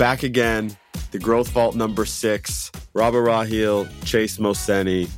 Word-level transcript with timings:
back 0.00 0.22
again. 0.22 0.74
The 1.10 1.18
Growth 1.18 1.50
Vault 1.50 1.74
number 1.76 2.06
six. 2.06 2.72
Rabah 2.94 3.18
Rahil, 3.18 3.86
Chase 4.06 4.38
Mohseni, 4.38 5.10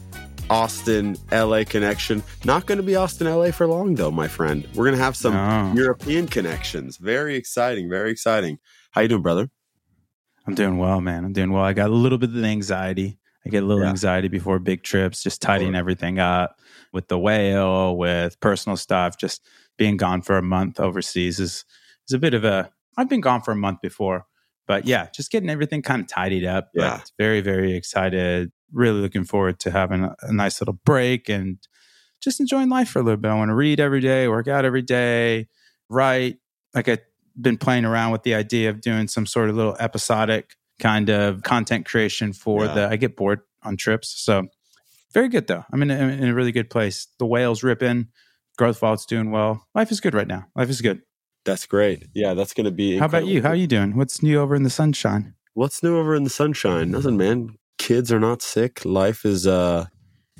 Austin, 0.51 1.17
LA 1.31 1.63
connection. 1.65 2.21
Not 2.45 2.67
going 2.67 2.79
to 2.79 2.83
be 2.83 2.97
Austin, 2.97 3.29
LA 3.29 3.53
for 3.53 3.69
long, 3.69 3.95
though, 3.95 4.11
my 4.11 4.27
friend. 4.27 4.67
We're 4.75 4.85
going 4.87 4.97
to 4.97 5.03
have 5.03 5.15
some 5.17 5.35
No. 5.35 5.73
European 5.81 6.27
connections. 6.27 6.97
Very 6.97 7.37
exciting. 7.37 7.89
Very 7.89 8.11
exciting. 8.11 8.59
How 8.91 9.03
you 9.03 9.09
doing, 9.09 9.23
brother? 9.23 9.49
I'm 10.49 10.57
doing 10.57 10.79
well, 10.79 11.01
man. 11.01 11.25
I'm 11.25 11.33
doing 11.33 11.53
well. 11.53 11.63
I 11.63 11.73
got 11.75 11.91
a 11.91 11.95
little 11.95 12.19
bit 12.19 12.31
of 12.31 12.45
anxiety. 12.45 13.19
I 13.47 13.51
get 13.51 13.63
a 13.63 13.67
little 13.67 13.85
Yeah. 13.85 13.91
anxiety 13.91 14.27
before 14.29 14.59
big 14.59 14.83
trips, 14.83 15.23
just 15.23 15.41
tidying 15.41 15.77
everything 15.77 16.19
up 16.19 16.59
with 16.93 17.07
the 17.07 17.19
whale, 17.19 17.97
with 17.97 18.39
personal 18.41 18.77
stuff. 18.77 19.17
Just 19.17 19.47
being 19.79 19.97
gone 19.97 20.23
for 20.23 20.37
a 20.39 20.43
month 20.43 20.81
overseas 20.81 21.39
is 21.39 21.65
is 22.09 22.13
a 22.13 22.19
bit 22.19 22.35
of 22.35 22.45
a. 22.45 22.71
I've 22.97 23.09
been 23.09 23.21
gone 23.21 23.41
for 23.43 23.53
a 23.53 23.57
month 23.57 23.81
before, 23.81 24.27
but 24.67 24.87
yeah, 24.87 25.09
just 25.15 25.31
getting 25.31 25.51
everything 25.51 25.83
kind 25.83 26.03
of 26.03 26.09
tidied 26.09 26.45
up. 26.45 26.71
Yeah. 26.75 26.99
But 26.99 27.11
very, 27.19 27.41
very 27.41 27.75
excited. 27.77 28.51
Really 28.73 29.01
looking 29.01 29.25
forward 29.25 29.61
to 29.61 29.71
having 29.71 30.05
a, 30.05 30.15
a 30.23 30.33
nice 30.33 30.61
little 30.61 30.79
break 30.85 31.29
and 31.29 31.59
just 32.23 32.41
enjoying 32.41 32.69
life 32.69 32.89
for 32.89 33.01
a 33.01 33.03
little 33.03 33.19
bit. 33.21 33.31
I 33.31 33.35
want 33.35 33.51
to 33.51 33.55
read 33.55 33.81
every 33.81 34.01
day, 34.01 34.29
work 34.29 34.49
out 34.49 34.65
every 34.65 34.83
day, 34.83 35.49
write. 35.89 36.39
Like 36.75 36.89
I've 36.89 37.01
been 37.41 37.59
playing 37.59 37.85
around 37.85 38.13
with 38.13 38.23
the 38.23 38.35
idea 38.35 38.71
of 38.71 38.81
doing 38.81 39.09
some 39.09 39.27
sort 39.27 39.51
of 39.51 39.57
little 39.57 39.77
episodic 39.81 40.55
kind 40.81 41.11
of 41.11 41.43
content 41.43 41.85
creation 41.87 42.33
for 42.33 42.65
Yeah. 42.65 42.75
the. 42.75 42.89
I 42.89 42.97
get 42.97 43.17
bored 43.17 43.41
on 43.63 43.77
trips, 43.77 44.15
so 44.17 44.47
very 45.13 45.29
good 45.29 45.47
though. 45.47 45.65
I'm 45.73 45.83
in 45.83 45.91
a, 45.91 45.95
in 45.97 46.29
a 46.29 46.35
really 46.35 46.53
good 46.53 46.71
place. 46.71 47.09
The 47.19 47.27
whales 47.27 47.63
ripping, 47.63 48.09
growth 48.57 48.79
vault's 48.79 49.05
doing 49.07 49.31
well. 49.31 49.67
Life 49.75 49.91
is 49.91 50.01
good 50.01 50.15
right 50.15 50.27
now. 50.27 50.47
Life 50.57 50.71
is 50.71 50.81
good. 50.81 51.03
That's 51.45 51.67
great. 51.67 52.07
Yeah, 52.15 52.35
that's 52.35 52.55
going 52.55 52.65
to 52.67 52.71
be. 52.71 52.99
How 52.99 53.07
about 53.07 53.27
you? 53.27 53.43
How 53.43 53.51
are 53.51 53.57
you 53.57 53.67
doing? 53.67 53.97
What's 53.97 54.23
new 54.23 54.41
over 54.41 54.55
in 54.55 54.63
the 54.63 54.71
sunshine? 54.71 55.35
What's 55.55 55.83
new 55.83 55.99
over 55.99 56.15
in 56.15 56.25
the 56.25 56.31
sunshine? 56.31 56.91
Nothing, 56.91 57.17
man. 57.17 57.57
Kids 57.79 58.13
are 58.13 58.21
not 58.21 58.43
sick. 58.43 58.85
Life 58.85 59.25
is 59.25 59.47
uh 59.47 59.87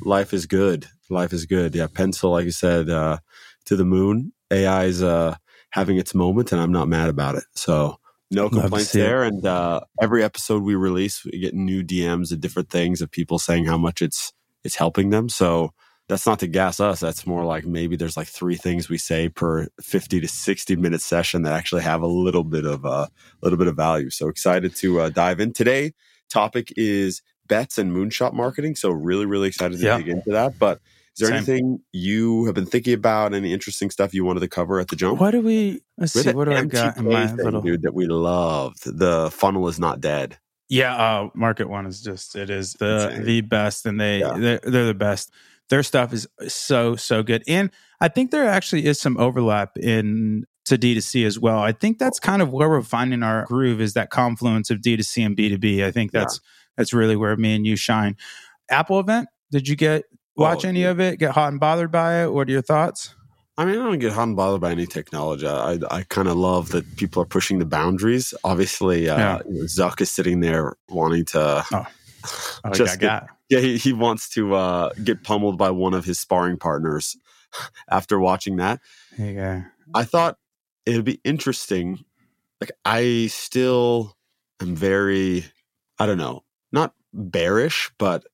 life 0.05 0.33
is 0.33 0.47
good. 0.47 0.87
Life 1.11 1.33
is 1.33 1.45
good. 1.45 1.75
Yeah, 1.75 1.89
pencil, 1.93 2.31
like 2.31 2.45
you 2.45 2.53
said, 2.53 2.89
uh 2.89 3.19
to 3.67 3.77
the 3.77 3.85
moon. 3.85 4.33
AI 4.51 4.85
is 4.85 5.03
uh 5.03 5.37
having 5.71 5.99
its 5.99 6.15
moment 6.15 6.53
and 6.53 6.61
I'm 6.61 6.73
not 6.73 6.89
mad 6.89 7.09
about 7.09 7.35
it. 7.35 7.45
So 7.55 7.99
no 8.31 8.49
complaints 8.49 8.91
see 8.91 9.01
it. 9.01 9.03
there. 9.03 9.23
And 9.25 9.45
uh 9.45 9.81
every 10.01 10.23
episode 10.23 10.63
we 10.63 10.77
release, 10.77 11.25
we 11.25 11.39
get 11.39 11.55
new 11.55 11.83
DMs 11.83 12.33
of 12.33 12.41
different 12.41 12.71
things 12.71 13.03
of 13.03 13.11
people 13.11 13.39
saying 13.39 13.65
how 13.65 13.77
much 13.77 14.01
it's 14.01 14.33
it's 14.65 14.77
helping 14.77 15.11
them. 15.11 15.29
So 15.29 15.73
that's 16.09 16.27
not 16.27 16.41
to 16.41 16.47
gas 16.47 16.81
us. 16.81 17.01
That's 17.01 17.27
more 17.27 17.45
like 17.45 17.65
maybe 17.65 17.97
there's 17.97 18.17
like 18.17 18.27
three 18.29 18.57
things 18.57 18.89
we 18.89 18.99
say 18.99 19.29
per 19.29 19.69
50 19.81 20.21
to 20.21 20.29
60 20.29 20.77
minute 20.77 21.01
session 21.01 21.43
that 21.43 21.53
actually 21.55 21.83
have 21.83 22.03
a 22.03 22.07
little 22.07 22.45
bit 22.45 22.65
of 22.67 22.85
uh, 22.85 23.07
a 23.09 23.11
little 23.43 23.59
bit 23.59 23.69
of 23.69 23.77
value. 23.77 24.11
So 24.11 24.29
excited 24.29 24.75
to 24.77 25.01
uh, 25.01 25.09
dive 25.11 25.41
in 25.41 25.53
today. 25.53 25.93
Topic 26.29 26.73
is 26.77 27.23
bets 27.47 27.79
and 27.79 27.93
moonshot 27.93 28.33
marketing. 28.35 28.75
So 28.77 28.91
really, 28.91 29.27
really 29.27 29.49
excited 29.49 29.79
to 29.79 29.85
Yeah. 29.85 29.99
dig 29.99 30.09
into 30.09 30.31
that. 30.31 30.59
But 30.59 30.81
is 31.15 31.21
there 31.21 31.29
Same. 31.29 31.37
anything 31.37 31.81
you 31.93 32.47
have 32.47 32.55
been 32.55 32.67
thinking 32.67 32.95
about? 32.95 33.35
Any 33.35 33.53
interesting 33.53 33.91
stuff 33.91 34.15
you 34.15 34.25
wanted 34.25 34.41
to 34.41 34.49
cover 34.49 34.81
at 34.81 34.89
the 34.89 34.97
jump? 34.97 35.21
What 35.21 35.33
do 35.33 35.41
we? 35.43 35.83
Let's 35.99 36.15
We're 36.15 36.23
see. 36.23 36.33
What 36.33 36.45
do 36.47 36.53
I 36.53 36.65
got 36.65 36.97
in 36.97 37.05
my 37.05 37.27
thing, 37.27 37.37
little? 37.37 37.61
dude 37.61 37.83
that 37.83 37.95
we 37.95 38.07
loved? 38.07 38.85
The 38.99 39.31
funnel 39.31 39.69
is 39.69 39.79
not 39.79 40.01
dead. 40.01 40.39
Yeah, 40.69 40.97
uh, 40.97 41.29
Market 41.35 41.69
One 41.69 41.85
is 41.87 42.01
just 42.01 42.35
it 42.35 42.49
is 42.49 42.73
the 42.75 43.11
Insane. 43.11 43.25
the 43.27 43.41
best, 43.43 43.85
and 43.85 44.01
they 44.01 44.21
Yeah. 44.21 44.39
they're, 44.39 44.61
they're 44.63 44.87
the 44.87 44.95
best. 44.95 45.31
Their 45.73 45.83
stuff 45.83 46.13
is 46.13 46.29
so 46.49 46.97
so 46.97 47.23
good, 47.23 47.43
and 47.49 47.71
I 47.99 48.09
think 48.09 48.31
there 48.31 48.47
actually 48.47 48.85
is 48.85 49.01
some 49.01 49.17
overlap 49.17 49.79
in 49.79 50.45
to 50.67 50.77
D2C 50.77 51.25
as 51.25 51.39
well. 51.39 51.61
I 51.61 51.73
think 51.73 51.99
that's 51.99 52.21
kind 52.21 52.43
of 52.43 52.53
where 52.53 52.69
we're 52.69 52.83
finding 52.83 53.23
our 53.23 53.47
groove 53.47 53.81
is 53.81 53.95
that 53.95 54.11
confluence 54.11 54.69
of 54.69 54.81
D2C 54.81 55.25
and 55.25 55.35
B2B. 55.35 55.83
I 55.83 55.91
think 55.91 56.13
Yeah. 56.13 56.21
that's 56.21 56.41
that's 56.77 56.93
really 56.93 57.17
where 57.17 57.35
me 57.39 57.55
and 57.57 57.67
you 57.67 57.77
shine. 57.77 58.19
Apple 58.71 59.01
event? 59.01 59.29
Did 59.51 59.67
you 59.67 59.75
get 59.75 60.05
watch 60.37 60.67
Oh, 60.67 60.69
any 60.69 60.83
yeah. 60.83 60.91
of 60.91 61.01
it? 61.01 61.19
Get 61.19 61.31
hot 61.31 61.51
and 61.51 61.59
bothered 61.59 61.91
by 61.91 62.23
it? 62.25 62.33
What 62.35 62.49
are 62.49 62.53
your 62.53 62.61
thoughts? 62.61 63.15
I 63.57 63.65
mean, 63.65 63.79
I 63.79 63.85
don't 63.85 63.99
get 63.99 64.13
hot 64.13 64.25
and 64.25 64.37
bothered 64.37 64.61
by 64.61 64.73
any 64.73 64.87
technology. 64.87 65.47
I, 65.47 65.79
I 65.91 66.03
kind 66.11 66.29
of 66.29 66.37
love 66.37 66.69
that 66.73 66.97
people 66.97 67.23
are 67.23 67.27
pushing 67.27 67.61
the 67.61 67.65
boundaries. 67.67 68.35
Obviously, 68.45 69.09
uh, 69.09 69.17
Yeah. 69.17 69.39
you 69.49 69.55
know, 69.61 69.65
Zuck 69.65 70.03
is 70.03 70.11
sitting 70.11 70.41
there 70.41 70.75
wanting 70.91 71.25
to. 71.33 71.65
Oh. 71.73 71.87
Oh, 72.65 72.71
Just 72.73 73.01
got, 73.01 73.27
got. 73.27 73.31
Yeah, 73.49 73.61
he, 73.61 73.77
he 73.77 73.93
wants 73.93 74.29
to 74.31 74.55
uh, 74.55 74.93
get 75.05 75.25
pummeled 75.25 75.59
by 75.59 75.71
one 75.71 75.95
of 75.95 76.05
his 76.05 76.19
sparring 76.19 76.57
partners 76.57 77.17
after 77.91 78.19
watching 78.19 78.57
that. 78.57 78.81
Go. 79.19 79.65
I 79.95 80.05
thought 80.05 80.39
it'd 80.87 81.05
be 81.05 81.21
interesting. 81.25 82.05
Like, 82.61 82.73
I 82.85 83.27
still 83.27 84.17
am 84.61 84.77
very, 84.77 85.45
I 85.99 86.07
don't 86.07 86.19
know, 86.19 86.45
not 86.71 86.95
bearish, 87.13 87.91
but 87.99 88.25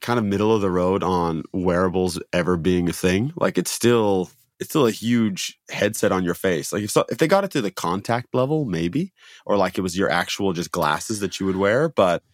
kind 0.00 0.18
of 0.18 0.24
middle 0.24 0.54
of 0.54 0.60
the 0.60 0.70
road 0.70 1.02
on 1.02 1.42
wearables 1.52 2.20
ever 2.32 2.56
being 2.56 2.88
a 2.88 2.92
thing. 2.92 3.32
Like, 3.36 3.58
it's 3.58 3.70
still. 3.70 4.30
It's 4.60 4.70
still 4.70 4.88
a 4.88 4.90
huge 4.90 5.56
headset 5.70 6.10
on 6.10 6.24
your 6.24 6.34
face. 6.34 6.72
Like 6.72 6.82
if 6.82 6.90
so, 6.90 7.04
if 7.10 7.18
they 7.18 7.28
got 7.28 7.44
it 7.44 7.52
to 7.52 7.62
the 7.62 7.70
contact 7.70 8.34
level, 8.34 8.64
maybe, 8.64 9.12
or 9.46 9.56
like 9.56 9.78
it 9.78 9.82
was 9.82 9.96
your 9.96 10.10
actual 10.10 10.52
just 10.52 10.72
glasses 10.72 11.20
that 11.20 11.38
you 11.38 11.46
would 11.46 11.54
wear. 11.54 11.88
But 11.88 12.24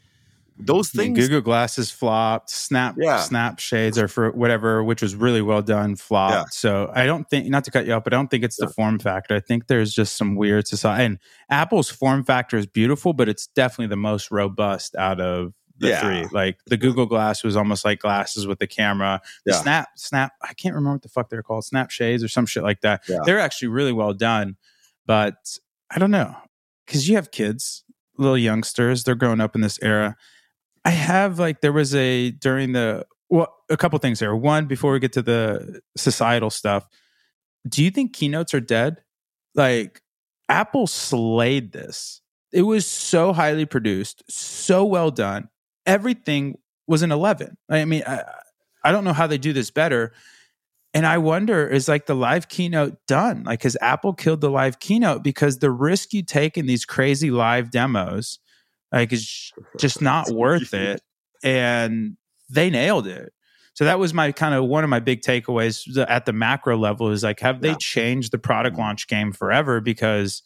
those 0.57 0.91
things, 0.91 1.19
Google 1.19 1.41
Glasses 1.41 1.91
flopped. 1.91 2.51
Snap 2.51 2.95
Yeah. 2.99 3.19
Snap 3.21 3.59
Shades 3.59 3.99
or 3.99 4.07
for 4.09 4.31
whatever, 4.31 4.85
which 4.85 5.03
was 5.03 5.15
really 5.17 5.43
well 5.43 5.63
done, 5.63 5.97
flopped. 5.97 6.35
Yeah. 6.35 6.45
So 6.51 6.93
I 6.95 7.07
don't 7.07 7.29
think 7.29 7.49
not 7.49 7.65
to 7.65 7.71
cut 7.71 7.87
you 7.87 7.93
off, 7.93 8.05
but 8.05 8.13
I 8.15 8.17
don't 8.17 8.29
think 8.31 8.45
it's 8.45 8.57
the 8.57 8.69
form 8.69 8.99
factor. 8.99 9.35
I 9.35 9.41
think 9.41 9.67
there's 9.67 9.93
just 9.93 10.17
some 10.17 10.37
weird 10.37 10.69
society. 10.69 11.05
And 11.05 11.19
Apple's 11.51 11.91
form 11.91 12.25
factor 12.25 12.57
is 12.57 12.67
beautiful, 12.67 13.13
but 13.13 13.29
it's 13.29 13.49
definitely 13.49 13.89
the 13.89 13.97
most 13.97 14.31
robust 14.31 14.95
out 14.97 15.21
of 15.21 15.55
the 15.79 15.89
Yeah. 15.89 16.01
three. 16.01 16.29
Like 16.33 16.59
the 16.67 16.77
Google 16.77 17.07
Glass 17.07 17.43
was 17.43 17.57
almost 17.57 17.85
like 17.85 17.99
glasses 17.99 18.47
with 18.47 18.61
the 18.61 18.67
camera. 18.69 19.21
The 19.45 19.53
Yeah. 19.55 19.61
Snap 19.63 19.89
Snap, 19.97 20.33
I 20.41 20.55
can't 20.55 20.75
remember 20.77 20.95
what 20.95 21.03
the 21.03 21.09
fuck 21.09 21.31
they're 21.31 21.43
called. 21.43 21.65
Snap 21.65 21.91
Shades 21.91 22.23
or 22.23 22.29
some 22.29 22.47
shit 22.47 22.63
like 22.63 22.81
that. 22.83 23.03
Yeah. 23.09 23.19
They're 23.25 23.41
actually 23.41 23.69
really 23.69 23.93
well 23.93 24.15
done, 24.15 24.57
but 25.05 25.59
I 25.91 25.99
don't 25.99 26.13
know 26.13 26.37
because 26.87 27.09
you 27.09 27.17
have 27.17 27.33
kids, 27.33 27.83
little 28.17 28.39
youngsters. 28.39 29.03
They're 29.03 29.17
growing 29.17 29.41
up 29.41 29.57
in 29.57 29.63
this 29.63 29.81
era. 29.83 30.17
I 30.85 30.91
have 30.91 31.39
like 31.39 31.61
there 31.61 31.73
was 31.73 31.95
a 31.95 32.31
during 32.31 32.73
the 32.73 33.07
well 33.31 33.55
a 33.71 33.77
couple 33.77 33.99
things 33.99 34.19
there. 34.19 34.35
One 34.37 34.67
before 34.67 34.93
we 34.93 34.99
get 34.99 35.13
to 35.15 35.23
the 35.23 35.81
societal 35.97 36.51
stuff. 36.51 36.87
Do 37.67 37.83
you 37.83 37.91
think 37.91 38.13
keynotes 38.13 38.53
are 38.53 38.61
dead? 38.61 39.03
Like 39.55 40.03
Apple 40.49 40.87
slayed 40.87 41.73
this. 41.73 42.21
It 42.53 42.63
was 42.63 42.87
so 42.87 43.33
highly 43.33 43.65
produced, 43.65 44.23
so 44.29 44.85
well 44.85 45.11
done. 45.11 45.49
Everything 45.87 46.59
was 46.87 47.03
an 47.03 47.11
11. 47.11 47.57
I 47.69 47.85
mean, 47.85 48.03
I, 48.07 48.23
I 48.85 48.93
don't 48.93 49.05
know 49.05 49.13
how 49.13 49.27
they 49.27 49.39
do 49.39 49.53
this 49.53 49.71
better. 49.71 50.13
And 50.93 51.07
I 51.07 51.19
wonder, 51.19 51.67
is 51.67 51.89
like 51.89 52.07
the 52.07 52.15
live 52.15 52.49
keynote 52.49 52.99
done? 53.09 53.43
Like, 53.43 53.65
has 53.65 53.77
Apple 53.81 54.13
killed 54.13 54.41
the 54.41 54.51
live 54.51 54.79
keynote? 54.79 55.25
Because 55.25 55.59
the 55.59 55.73
risk 55.73 56.13
you 56.13 56.23
take 56.23 56.57
in 56.57 56.67
these 56.67 56.85
crazy 56.85 57.33
live 57.33 57.71
demos, 57.73 58.39
like, 58.95 59.13
it's 59.13 59.53
just 59.79 60.01
not 60.01 60.31
worth 60.31 60.73
it. 60.75 61.01
And 61.43 62.17
they 62.51 62.71
nailed 62.71 63.07
it. 63.07 63.33
So 63.75 63.85
that 63.85 63.99
was 63.99 64.15
my 64.15 64.31
kind 64.33 64.55
of 64.55 64.65
one 64.67 64.85
of 64.85 64.91
my 64.91 65.01
big 65.01 65.21
takeaways 65.23 65.83
at 66.09 66.27
the 66.27 66.33
macro 66.33 66.77
level 66.79 67.11
is 67.11 67.23
like, 67.25 67.41
have 67.41 67.61
they 67.61 67.75
changed 67.75 68.31
the 68.33 68.39
product 68.39 68.79
launch 68.79 69.09
game 69.09 69.33
forever? 69.33 69.81
Because 69.81 70.43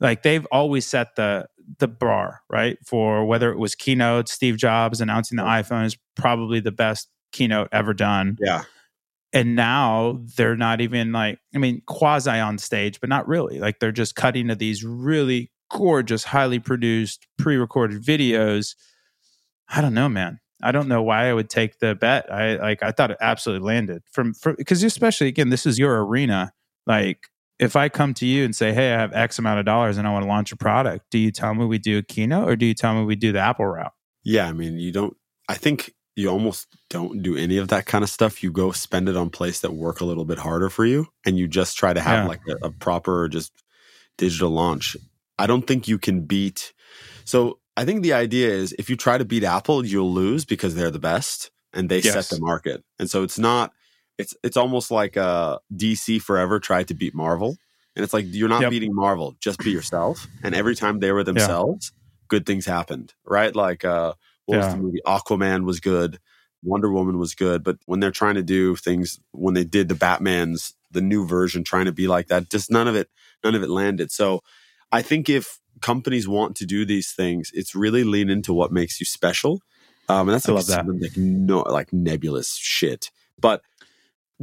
like 0.00 0.22
they've 0.22 0.46
always 0.50 0.86
set 0.86 1.14
the 1.16 1.46
the 1.78 1.86
bar 1.86 2.40
right 2.50 2.76
for 2.84 3.24
whether 3.26 3.52
it 3.52 3.58
was 3.58 3.74
keynote, 3.74 4.28
Steve 4.28 4.56
Jobs 4.56 5.00
announcing 5.00 5.36
the 5.36 5.44
iPhone 5.44 5.84
is 5.84 5.96
probably 6.16 6.60
the 6.60 6.72
best 6.72 7.08
keynote 7.30 7.68
ever 7.72 7.94
done 7.94 8.36
Yeah. 8.40 8.62
and 9.32 9.54
now 9.54 10.20
they're 10.36 10.56
not 10.56 10.80
even 10.80 11.12
like 11.12 11.38
i 11.54 11.58
mean 11.58 11.80
quasi 11.86 12.30
on 12.30 12.58
stage 12.58 13.00
but 13.00 13.08
not 13.08 13.26
really 13.28 13.58
like 13.60 13.78
they're 13.78 13.92
just 13.92 14.14
cutting 14.16 14.48
to 14.48 14.54
these 14.56 14.82
really 14.84 15.51
gorgeous 15.72 16.24
highly 16.24 16.58
produced 16.58 17.26
pre-recorded 17.38 18.02
videos 18.02 18.74
i 19.68 19.80
don't 19.80 19.94
know 19.94 20.08
man 20.08 20.38
i 20.62 20.70
don't 20.70 20.88
know 20.88 21.02
why 21.02 21.28
i 21.28 21.32
would 21.32 21.48
take 21.48 21.78
the 21.78 21.94
bet 21.94 22.30
i 22.32 22.56
like 22.56 22.82
i 22.82 22.90
thought 22.92 23.10
it 23.10 23.16
absolutely 23.20 23.66
landed 23.66 24.02
from 24.12 24.34
because 24.58 24.82
especially 24.82 25.28
again 25.28 25.48
this 25.48 25.64
is 25.66 25.78
your 25.78 26.04
arena 26.04 26.52
like 26.86 27.28
if 27.58 27.74
i 27.76 27.88
come 27.88 28.12
to 28.12 28.26
you 28.26 28.44
and 28.44 28.54
say 28.54 28.72
hey 28.72 28.92
i 28.92 28.98
have 28.98 29.12
x 29.14 29.38
amount 29.38 29.58
of 29.58 29.64
dollars 29.64 29.96
and 29.96 30.06
i 30.06 30.12
want 30.12 30.22
to 30.24 30.28
launch 30.28 30.52
a 30.52 30.56
product 30.56 31.06
do 31.10 31.18
you 31.18 31.30
tell 31.30 31.54
me 31.54 31.64
we 31.64 31.78
do 31.78 31.98
a 31.98 32.02
keynote 32.02 32.48
or 32.48 32.54
do 32.56 32.66
you 32.66 32.74
tell 32.74 32.94
me 32.94 33.04
we 33.04 33.16
do 33.16 33.32
the 33.32 33.38
apple 33.40 33.66
route 33.66 33.92
Yeah, 34.24 34.46
I 34.48 34.52
mean, 34.52 34.78
you 34.78 34.92
don't. 34.92 35.16
I 35.48 35.54
think 35.56 35.92
you 36.14 36.28
almost 36.28 36.66
don't 36.90 37.22
do 37.22 37.34
any 37.36 37.56
of 37.58 37.68
that 37.68 37.86
kind 37.86 38.04
of 38.04 38.10
stuff. 38.10 38.42
You 38.42 38.52
go 38.52 38.70
spend 38.70 39.08
it 39.08 39.16
on 39.16 39.30
place 39.30 39.60
that 39.60 39.72
work 39.72 40.00
a 40.00 40.04
little 40.04 40.24
bit 40.24 40.38
harder 40.38 40.68
for 40.70 40.84
you, 40.84 41.06
and 41.26 41.36
you 41.38 41.48
just 41.48 41.76
try 41.76 41.92
to 41.92 42.00
have 42.00 42.24
Yeah. 42.24 42.28
like 42.28 42.40
a, 42.46 42.66
a 42.66 42.70
proper 42.70 43.28
just 43.28 43.50
digital 44.18 44.50
launch. 44.50 44.96
I 45.38 45.46
don't 45.46 45.66
think 45.66 45.88
you 45.88 45.98
can 45.98 46.22
beat. 46.22 46.72
So 47.24 47.58
I 47.76 47.84
think 47.84 48.02
the 48.02 48.12
idea 48.12 48.48
is 48.50 48.72
if 48.78 48.90
you 48.90 48.96
try 48.96 49.18
to 49.18 49.24
beat 49.24 49.44
Apple, 49.44 49.84
you'll 49.84 50.12
lose 50.12 50.44
because 50.44 50.74
they're 50.74 50.90
the 50.90 50.98
best 50.98 51.50
and 51.72 51.88
they 51.88 52.00
Yes. 52.00 52.12
set 52.12 52.28
the 52.28 52.38
market. 52.40 52.84
And 52.98 53.08
so 53.10 53.22
it's 53.22 53.38
not. 53.38 53.72
It's 54.18 54.34
it's 54.44 54.58
almost 54.58 54.90
like 54.90 55.16
uh, 55.16 55.58
DC 55.74 56.20
forever 56.20 56.60
tried 56.60 56.88
to 56.88 56.94
beat 56.94 57.14
Marvel, 57.14 57.56
and 57.96 58.04
it's 58.04 58.12
like 58.12 58.26
you're 58.28 58.48
not 58.48 58.60
Yep. 58.62 58.70
beating 58.70 58.94
Marvel. 58.94 59.34
Just 59.40 59.62
be 59.62 59.70
yourself. 59.70 60.28
And 60.44 60.54
every 60.54 60.74
time 60.76 61.00
they 61.00 61.12
were 61.12 61.24
themselves, 61.24 61.92
good 62.28 62.44
things 62.44 62.66
happened, 62.66 63.14
right? 63.24 63.56
Like 63.56 63.84
uh 63.84 64.12
what 64.46 64.56
was 64.56 64.68
the 64.68 64.76
movie? 64.76 65.00
Aquaman 65.06 65.64
was 65.64 65.80
good, 65.80 66.18
Wonder 66.62 66.92
Woman 66.92 67.18
was 67.18 67.34
good, 67.34 67.64
but 67.64 67.78
when 67.86 68.00
they're 68.00 68.10
trying 68.10 68.34
to 68.34 68.42
do 68.42 68.76
things 68.76 69.18
when 69.32 69.54
they 69.54 69.64
did 69.64 69.88
the 69.88 69.94
Batman's 69.94 70.74
the 70.90 71.00
new 71.00 71.26
version 71.26 71.64
trying 71.64 71.86
to 71.86 71.92
be 71.92 72.06
like 72.06 72.28
that, 72.28 72.50
just 72.50 72.70
none 72.70 72.86
of 72.88 72.94
it 72.94 73.08
none 73.42 73.54
of 73.54 73.62
it 73.62 73.70
landed. 73.70 74.12
So 74.12 74.42
I 74.92 75.02
think 75.02 75.28
if 75.28 75.58
companies 75.80 76.28
want 76.28 76.54
to 76.56 76.66
do 76.66 76.84
these 76.84 77.12
things, 77.12 77.50
it's 77.54 77.74
really 77.74 78.04
lean 78.04 78.28
into 78.30 78.52
what 78.52 78.70
makes 78.72 79.00
you 79.00 79.06
special. 79.06 79.60
Um, 80.08 80.28
and 80.28 80.34
that's 80.34 80.48
I 80.48 80.52
like, 80.52 80.66
that. 80.66 80.86
like 80.86 81.16
no 81.16 81.60
like 81.62 81.92
nebulous 81.92 82.54
shit. 82.56 83.10
But 83.40 83.62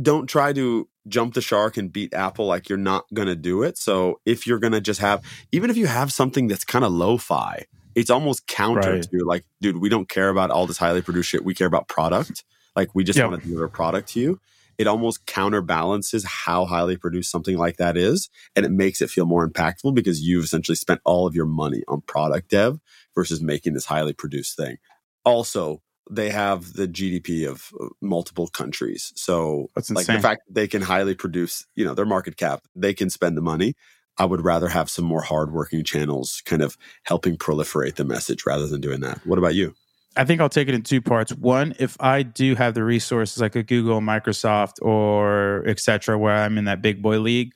don't 0.01 0.28
try 0.28 0.54
to 0.54 0.88
jump 1.07 1.34
the 1.34 1.42
shark 1.42 1.78
and 1.78 1.92
beat 1.92 2.13
Apple 2.13 2.46
like 2.46 2.69
you're 2.69 2.78
not 2.78 3.06
gonna 3.13 3.36
do 3.36 3.63
it. 3.63 3.78
So 3.78 4.19
if 4.25 4.48
you're 4.48 4.60
gonna 4.60 4.81
just 4.81 5.00
have 5.01 5.22
even 5.51 5.69
if 5.69 5.78
you 5.78 5.88
have 5.88 6.12
something 6.12 6.48
that's 6.48 6.66
kind 6.66 6.86
of 6.86 6.92
lo-fi, 6.92 7.66
it's 7.95 8.10
almost 8.10 8.48
counter 8.48 8.94
Right. 8.94 9.04
to 9.04 9.25
like, 9.25 9.45
dude, 9.62 9.78
we 9.78 9.90
don't 9.90 10.07
care 10.07 10.30
about 10.30 10.52
all 10.52 10.68
this 10.68 10.78
highly 10.78 11.02
produced 11.02 11.30
shit. 11.30 11.44
We 11.44 11.54
care 11.54 11.68
about 11.68 11.88
product. 11.88 12.44
Like 12.75 12.95
we 12.95 13.04
just 13.04 13.18
Yep. 13.18 13.30
want 13.30 13.42
to 13.42 13.48
deliver 13.48 13.68
product 13.68 14.10
to 14.10 14.19
you. 14.19 14.40
It 14.80 14.88
almost 14.88 15.26
counterbalances 15.26 16.24
how 16.24 16.66
highly 16.66 16.96
produced 16.96 17.30
something 17.30 17.58
like 17.58 17.78
that 17.78 17.98
is. 17.98 18.30
And 18.56 18.66
it 18.66 18.72
makes 18.72 19.02
it 19.02 19.10
feel 19.10 19.26
more 19.26 19.48
impactful 19.48 19.94
because 19.94 20.22
you've 20.22 20.46
essentially 20.46 20.78
spent 20.78 21.02
all 21.04 21.28
of 21.28 21.36
your 21.36 21.46
money 21.46 21.84
on 21.90 22.02
product 22.02 22.50
dev 22.50 22.80
versus 23.14 23.42
making 23.42 23.74
this 23.74 23.86
highly 23.86 24.14
produced 24.14 24.56
thing. 24.56 24.78
Also, 25.26 25.81
they 26.10 26.30
have 26.30 26.74
the 26.74 26.88
GDP 26.88 27.46
of 27.48 27.72
uh, 27.80 27.88
multiple 28.02 28.48
countries. 28.48 29.12
So 29.16 29.68
That's 29.76 29.92
like 29.92 30.08
the 30.08 30.20
fact 30.20 30.44
that 30.48 30.56
they 30.56 30.68
can 30.68 30.81
highly 30.81 31.14
produce, 31.14 31.68
you 31.76 31.84
know, 31.84 31.94
their 31.94 32.06
market 32.06 32.38
cap, 32.38 32.64
they 32.74 32.94
can 32.94 33.10
spend 33.10 33.36
the 33.36 33.42
money. 33.42 33.76
I 34.18 34.26
would 34.26 34.44
rather 34.44 34.70
have 34.70 34.90
some 34.90 35.06
more 35.06 35.22
hardworking 35.22 35.84
channels 35.84 36.42
kind 36.46 36.62
of 36.62 36.78
helping 37.04 37.38
proliferate 37.38 37.96
the 37.96 38.06
message 38.06 38.46
rather 38.46 38.68
than 38.68 38.81
doing 38.81 39.02
that. 39.02 39.26
What 39.26 39.40
about 39.40 39.56
you? 39.56 39.76
I 40.15 40.25
think 40.25 40.41
I'll 40.41 40.50
take 40.50 40.67
it 40.67 40.73
in 40.73 40.81
two 40.81 41.01
parts. 41.01 41.31
One, 41.33 41.75
if 41.79 41.95
I 42.00 42.23
do 42.23 42.56
have 42.56 42.73
the 42.73 42.83
resources 42.83 43.41
like 43.41 43.56
a 43.56 43.63
Google, 43.63 44.01
Microsoft, 44.01 44.81
or 44.81 45.63
et 45.67 45.79
cetera, 45.79 46.17
where 46.17 46.33
I'm 46.35 46.57
in 46.57 46.65
that 46.65 46.81
big 46.81 47.01
boy 47.01 47.19
league, 47.19 47.53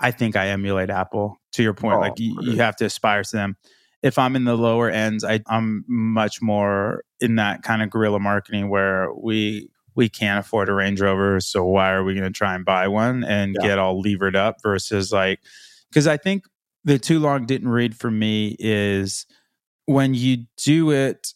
I 0.00 0.10
think 0.10 0.34
I 0.34 0.48
emulate 0.48 0.90
Apple. 0.90 1.40
To 1.54 1.62
your 1.64 1.74
point, 1.74 1.98
Oh, 1.98 2.00
like 2.00 2.18
you, 2.18 2.36
you 2.42 2.58
have 2.58 2.76
to 2.76 2.84
aspire 2.84 3.22
to 3.24 3.36
them. 3.36 3.56
If 4.02 4.18
I'm 4.18 4.34
in 4.36 4.44
the 4.44 4.56
lower 4.56 4.88
ends, 4.88 5.24
I, 5.24 5.40
I'm 5.46 5.84
much 5.88 6.40
more 6.40 7.02
in 7.20 7.34
that 7.36 7.62
kind 7.62 7.82
of 7.82 7.90
guerrilla 7.90 8.20
marketing 8.20 8.70
where 8.70 9.12
we 9.12 9.68
we 9.96 10.08
can't 10.08 10.38
afford 10.38 10.68
a 10.68 10.72
Range 10.72 10.98
Rover, 11.00 11.40
so 11.40 11.64
why 11.64 11.90
are 11.90 12.04
we 12.04 12.14
going 12.14 12.32
to 12.32 12.36
try 12.36 12.54
and 12.54 12.64
buy 12.64 12.86
one 12.88 13.24
and 13.24 13.56
Yeah. 13.56 13.66
get 13.66 13.78
all 13.78 14.00
levered 14.00 14.36
up 14.36 14.58
versus 14.62 15.12
like 15.12 15.40
because 15.90 16.06
I 16.06 16.16
think 16.16 16.44
the 16.84 16.98
too 16.98 17.18
long 17.18 17.44
didn't 17.44 17.68
read 17.68 17.96
for 17.96 18.10
me 18.10 18.56
is 18.58 19.26
when 19.86 20.14
you 20.14 20.46
do 20.56 20.92
it 20.92 21.34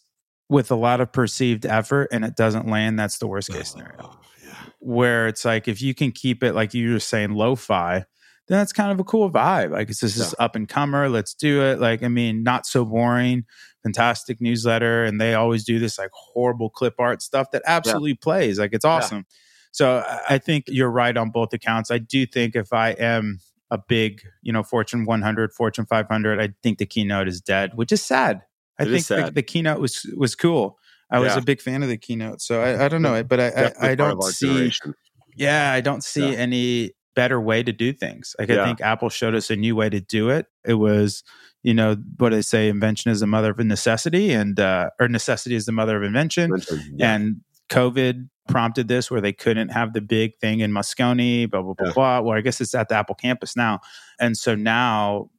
with 0.49 0.69
a 0.71 0.75
lot 0.75 1.01
of 1.01 1.11
perceived 1.11 1.65
effort 1.65 2.09
and 2.11 2.23
it 2.23 2.35
doesn't 2.35 2.67
land, 2.67 2.99
that's 2.99 3.17
the 3.17 3.27
worst 3.27 3.49
case 3.49 3.71
scenario. 3.71 3.95
Oh, 3.99 4.19
yeah. 4.45 4.53
Where 4.79 5.27
it's 5.27 5.43
like 5.45 5.67
if 5.67 5.81
you 5.81 5.93
can 5.95 6.11
keep 6.11 6.43
it 6.43 6.53
like 6.53 6.73
you 6.73 6.93
were 6.93 6.99
saying 6.99 7.31
lo-fi, 7.33 8.05
then 8.47 8.59
that's 8.59 8.71
kind 8.73 8.91
of 8.91 8.99
a 8.99 9.03
cool 9.03 9.31
vibe. 9.31 9.71
Like 9.71 9.89
it's 9.89 10.01
this 10.01 10.15
is 10.17 10.35
up 10.39 10.55
and 10.55 10.69
comer, 10.69 11.09
let's 11.09 11.33
do 11.33 11.63
it. 11.63 11.79
Like 11.79 12.03
I 12.03 12.09
mean, 12.09 12.43
not 12.43 12.67
so 12.67 12.85
boring, 12.85 13.45
fantastic 13.81 14.39
newsletter, 14.39 15.03
and 15.03 15.19
they 15.19 15.33
always 15.33 15.63
do 15.63 15.79
this 15.79 15.97
like 15.97 16.11
horrible 16.13 16.69
clip 16.69 16.93
art 16.99 17.23
stuff 17.23 17.49
that 17.51 17.63
absolutely 17.65 18.13
plays. 18.13 18.59
Like 18.59 18.73
it's 18.73 18.85
awesome. 18.85 19.25
So 19.71 19.97
I- 20.07 20.35
I 20.35 20.37
think 20.37 20.65
you're 20.67 20.91
right 20.91 21.17
on 21.17 21.31
both 21.31 21.53
accounts. 21.53 21.89
I 21.89 21.97
do 21.97 22.25
think 22.27 22.55
if 22.55 22.71
I 22.71 22.91
am 22.91 23.39
a 23.71 23.79
big, 23.79 24.21
you 24.43 24.53
know, 24.53 24.61
Fortune 24.61 25.05
100, 25.05 25.51
Fortune 25.51 25.87
500, 25.87 26.39
I 26.39 26.53
think 26.61 26.77
the 26.77 26.85
keynote 26.85 27.27
is 27.27 27.41
dead, 27.41 27.71
which 27.73 27.91
is 27.91 28.03
sad. 28.05 28.41
I 28.79 28.83
It 28.83 28.89
think 29.03 29.07
the, 29.07 29.31
the 29.31 29.43
keynote 29.43 29.79
was 29.79 30.05
was 30.17 30.35
cool. 30.35 30.77
I 31.11 31.19
was 31.19 31.33
Yeah. 31.33 31.39
a 31.39 31.41
big 31.43 31.61
fan 31.61 31.83
of 31.83 31.89
the 31.89 31.97
keynote, 31.97 32.41
so 32.41 32.61
I, 32.61 32.85
I 32.85 32.87
don't 32.87 33.01
know, 33.01 33.23
but 33.23 33.39
I 33.39 33.47
I, 33.79 33.91
I 33.91 33.95
don't 33.95 34.21
see. 34.23 34.47
generation. 34.47 34.93
Yeah, 35.35 35.71
I 35.71 35.81
don't 35.81 36.03
see 36.03 36.31
Yeah. 36.31 36.37
any 36.37 36.91
better 37.15 37.39
way 37.39 37.63
to 37.63 37.71
do 37.71 37.93
things. 37.93 38.35
Like 38.39 38.49
I 38.49 38.55
Yeah. 38.55 38.65
think 38.65 38.81
Apple 38.81 39.09
showed 39.09 39.35
us 39.35 39.49
a 39.49 39.55
new 39.55 39.75
way 39.75 39.89
to 39.89 40.01
do 40.01 40.29
it. 40.29 40.47
It 40.65 40.73
was, 40.75 41.23
you 41.63 41.73
know, 41.73 41.95
what 42.17 42.31
they 42.31 42.41
say, 42.41 42.67
invention 42.67 43.11
is 43.11 43.19
the 43.21 43.27
mother 43.27 43.51
of 43.51 43.59
necessity, 43.59 44.31
and 44.33 44.59
uh, 44.59 44.89
or 44.99 45.07
necessity 45.07 45.55
is 45.55 45.65
the 45.65 45.71
mother 45.71 45.95
of 45.95 46.03
invention. 46.03 46.51
Yeah. 46.95 47.13
And 47.15 47.41
COVID 47.69 48.29
prompted 48.47 48.87
this 48.87 49.09
where 49.09 49.21
they 49.21 49.33
couldn't 49.33 49.69
have 49.69 49.93
the 49.93 50.01
big 50.01 50.35
thing 50.37 50.59
in 50.59 50.71
Moscone, 50.71 51.49
blah, 51.49 51.61
blah, 51.61 51.73
blah, 51.73 51.93
blah. 51.93 52.19
Well, 52.21 52.37
I 52.37 52.41
guess 52.41 52.61
it's 52.61 52.75
at 52.75 52.89
the 52.89 52.95
Apple 52.95 53.15
campus 53.15 53.55
now. 53.55 53.79
And 54.19 54.37
so 54.37 54.53
now 54.53 55.31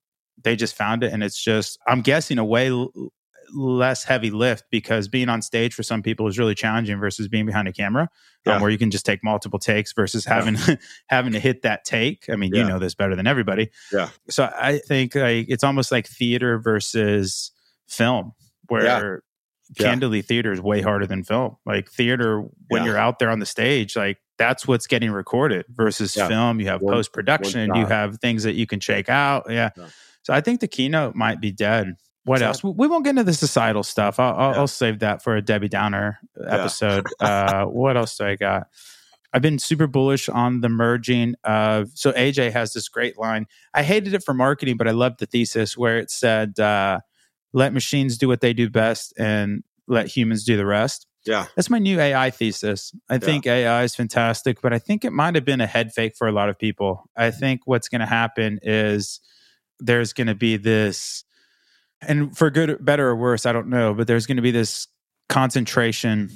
they 0.43 0.57
just 0.57 0.75
found 0.75 1.05
it. 1.05 1.13
And 1.13 1.23
it's 1.23 1.41
just, 1.41 1.79
I'm 1.87 2.01
guessing, 2.01 2.39
a 2.39 2.45
way 2.45 2.71
less 3.55 4.05
heavy 4.05 4.31
lift 4.31 4.65
because 4.71 5.09
being 5.09 5.29
on 5.29 5.43
stage 5.43 5.75
for 5.75 5.83
some 5.83 6.03
people 6.03 6.27
is 6.29 6.39
really 6.39 6.55
challenging 6.55 6.99
versus 6.99 7.29
being 7.29 7.47
behind 7.47 7.69
a 7.69 7.73
camera 7.73 8.09
Yeah. 8.47 8.57
um, 8.57 8.63
where 8.63 8.71
you 8.71 8.79
can 8.79 8.91
just 8.91 9.07
take 9.07 9.23
multiple 9.25 9.59
takes 9.59 9.93
versus 9.93 10.25
having 10.25 10.57
having 11.09 11.33
to 11.33 11.41
hit 11.41 11.63
that 11.63 11.85
take. 11.85 12.29
I 12.31 12.37
mean, 12.37 12.55
you 12.55 12.65
know 12.65 12.79
this 12.79 12.95
better 12.95 13.15
than 13.17 13.27
everybody. 13.27 13.71
Yeah. 13.93 14.09
So 14.29 14.45
I 14.57 14.79
think 14.79 15.15
like 15.15 15.47
it's 15.49 15.65
almost 15.65 15.91
like 15.93 16.07
theater 16.07 16.59
versus 16.59 17.53
film 17.89 18.33
where 18.69 18.85
Yeah. 18.85 19.17
candidly 19.85 20.23
theater 20.23 20.53
is 20.53 20.61
way 20.61 20.81
harder 20.81 21.07
than 21.07 21.23
film. 21.25 21.57
Like 21.67 21.91
theater 21.91 22.41
when 22.69 22.83
Yeah. 22.83 22.85
you're 22.85 22.99
out 22.99 23.19
there 23.19 23.31
on 23.31 23.39
the 23.41 23.47
stage, 23.47 23.97
like 23.97 24.19
that's 24.39 24.67
what's 24.67 24.87
getting 24.87 25.11
recorded 25.11 25.65
versus 25.71 26.15
Yeah. 26.17 26.29
film. 26.29 26.61
You 26.61 26.67
have 26.69 26.81
post 26.81 27.13
production, 27.13 27.75
you 27.75 27.87
have 27.87 28.19
things 28.19 28.43
that 28.43 28.55
you 28.55 28.67
can 28.67 28.81
shake 28.81 29.09
out. 29.09 29.47
Yeah. 29.49 29.71
Yeah. 29.77 29.87
So 30.23 30.35
I 30.35 30.41
think 30.41 30.61
the 30.61 30.67
keynote 30.69 31.15
might 31.15 31.41
be 31.41 31.53
dead. 31.53 31.95
What 32.27 32.43
else? 32.43 32.63
We- 32.63 32.89
won't 32.89 33.05
get 33.05 33.11
into 33.11 33.25
the 33.25 33.33
societal 33.33 33.83
stuff. 33.83 34.19
I'll, 34.21 34.35
I'll, 34.35 34.53
Yeah. 34.53 34.59
I'll 34.59 34.67
save 34.67 34.99
that 34.99 35.23
for 35.23 35.37
a 35.37 35.43
Debbie 35.43 35.69
Downer 35.69 36.19
episode. 36.47 37.07
uh, 37.21 37.65
what 37.67 37.97
else 37.97 38.17
do 38.17 38.25
I 38.25 38.37
got? 38.37 38.69
I've 39.33 39.43
been 39.43 39.59
super 39.59 39.87
bullish 39.87 40.29
on 40.29 40.61
the 40.61 40.69
merging 40.69 41.35
of. 41.45 41.91
So 41.95 42.13
AJ 42.13 42.53
has 42.53 42.73
this 42.73 42.89
great 42.89 43.19
line. 43.19 43.47
I 43.75 43.83
hated 43.83 44.15
it 44.15 44.23
for 44.25 44.35
marketing, 44.35 44.77
but 44.77 44.89
I 44.89 44.93
loved 44.93 45.21
the 45.21 45.27
thesis 45.27 45.77
where 45.77 45.99
it 45.99 46.11
said, 46.11 46.59
uh, 46.59 47.01
"Let 47.53 47.73
machines 47.73 48.19
do 48.19 48.29
what 48.29 48.41
they 48.41 48.53
do 48.53 48.71
best, 48.71 49.13
and 49.19 49.63
let 49.87 50.07
humans 50.07 50.45
do 50.45 50.57
the 50.57 50.67
rest." 50.67 51.07
yeah. 51.27 51.47
That's 51.57 51.69
my 51.69 51.79
new 51.79 52.01
AI 52.01 52.31
thesis. 52.31 52.93
I 53.09 53.19
think 53.19 53.47
AI 53.47 53.83
is 53.83 53.95
fantastic, 53.95 54.63
but 54.63 54.73
I 54.73 54.79
think 54.79 55.05
it 55.05 55.13
might 55.13 55.35
have 55.35 55.45
been 55.45 55.61
a 55.61 55.67
head 55.67 55.93
fake 55.93 56.15
for 56.17 56.29
a 56.29 56.33
lot 56.33 56.49
of 56.49 56.59
people. 56.59 57.11
I 57.17 57.31
think 57.31 57.63
what's 57.65 57.89
going 57.89 58.01
to 58.01 58.07
happen 58.07 58.61
is 58.63 59.21
there's 59.81 60.13
going 60.13 60.29
to 60.29 60.35
be 60.35 60.57
this, 60.57 61.25
and 62.03 62.37
for 62.37 62.51
good, 62.51 62.85
better 62.85 63.09
or 63.09 63.17
worse, 63.17 63.47
I 63.47 63.53
don't 63.53 63.69
know, 63.69 63.95
but 63.95 64.07
there's 64.07 64.27
going 64.27 64.37
to 64.37 64.43
be 64.43 64.51
this 64.51 64.89
concentration 65.29 66.31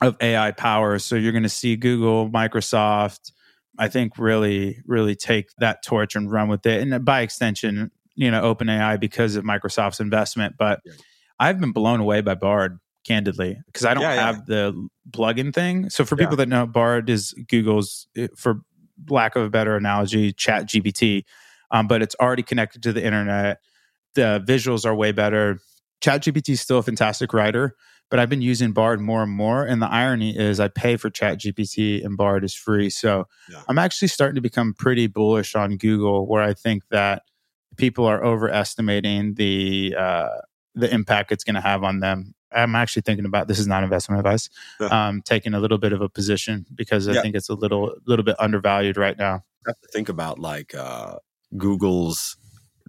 of 0.00 0.16
AI 0.20 0.50
power. 0.52 0.98
So 0.98 1.16
you're 1.16 1.32
going 1.32 1.42
to 1.44 1.48
see 1.48 1.76
Google, 1.76 2.28
Microsoft, 2.30 3.32
I 3.78 3.88
think 3.88 4.18
really, 4.18 4.78
really 4.86 5.14
take 5.14 5.50
that 5.58 5.82
torch 5.84 6.14
and 6.16 6.30
run 6.30 6.48
with 6.48 6.66
it. 6.66 6.82
And 6.86 7.04
by 7.04 7.20
extension, 7.20 7.90
you 8.14 8.30
know, 8.30 8.54
OpenAI 8.54 8.98
because 9.00 9.36
of 9.36 9.44
Microsoft's 9.44 10.00
investment. 10.00 10.56
But 10.58 10.80
Yeah. 10.84 10.92
I've 11.40 11.60
been 11.60 11.72
blown 11.72 12.00
away 12.00 12.20
by 12.20 12.34
Bard, 12.34 12.78
candidly, 13.06 13.58
because 13.66 13.84
I 13.84 13.94
don't 13.94 14.02
Yeah, 14.02 14.14
yeah. 14.14 14.26
have 14.26 14.46
the 14.46 14.88
plugin 15.10 15.52
thing. 15.52 15.90
So 15.90 16.04
for 16.04 16.14
Yeah. 16.16 16.24
people 16.24 16.36
that 16.36 16.48
know, 16.48 16.66
Bard 16.66 17.08
is 17.10 17.32
Google's, 17.48 18.06
eh, 18.16 18.28
for 18.36 18.60
lack 19.08 19.34
of 19.34 19.42
a 19.42 19.50
better 19.50 19.76
analogy, 19.76 20.32
Chat 20.32 20.66
GPT. 20.68 21.24
Um, 21.70 21.86
but 21.88 22.02
it's 22.02 22.14
already 22.20 22.42
connected 22.42 22.82
to 22.84 22.92
the 22.92 23.02
internet. 23.04 23.58
The 24.14 24.42
visuals 24.46 24.84
are 24.84 24.94
way 24.94 25.12
better. 25.12 25.58
ChatGPT 26.02 26.50
is 26.50 26.60
still 26.60 26.78
a 26.78 26.82
fantastic 26.82 27.32
writer, 27.32 27.76
but 28.10 28.18
I've 28.18 28.28
been 28.28 28.42
using 28.42 28.72
Bard 28.72 29.00
more 29.00 29.22
and 29.22 29.32
more. 29.32 29.64
And 29.64 29.80
the 29.80 29.86
irony 29.90 30.36
is, 30.36 30.58
I 30.60 30.68
pay 30.68 30.96
for 30.96 31.10
ChatGPT 31.10 32.04
and 32.04 32.16
Bard 32.16 32.44
is 32.44 32.54
free. 32.54 32.90
So 32.90 33.26
Yeah. 33.50 33.62
I'm 33.68 33.78
actually 33.78 34.08
starting 34.08 34.34
to 34.34 34.40
become 34.40 34.74
pretty 34.74 35.06
bullish 35.06 35.54
on 35.54 35.76
Google, 35.76 36.26
where 36.26 36.42
I 36.42 36.54
think 36.54 36.82
that 36.90 37.22
people 37.76 38.04
are 38.04 38.22
overestimating 38.22 39.34
the 39.34 39.94
uh, 39.98 40.28
the 40.74 40.92
impact 40.92 41.32
it's 41.32 41.44
going 41.44 41.54
to 41.54 41.60
have 41.60 41.82
on 41.84 42.00
them. 42.00 42.34
I'm 42.54 42.74
actually 42.74 43.02
thinking 43.02 43.24
about 43.24 43.48
this 43.48 43.58
is 43.58 43.66
not 43.66 43.82
investment 43.82 44.18
advice. 44.18 44.50
Yeah. 44.80 44.88
Um, 44.88 45.22
taking 45.22 45.54
a 45.54 45.60
little 45.60 45.78
bit 45.78 45.92
of 45.94 46.02
a 46.02 46.08
position 46.08 46.66
because 46.74 47.08
I 47.08 47.12
Yeah. 47.14 47.22
think 47.22 47.34
it's 47.34 47.48
a 47.48 47.54
little 47.54 47.94
little 48.06 48.24
bit 48.24 48.36
undervalued 48.38 48.96
right 48.98 49.16
now. 49.16 49.42
have 49.66 49.80
to 49.80 49.88
think 49.92 50.08
about 50.10 50.38
like 50.38 50.74
uh, 50.74 51.16
Google's 51.56 52.36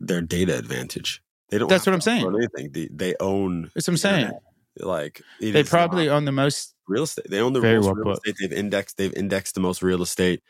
their 0.07 0.21
data 0.21 0.57
advantage. 0.57 1.21
They 1.49 1.57
don't. 1.57 1.67
That's 1.69 1.85
what 1.85 1.93
I'm 1.93 2.01
saying. 2.01 2.25
Anything 2.25 2.71
they, 2.71 2.89
they 2.91 3.15
own. 3.19 3.71
That's 3.75 3.87
what 3.87 3.93
I'm 3.93 3.97
saying. 3.97 4.15
internet. 4.21 4.41
Like 4.79 5.21
They 5.39 5.63
probably 5.63 6.09
own 6.09 6.25
the 6.25 6.31
most. 6.31 6.73
real 6.87 7.03
estate. 7.03 7.27
They 7.29 7.39
own 7.39 7.53
the 7.53 7.61
most 7.61 7.85
well 7.85 7.93
real 7.95 8.05
put. 8.15 8.27
estate. 8.27 8.35
They've 8.41 8.57
indexed. 8.57 8.97
They've 8.97 9.13
indexed 9.13 9.53
the 9.55 9.61
most 9.61 9.83
real 9.83 10.01
estate. 10.01 10.41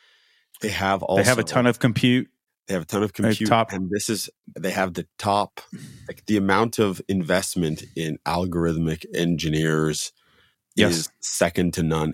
They 0.62 0.70
have 0.70 1.04
also. 1.04 1.22
they 1.22 1.28
have 1.28 1.40
a 1.40 1.44
ton 1.44 1.68
of 1.68 1.80
compute. 1.80 2.30
They 2.68 2.74
have 2.76 2.84
a 2.84 2.86
ton 2.86 3.04
of 3.04 3.12
compute, 3.12 3.50
top- 3.50 3.74
and 3.74 3.90
this 3.90 4.10
is 4.10 4.30
they 4.58 4.72
have 4.72 4.94
the 4.94 5.06
top. 5.18 5.60
Like 6.08 6.26
the 6.28 6.38
amount 6.38 6.80
of 6.80 7.02
investment 7.10 7.84
in 7.98 8.18
algorithmic 8.26 9.06
engineers 9.14 10.14
Yes. 10.76 10.94
is 10.94 11.10
second 11.20 11.74
to 11.74 11.84
none 11.84 12.14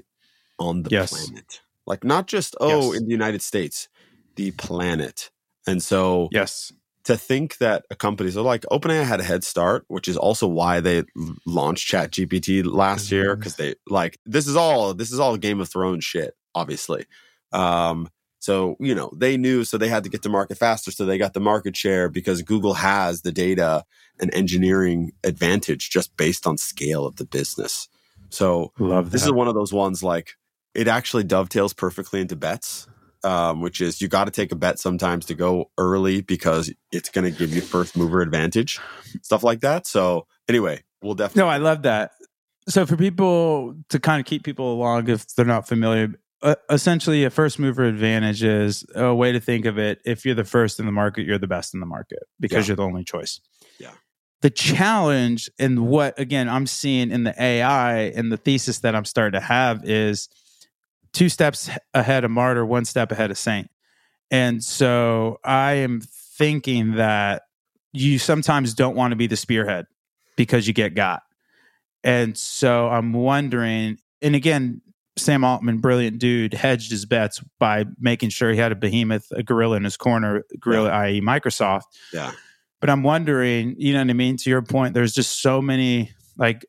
on 0.57 0.81
the 0.83 0.89
Yes. 0.89 1.11
planet. 1.27 1.61
Like 1.85 2.03
not 2.03 2.25
just 2.25 2.55
oh 2.59 2.91
Yes. 2.91 2.97
in 3.01 3.05
the 3.05 3.11
United 3.11 3.43
States, 3.43 3.87
the 4.35 4.49
planet. 4.51 5.29
And 5.67 5.83
so 5.83 6.29
Yes. 6.31 6.73
To 7.09 7.17
think 7.17 7.57
that 7.57 7.85
a 7.89 7.95
company 7.95 8.29
so 8.29 8.43
like 8.43 8.61
OpenAI 8.71 9.03
had 9.03 9.19
a 9.19 9.23
head 9.23 9.43
start, 9.43 9.83
which 9.87 10.07
is 10.07 10.15
also 10.15 10.47
why 10.47 10.79
they 10.79 11.05
launched 11.43 11.91
ChatGPT 11.91 12.63
last 12.63 13.11
year 13.11 13.35
because 13.35 13.55
they 13.55 13.73
like 13.87 14.19
this 14.27 14.47
is 14.47 14.55
all 14.55 14.93
this 14.93 15.11
is 15.11 15.19
all 15.19 15.35
Game 15.35 15.59
of 15.59 15.67
Thrones 15.67 16.05
shit, 16.05 16.35
obviously. 16.53 17.07
Um, 17.51 18.09
so 18.37 18.77
you 18.79 18.93
know 18.93 19.11
they 19.17 19.37
knew, 19.37 19.63
so 19.63 19.79
they 19.79 19.87
had 19.87 20.03
to 20.03 20.09
get 20.11 20.21
to 20.21 20.29
market 20.29 20.59
faster, 20.59 20.91
so 20.91 21.03
they 21.03 21.17
got 21.17 21.33
the 21.33 21.39
market 21.39 21.75
share 21.75 22.09
because 22.09 22.43
Google 22.43 22.75
has 22.75 23.23
the 23.23 23.31
data 23.31 23.85
and 24.19 24.31
engineering 24.35 25.11
advantage 25.23 25.89
just 25.89 26.15
based 26.15 26.45
on 26.45 26.59
scale 26.59 27.07
of 27.07 27.15
the 27.15 27.25
business. 27.25 27.89
So 28.29 28.71
love 28.77 29.09
this 29.09 29.25
is 29.25 29.31
one 29.31 29.47
of 29.47 29.55
those 29.55 29.73
ones 29.73 30.03
like 30.03 30.35
it 30.75 30.87
actually 30.87 31.23
dovetails 31.23 31.73
perfectly 31.73 32.21
into 32.21 32.35
bets 32.35 32.87
um, 33.23 33.61
which 33.61 33.81
is 33.81 34.01
you 34.01 34.07
got 34.07 34.25
to 34.25 34.31
take 34.31 34.51
a 34.51 34.55
bet 34.55 34.79
sometimes 34.79 35.25
to 35.27 35.33
go 35.33 35.71
early 35.77 36.21
because 36.21 36.73
it's 36.91 37.09
going 37.09 37.31
to 37.31 37.37
give 37.37 37.53
you 37.53 37.61
first 37.61 37.97
mover 37.97 38.21
advantage, 38.21 38.79
stuff 39.21 39.43
like 39.43 39.61
that. 39.61 39.87
So 39.87 40.27
anyway, 40.47 40.83
we'll 41.01 41.15
definitely. 41.15 41.41
No, 41.41 41.49
I 41.49 41.57
love 41.57 41.83
that. 41.83 42.11
So 42.67 42.85
for 42.85 42.95
people 42.95 43.75
to 43.89 43.99
kind 43.99 44.19
of 44.19 44.25
keep 44.25 44.43
people 44.43 44.73
along, 44.73 45.09
if 45.09 45.27
they're 45.35 45.45
not 45.45 45.67
familiar, 45.67 46.13
uh, 46.41 46.55
essentially 46.69 47.23
a 47.23 47.29
first 47.29 47.59
mover 47.59 47.83
advantage 47.83 48.43
is 48.43 48.85
a 48.95 49.13
way 49.13 49.31
to 49.31 49.39
think 49.39 49.65
of 49.65 49.77
it. 49.77 49.99
If 50.05 50.25
you're 50.25 50.35
the 50.35 50.45
first 50.45 50.79
in 50.79 50.85
the 50.85 50.91
market, 50.91 51.25
you're 51.25 51.39
the 51.39 51.47
best 51.47 51.73
in 51.73 51.79
the 51.79 51.85
market 51.85 52.19
because 52.39 52.65
yeah. 52.65 52.71
you're 52.71 52.77
the 52.77 52.83
only 52.83 53.03
choice. 53.03 53.41
Yeah. 53.79 53.91
The 54.41 54.49
challenge 54.49 55.49
and 55.59 55.87
what 55.87 56.17
again 56.17 56.47
I'm 56.47 56.65
seeing 56.65 57.11
in 57.11 57.23
the 57.23 57.41
AI 57.41 58.03
and 58.15 58.31
the 58.31 58.37
thesis 58.37 58.79
that 58.79 58.95
I'm 58.95 59.03
starting 59.03 59.37
to 59.37 59.45
have 59.45 59.83
is 59.83 60.29
two 61.13 61.29
steps 61.29 61.69
ahead 61.93 62.23
of 62.23 62.31
martyr, 62.31 62.65
one 62.65 62.85
step 62.85 63.11
ahead 63.11 63.31
of 63.31 63.37
saint. 63.37 63.69
And 64.31 64.63
so 64.63 65.39
I 65.43 65.73
am 65.73 66.01
thinking 66.01 66.95
that 66.95 67.43
you 67.91 68.19
sometimes 68.19 68.73
don't 68.73 68.95
want 68.95 69.11
to 69.11 69.15
be 69.15 69.27
the 69.27 69.37
spearhead 69.37 69.85
because 70.35 70.67
you 70.67 70.73
get 70.73 70.93
got. 70.93 71.23
And 72.03 72.37
so 72.37 72.87
I'm 72.87 73.13
wondering, 73.13 73.97
and 74.21 74.35
again, 74.35 74.81
Sam 75.17 75.43
Altman, 75.43 75.79
brilliant 75.79 76.19
dude, 76.19 76.53
hedged 76.53 76.91
his 76.91 77.05
bets 77.05 77.43
by 77.59 77.85
making 77.99 78.29
sure 78.29 78.51
he 78.51 78.57
had 78.57 78.71
a 78.71 78.75
behemoth, 78.75 79.27
a 79.31 79.43
gorilla 79.43 79.75
in 79.77 79.83
his 79.83 79.97
corner, 79.97 80.43
gorilla, 80.59 80.89
yeah. 80.89 80.99
i.e., 80.99 81.21
Microsoft. 81.21 81.83
Yeah. 82.13 82.31
But 82.79 82.89
I'm 82.89 83.03
wondering, 83.03 83.75
you 83.77 83.93
know 83.93 83.99
what 83.99 84.09
I 84.09 84.13
mean? 84.13 84.37
To 84.37 84.49
your 84.49 84.61
point, 84.61 84.93
there's 84.93 85.13
just 85.13 85.41
so 85.41 85.61
many 85.61 86.11
like 86.37 86.65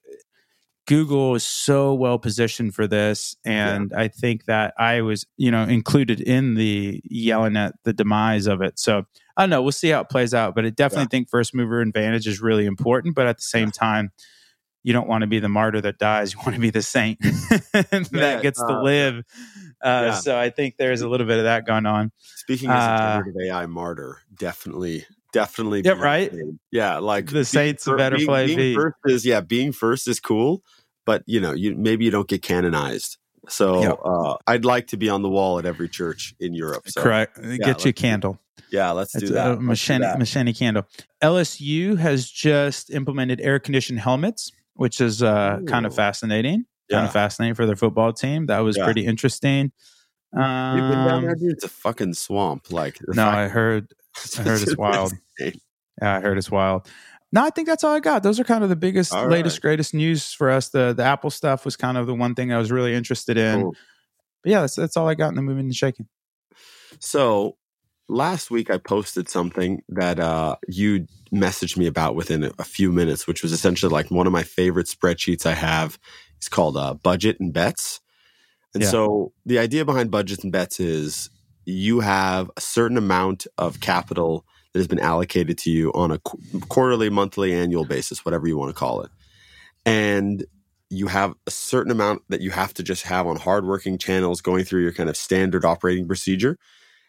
Google 0.90 1.36
is 1.36 1.44
so 1.44 1.94
well 1.94 2.18
positioned 2.18 2.74
for 2.74 2.88
this. 2.88 3.36
And 3.44 3.92
yeah. 3.92 4.00
I 4.00 4.08
think 4.08 4.46
that 4.46 4.74
I 4.76 5.02
was, 5.02 5.24
you 5.36 5.52
know, 5.52 5.62
included 5.62 6.20
in 6.20 6.54
the 6.54 7.00
yelling 7.04 7.56
at 7.56 7.76
the 7.84 7.92
demise 7.92 8.48
of 8.48 8.60
it. 8.60 8.76
So 8.76 9.04
I 9.36 9.42
don't 9.42 9.50
know. 9.50 9.62
We'll 9.62 9.70
see 9.70 9.90
how 9.90 10.00
it 10.00 10.08
plays 10.08 10.34
out. 10.34 10.56
But 10.56 10.66
I 10.66 10.70
definitely 10.70 11.04
yeah. 11.04 11.08
think 11.12 11.28
first 11.28 11.54
mover 11.54 11.80
advantage 11.80 12.26
is 12.26 12.40
really 12.40 12.66
important. 12.66 13.14
But 13.14 13.28
at 13.28 13.36
the 13.36 13.44
same 13.44 13.68
yeah. 13.68 13.72
time, 13.78 14.10
you 14.82 14.92
don't 14.92 15.06
want 15.06 15.20
to 15.22 15.28
be 15.28 15.38
the 15.38 15.48
martyr 15.48 15.80
that 15.80 15.98
dies. 15.98 16.32
You 16.32 16.40
want 16.40 16.54
to 16.54 16.60
be 16.60 16.70
the 16.70 16.82
saint 16.82 17.20
that 17.22 18.40
gets 18.42 18.60
uh, 18.60 18.66
to 18.66 18.82
live. 18.82 19.22
Uh, 19.80 20.10
so 20.14 20.36
I 20.36 20.50
think 20.50 20.74
there's 20.76 21.02
a 21.02 21.08
little 21.08 21.26
bit 21.28 21.38
of 21.38 21.44
that 21.44 21.66
going 21.66 21.86
on. 21.86 22.10
Speaking 22.18 22.68
as 22.68 22.82
a 22.82 22.98
generative 22.98 23.40
AI 23.40 23.66
martyr, 23.66 24.18
definitely 24.36 25.04
definitely. 25.32 25.82
Yeah, 25.84 25.92
right. 25.92 26.32
Yeah, 26.70 26.98
like 26.98 27.26
the 27.26 27.44
Saints 27.44 27.84
being, 27.84 27.96
better 27.96 28.18
play. 28.24 28.54
Being 28.54 28.74
first 28.74 28.96
is 29.06 29.26
yeah, 29.26 29.40
being 29.40 29.72
first 29.72 30.08
is 30.08 30.20
cool, 30.20 30.62
but 31.06 31.22
you 31.26 31.40
know, 31.40 31.52
you 31.52 31.74
maybe 31.76 32.04
you 32.04 32.10
don't 32.10 32.28
get 32.28 32.42
canonized. 32.42 33.18
So 33.48 33.82
yep. 33.82 33.98
uh, 34.04 34.36
I'd 34.46 34.64
like 34.64 34.88
to 34.88 34.96
be 34.96 35.08
on 35.08 35.22
the 35.22 35.28
wall 35.28 35.58
at 35.58 35.66
every 35.66 35.88
church 35.88 36.34
in 36.40 36.54
Europe. 36.54 36.88
So, 36.88 37.02
Correct. 37.02 37.38
Yeah, 37.42 37.56
Get 37.56 37.84
you 37.84 37.90
a 37.90 37.92
candle. 37.92 38.38
Yeah, 38.70 38.90
let's 38.92 39.18
do 39.18 39.28
that. 39.28 39.52
A 39.52 39.60
Machine 39.60 40.52
candle. 40.52 40.86
LSU 41.22 41.98
has 41.98 42.30
just 42.30 42.90
implemented 42.90 43.40
air 43.40 43.58
conditioned 43.58 43.98
helmets, 43.98 44.52
which 44.74 45.00
is 45.00 45.22
uh, 45.22 45.60
kind 45.66 45.86
of 45.86 45.94
fascinating. 45.94 46.66
Yeah. 46.88 46.98
Kind 46.98 47.06
of 47.06 47.12
fascinating 47.12 47.54
for 47.54 47.66
their 47.66 47.76
football 47.76 48.12
team. 48.12 48.46
That 48.46 48.60
was 48.60 48.76
yeah. 48.76 48.84
pretty 48.84 49.06
interesting. 49.06 49.72
Um, 50.36 50.78
You've 50.78 50.90
been 50.90 51.06
down 51.06 51.22
there, 51.22 51.32
um, 51.32 51.38
dude. 51.38 51.52
It's 51.52 51.64
a 51.64 51.68
fucking 51.68 52.14
swamp. 52.14 52.70
Like 52.70 52.98
no, 53.08 53.26
I 53.26 53.48
heard. 53.48 53.92
I 54.38 54.42
heard 54.42 54.62
it's 54.62 54.76
wild. 54.78 55.12
Yeah, 55.38 56.16
I 56.16 56.20
heard 56.20 56.38
it's 56.38 56.50
wild. 56.50 56.88
No, 57.32 57.44
I 57.44 57.50
think 57.50 57.68
that's 57.68 57.84
all 57.84 57.94
I 57.94 58.00
got. 58.00 58.22
Those 58.22 58.40
are 58.40 58.44
kind 58.44 58.64
of 58.64 58.70
the 58.70 58.76
biggest, 58.76 59.14
all 59.14 59.26
latest, 59.26 59.58
right. 59.58 59.62
greatest 59.62 59.94
news 59.94 60.32
for 60.32 60.50
us. 60.50 60.70
The 60.70 60.92
the 60.92 61.04
Apple 61.04 61.30
stuff 61.30 61.64
was 61.64 61.76
kind 61.76 61.96
of 61.96 62.06
the 62.06 62.14
one 62.14 62.34
thing 62.34 62.52
I 62.52 62.58
was 62.58 62.72
really 62.72 62.94
interested 62.94 63.36
in. 63.36 63.62
Cool. 63.62 63.76
But 64.42 64.50
yeah, 64.50 64.60
that's 64.62 64.74
that's 64.74 64.96
all 64.96 65.08
I 65.08 65.14
got 65.14 65.28
in 65.28 65.36
the 65.36 65.42
moving 65.42 65.66
and 65.66 65.74
shaking. 65.74 66.08
So 66.98 67.56
last 68.08 68.50
week 68.50 68.70
I 68.70 68.78
posted 68.78 69.28
something 69.28 69.82
that 69.88 70.18
uh, 70.18 70.56
you 70.68 71.06
messaged 71.32 71.76
me 71.76 71.86
about 71.86 72.16
within 72.16 72.50
a, 72.58 72.64
few 72.64 72.90
minutes, 72.90 73.26
which 73.26 73.42
was 73.42 73.52
essentially 73.52 73.92
like 73.92 74.10
one 74.10 74.26
of 74.26 74.32
my 74.32 74.42
favorite 74.42 74.86
spreadsheets 74.86 75.46
I 75.46 75.54
have. 75.54 75.98
It's 76.36 76.48
called 76.48 76.76
uh, 76.76 76.94
Budget 76.94 77.38
and 77.38 77.52
Bets. 77.52 78.00
And 78.74 78.82
yeah. 78.82 78.90
so 78.90 79.32
the 79.46 79.58
idea 79.58 79.84
behind 79.84 80.10
budgets 80.10 80.42
and 80.42 80.52
bets 80.52 80.80
is 80.80 81.30
you 81.64 82.00
have 82.00 82.50
a 82.56 82.60
certain 82.60 82.96
amount 82.96 83.46
of 83.58 83.80
capital 83.80 84.44
that 84.72 84.80
has 84.80 84.88
been 84.88 85.00
allocated 85.00 85.58
to 85.58 85.70
you 85.70 85.92
on 85.92 86.10
a 86.10 86.18
qu- 86.18 86.60
quarterly, 86.68 87.10
monthly, 87.10 87.52
annual 87.52 87.84
basis, 87.84 88.24
whatever 88.24 88.46
you 88.46 88.56
want 88.56 88.70
to 88.70 88.78
call 88.78 89.02
it. 89.02 89.10
And 89.84 90.44
you 90.90 91.06
have 91.06 91.34
a 91.46 91.50
certain 91.50 91.92
amount 91.92 92.22
that 92.28 92.40
you 92.40 92.50
have 92.50 92.74
to 92.74 92.82
just 92.82 93.04
have 93.04 93.26
on 93.26 93.36
hardworking 93.36 93.98
channels 93.98 94.40
going 94.40 94.64
through 94.64 94.82
your 94.82 94.92
kind 94.92 95.08
of 95.08 95.16
standard 95.16 95.64
operating 95.64 96.06
procedure. 96.06 96.56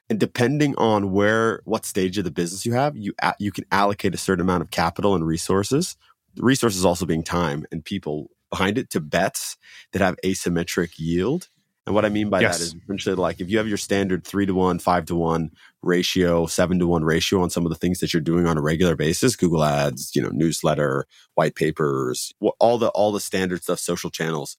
And 0.10 0.20
depending 0.20 0.76
on 0.76 1.12
where, 1.12 1.62
what 1.66 1.86
stage 1.86 2.18
of 2.18 2.24
the 2.24 2.32
business 2.32 2.66
you 2.66 2.74
have, 2.74 2.98
you 2.98 3.14
a- 3.22 3.36
you 3.40 3.52
can 3.52 3.66
allocate 3.72 4.14
a 4.14 4.18
certain 4.18 4.42
amount 4.42 4.62
of 4.62 4.70
capital 4.72 5.16
and 5.16 5.26
resources. 5.26 5.96
The 6.36 6.44
resources 6.44 6.86
also 6.86 7.06
being 7.06 7.24
time 7.24 7.66
and 7.72 7.84
people 7.84 8.30
behind 8.50 8.78
it 8.78 8.90
to 8.92 9.00
bets 9.00 9.58
that 9.94 10.02
have 10.02 10.18
asymmetric 10.24 10.98
yield 10.98 11.50
and 11.86 11.96
what 11.96 12.06
I 12.06 12.10
mean 12.10 12.30
by 12.30 12.42
yes. 12.42 12.60
that 12.60 12.64
is 12.64 12.76
essentially 12.84 13.16
like 13.16 13.42
if 13.42 13.50
you 13.50 13.58
have 13.58 13.68
your 13.68 13.78
standard 13.78 14.24
three 14.24 14.46
to 14.46 14.54
one, 14.54 14.78
five 14.78 15.06
to 15.06 15.16
one 15.16 15.52
ratio, 15.82 16.46
seven 16.46 16.78
to 16.80 16.88
one 16.88 17.04
ratio 17.04 17.42
on 17.42 17.50
some 17.50 17.66
of 17.66 17.72
the 17.72 17.78
things 17.78 18.00
that 18.00 18.14
you're 18.14 18.22
doing 18.22 18.46
on 18.46 18.58
a 18.58 18.62
regular 18.62 18.96
basis, 18.96 19.36
Google 19.36 19.64
Ads, 19.64 20.16
you 20.16 20.22
know, 20.22 20.30
newsletter, 20.30 21.08
white 21.34 21.56
papers, 21.56 22.34
all 22.60 22.78
the 22.78 22.90
all 22.90 23.12
the 23.12 23.20
standard 23.20 23.64
stuff, 23.64 23.80
social 23.80 24.12
channels. 24.12 24.58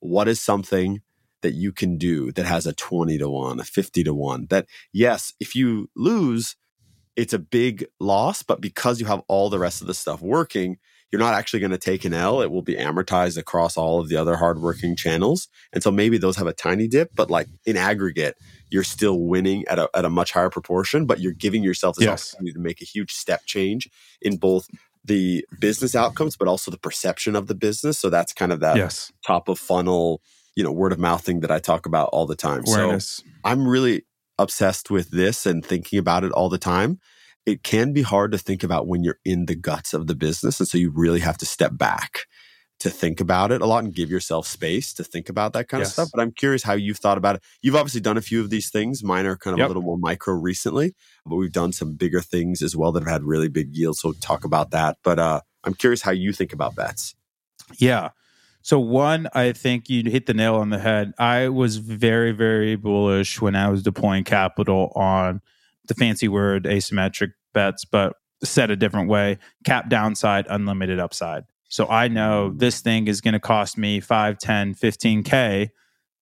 What 0.00 0.28
is 0.28 0.40
something 0.40 1.02
that 1.42 1.52
you 1.52 1.72
can 1.72 1.98
do 1.98 2.32
that 2.32 2.46
has 2.46 2.66
a 2.66 2.72
20 2.72 3.18
to 3.18 3.28
1, 3.28 3.60
a 3.60 3.64
50 3.64 4.04
to 4.04 4.14
1 4.14 4.46
that 4.48 4.66
yes, 4.92 5.34
if 5.40 5.54
you 5.54 5.90
lose, 5.94 6.56
it's 7.16 7.34
a 7.34 7.38
big 7.38 7.84
loss, 8.00 8.42
but 8.42 8.60
because 8.62 8.98
you 8.98 9.06
have 9.06 9.22
all 9.28 9.50
the 9.50 9.58
rest 9.58 9.82
of 9.82 9.88
the 9.88 9.94
stuff 9.94 10.22
working, 10.22 10.78
you're 11.12 11.20
not 11.20 11.34
actually 11.34 11.60
going 11.60 11.72
to 11.72 11.78
take 11.78 12.06
an 12.06 12.14
L. 12.14 12.40
It 12.40 12.50
will 12.50 12.62
be 12.62 12.74
amortized 12.74 13.36
across 13.36 13.76
all 13.76 14.00
of 14.00 14.08
the 14.08 14.16
other 14.16 14.36
hardworking 14.36 14.96
channels. 14.96 15.46
And 15.72 15.82
so 15.82 15.90
maybe 15.90 16.16
those 16.16 16.36
have 16.36 16.46
a 16.46 16.54
tiny 16.54 16.88
dip, 16.88 17.10
but 17.14 17.30
like 17.30 17.48
in 17.66 17.76
aggregate, 17.76 18.38
you're 18.70 18.82
still 18.82 19.20
winning 19.20 19.66
at 19.68 19.78
a, 19.78 19.90
at 19.94 20.06
a 20.06 20.10
much 20.10 20.32
higher 20.32 20.48
proportion, 20.48 21.04
but 21.04 21.20
you're 21.20 21.34
giving 21.34 21.62
yourself 21.62 21.96
this 21.96 22.06
yes. 22.06 22.34
opportunity 22.34 22.54
to 22.54 22.60
make 22.60 22.80
a 22.80 22.86
huge 22.86 23.12
step 23.12 23.44
change 23.44 23.90
in 24.22 24.38
both 24.38 24.68
the 25.04 25.44
business 25.60 25.94
outcomes, 25.94 26.34
but 26.34 26.48
also 26.48 26.70
the 26.70 26.78
perception 26.78 27.36
of 27.36 27.46
the 27.46 27.54
business. 27.54 27.98
So 27.98 28.08
that's 28.08 28.32
kind 28.32 28.50
of 28.50 28.60
that 28.60 28.76
yes. 28.76 29.12
top 29.26 29.50
of 29.50 29.58
funnel, 29.58 30.22
you 30.56 30.64
know, 30.64 30.72
word 30.72 30.92
of 30.92 30.98
mouth 30.98 31.22
thing 31.22 31.40
that 31.40 31.50
I 31.50 31.58
talk 31.58 31.84
about 31.84 32.08
all 32.14 32.24
the 32.26 32.36
time. 32.36 32.62
Awareness. 32.66 33.06
So 33.06 33.24
I'm 33.44 33.68
really 33.68 34.06
obsessed 34.38 34.90
with 34.90 35.10
this 35.10 35.44
and 35.44 35.64
thinking 35.64 35.98
about 35.98 36.24
it 36.24 36.32
all 36.32 36.48
the 36.48 36.56
time 36.56 37.00
it 37.46 37.62
can 37.62 37.92
be 37.92 38.02
hard 38.02 38.32
to 38.32 38.38
think 38.38 38.62
about 38.62 38.86
when 38.86 39.02
you're 39.02 39.18
in 39.24 39.46
the 39.46 39.56
guts 39.56 39.94
of 39.94 40.06
the 40.06 40.14
business. 40.14 40.60
And 40.60 40.68
so 40.68 40.78
you 40.78 40.90
really 40.94 41.20
have 41.20 41.38
to 41.38 41.46
step 41.46 41.76
back 41.76 42.26
to 42.82 42.90
think 42.90 43.20
about 43.20 43.52
it 43.52 43.62
a 43.62 43.66
lot 43.66 43.84
and 43.84 43.94
give 43.94 44.10
yourself 44.10 44.46
space 44.46 44.92
to 44.92 45.04
think 45.04 45.28
about 45.28 45.52
that 45.52 45.68
kind 45.68 45.80
yes. 45.80 45.88
of 45.88 45.92
stuff. 45.92 46.08
But 46.12 46.20
I'm 46.20 46.32
curious 46.32 46.64
how 46.64 46.72
you've 46.72 46.98
thought 46.98 47.16
about 47.16 47.36
it. 47.36 47.42
You've 47.60 47.76
obviously 47.76 48.00
done 48.00 48.16
a 48.16 48.22
few 48.22 48.40
of 48.40 48.50
these 48.50 48.70
things. 48.70 49.04
Mine 49.04 49.24
are 49.26 49.36
kind 49.36 49.54
of 49.54 49.58
yep. 49.58 49.66
a 49.66 49.68
little 49.68 49.82
more 49.82 49.98
micro 49.98 50.34
recently, 50.34 50.94
but 51.24 51.36
we've 51.36 51.52
done 51.52 51.72
some 51.72 51.94
bigger 51.94 52.20
things 52.20 52.60
as 52.60 52.76
well 52.76 52.90
that 52.92 53.04
have 53.04 53.12
had 53.12 53.22
really 53.22 53.48
big 53.48 53.68
yields. 53.72 54.00
So 54.00 54.08
we'll 54.08 54.14
talk 54.14 54.44
about 54.44 54.72
that. 54.72 54.98
But 55.04 55.20
uh, 55.20 55.42
I'm 55.62 55.74
curious 55.74 56.02
how 56.02 56.10
you 56.10 56.32
think 56.32 56.52
about 56.52 56.74
bets. 56.74 57.14
Yeah. 57.78 58.10
So 58.62 58.80
one, 58.80 59.28
I 59.32 59.52
think 59.52 59.88
you 59.88 60.08
hit 60.10 60.26
the 60.26 60.34
nail 60.34 60.56
on 60.56 60.70
the 60.70 60.78
head. 60.78 61.12
I 61.18 61.48
was 61.48 61.76
very, 61.76 62.32
very 62.32 62.76
bullish 62.76 63.40
when 63.40 63.54
I 63.54 63.68
was 63.68 63.82
deploying 63.82 64.24
capital 64.24 64.92
on 64.96 65.40
the 65.86 65.94
fancy 65.94 66.28
word 66.28 66.64
asymmetric 66.64 67.32
bets, 67.52 67.84
but 67.84 68.14
said 68.44 68.70
a 68.70 68.76
different 68.76 69.08
way 69.08 69.38
cap 69.64 69.88
downside, 69.88 70.46
unlimited 70.48 70.98
upside. 70.98 71.44
So 71.68 71.88
I 71.88 72.08
know 72.08 72.50
mm. 72.52 72.58
this 72.58 72.80
thing 72.80 73.08
is 73.08 73.20
going 73.20 73.32
to 73.32 73.40
cost 73.40 73.78
me 73.78 74.00
5, 74.00 74.38
10, 74.38 74.74
15K. 74.74 75.70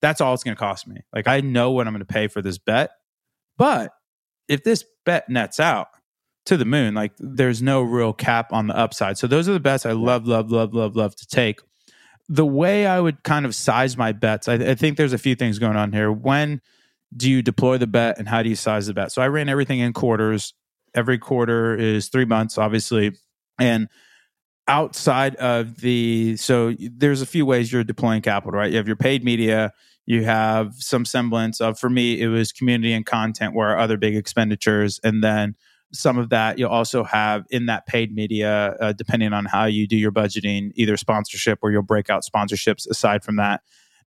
That's 0.00 0.20
all 0.20 0.32
it's 0.32 0.44
going 0.44 0.56
to 0.56 0.60
cost 0.60 0.86
me. 0.86 1.00
Like 1.12 1.26
I 1.26 1.40
know 1.40 1.72
what 1.72 1.86
I'm 1.86 1.92
going 1.92 2.06
to 2.06 2.12
pay 2.12 2.28
for 2.28 2.40
this 2.40 2.58
bet. 2.58 2.90
But 3.58 3.92
if 4.48 4.64
this 4.64 4.84
bet 5.04 5.28
nets 5.28 5.60
out 5.60 5.88
to 6.46 6.56
the 6.56 6.64
moon, 6.64 6.94
like 6.94 7.12
there's 7.18 7.60
no 7.62 7.82
real 7.82 8.12
cap 8.12 8.52
on 8.52 8.68
the 8.68 8.76
upside. 8.76 9.18
So 9.18 9.26
those 9.26 9.48
are 9.48 9.52
the 9.52 9.60
bets 9.60 9.84
I 9.84 9.92
love, 9.92 10.26
love, 10.26 10.50
love, 10.50 10.72
love, 10.72 10.96
love 10.96 11.16
to 11.16 11.26
take. 11.26 11.60
The 12.28 12.46
way 12.46 12.86
I 12.86 13.00
would 13.00 13.24
kind 13.24 13.44
of 13.44 13.54
size 13.54 13.96
my 13.96 14.12
bets, 14.12 14.48
I, 14.48 14.54
I 14.54 14.74
think 14.76 14.96
there's 14.96 15.12
a 15.12 15.18
few 15.18 15.34
things 15.34 15.58
going 15.58 15.76
on 15.76 15.92
here. 15.92 16.12
When 16.12 16.60
do 17.16 17.30
you 17.30 17.42
deploy 17.42 17.78
the 17.78 17.86
bet 17.86 18.18
and 18.18 18.28
how 18.28 18.42
do 18.42 18.48
you 18.48 18.56
size 18.56 18.86
the 18.86 18.94
bet? 18.94 19.12
So 19.12 19.22
I 19.22 19.28
ran 19.28 19.48
everything 19.48 19.80
in 19.80 19.92
quarters. 19.92 20.54
Every 20.94 21.18
quarter 21.18 21.76
is 21.76 22.08
three 22.08 22.24
months, 22.24 22.58
obviously. 22.58 23.12
And 23.58 23.88
outside 24.68 25.34
of 25.36 25.80
the, 25.80 26.36
so 26.36 26.74
there's 26.78 27.22
a 27.22 27.26
few 27.26 27.44
ways 27.44 27.72
you're 27.72 27.84
deploying 27.84 28.22
capital, 28.22 28.58
right? 28.58 28.70
You 28.70 28.76
have 28.76 28.86
your 28.86 28.96
paid 28.96 29.24
media, 29.24 29.72
you 30.06 30.24
have 30.24 30.74
some 30.76 31.04
semblance 31.04 31.60
of, 31.60 31.78
for 31.78 31.90
me, 31.90 32.20
it 32.20 32.28
was 32.28 32.52
community 32.52 32.92
and 32.92 33.04
content 33.04 33.54
were 33.54 33.76
other 33.76 33.96
big 33.96 34.16
expenditures. 34.16 35.00
And 35.02 35.22
then 35.22 35.56
some 35.92 36.18
of 36.18 36.30
that 36.30 36.58
you'll 36.58 36.70
also 36.70 37.02
have 37.02 37.44
in 37.50 37.66
that 37.66 37.86
paid 37.86 38.14
media, 38.14 38.76
uh, 38.80 38.92
depending 38.92 39.32
on 39.32 39.44
how 39.44 39.64
you 39.64 39.88
do 39.88 39.96
your 39.96 40.12
budgeting, 40.12 40.70
either 40.74 40.96
sponsorship 40.96 41.58
or 41.62 41.72
you'll 41.72 41.82
break 41.82 42.08
out 42.08 42.22
sponsorships 42.22 42.88
aside 42.88 43.24
from 43.24 43.36
that. 43.36 43.62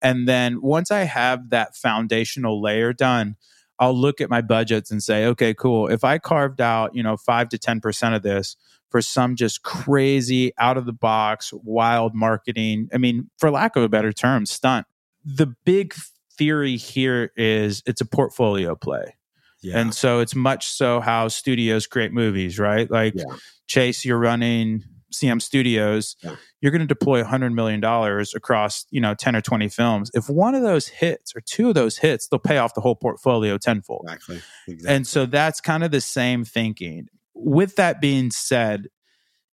And 0.03 0.29
then 0.29 0.63
once 0.63 0.91
I 0.91 1.01
have 1.01 1.51
that 1.51 1.77
foundational 1.77 2.61
layer 2.61 2.93
done, 2.93 3.37
I'll 3.79 3.99
look 3.99 4.21
at 4.21 4.29
my 4.29 4.43
budgets 4.43 4.91
and 4.91 5.03
say, 5.03 5.25
okay, 5.27 5.55
cool. 5.55 5.89
If 5.89 6.05
I 6.05 6.19
carved 6.19 6.61
out, 6.61 6.95
you 6.95 7.03
know, 7.03 7.17
five 7.17 7.49
to 7.51 7.59
10% 7.59 8.15
of 8.15 8.23
this 8.23 8.57
for 8.91 9.01
some 9.01 9.37
just 9.37 9.63
crazy 9.63 10.53
out 10.59 10.77
of 10.77 10.85
the 10.85 10.93
box, 10.93 11.53
wild 11.65 12.15
marketing, 12.15 12.89
I 12.93 12.99
mean, 12.99 13.31
for 13.39 13.51
lack 13.51 13.77
of 13.77 13.83
a 13.83 13.89
better 13.89 14.13
term, 14.13 14.45
stunt. 14.45 14.87
The 15.25 15.55
big 15.65 15.95
theory 16.37 16.77
here 16.77 17.33
is 17.37 17.83
it's 17.87 18.01
a 18.01 18.07
portfolio 18.07 18.75
play. 18.75 19.17
Yeah. 19.63 19.79
And 19.79 19.95
so 19.95 20.21
it's 20.21 20.35
much 20.35 20.69
so 20.69 21.01
how 21.01 21.29
studios 21.29 21.87
create 21.87 22.13
movies, 22.13 22.59
right? 22.59 22.91
Like 22.91 23.15
yeah. 23.15 23.25
Chase, 23.67 24.05
you're 24.05 24.19
running 24.19 24.85
CM 25.13 25.41
Studios, 25.41 26.17
yeah. 26.23 26.37
you're 26.61 26.73
going 26.73 26.81
to 26.81 26.87
deploy 26.87 27.23
$100 27.23 27.53
million 27.53 27.83
across, 28.35 28.87
you 28.91 29.01
know, 29.01 29.15
10 29.15 29.37
or 29.37 29.41
20 29.41 29.69
films. 29.69 30.11
If 30.15 30.29
one 30.29 30.55
of 30.55 30.63
those 30.63 30.89
hits 30.89 31.35
or 31.35 31.41
two 31.41 31.69
of 31.69 31.75
those 31.75 31.99
hits, 31.99 32.29
they'll 32.29 32.39
pay 32.39 32.59
off 32.59 32.75
the 32.75 32.81
whole 32.81 32.97
portfolio 32.97 33.59
tenfold. 33.59 34.03
Exactly. 34.05 34.41
exactly. 34.69 34.95
And 34.95 35.07
so 35.07 35.27
that's 35.27 35.61
kind 35.61 35.85
of 35.85 35.91
the 35.91 36.01
same 36.01 36.45
thinking. 36.45 37.09
With 37.35 37.77
that 37.77 38.01
being 38.01 38.31
said, 38.31 38.89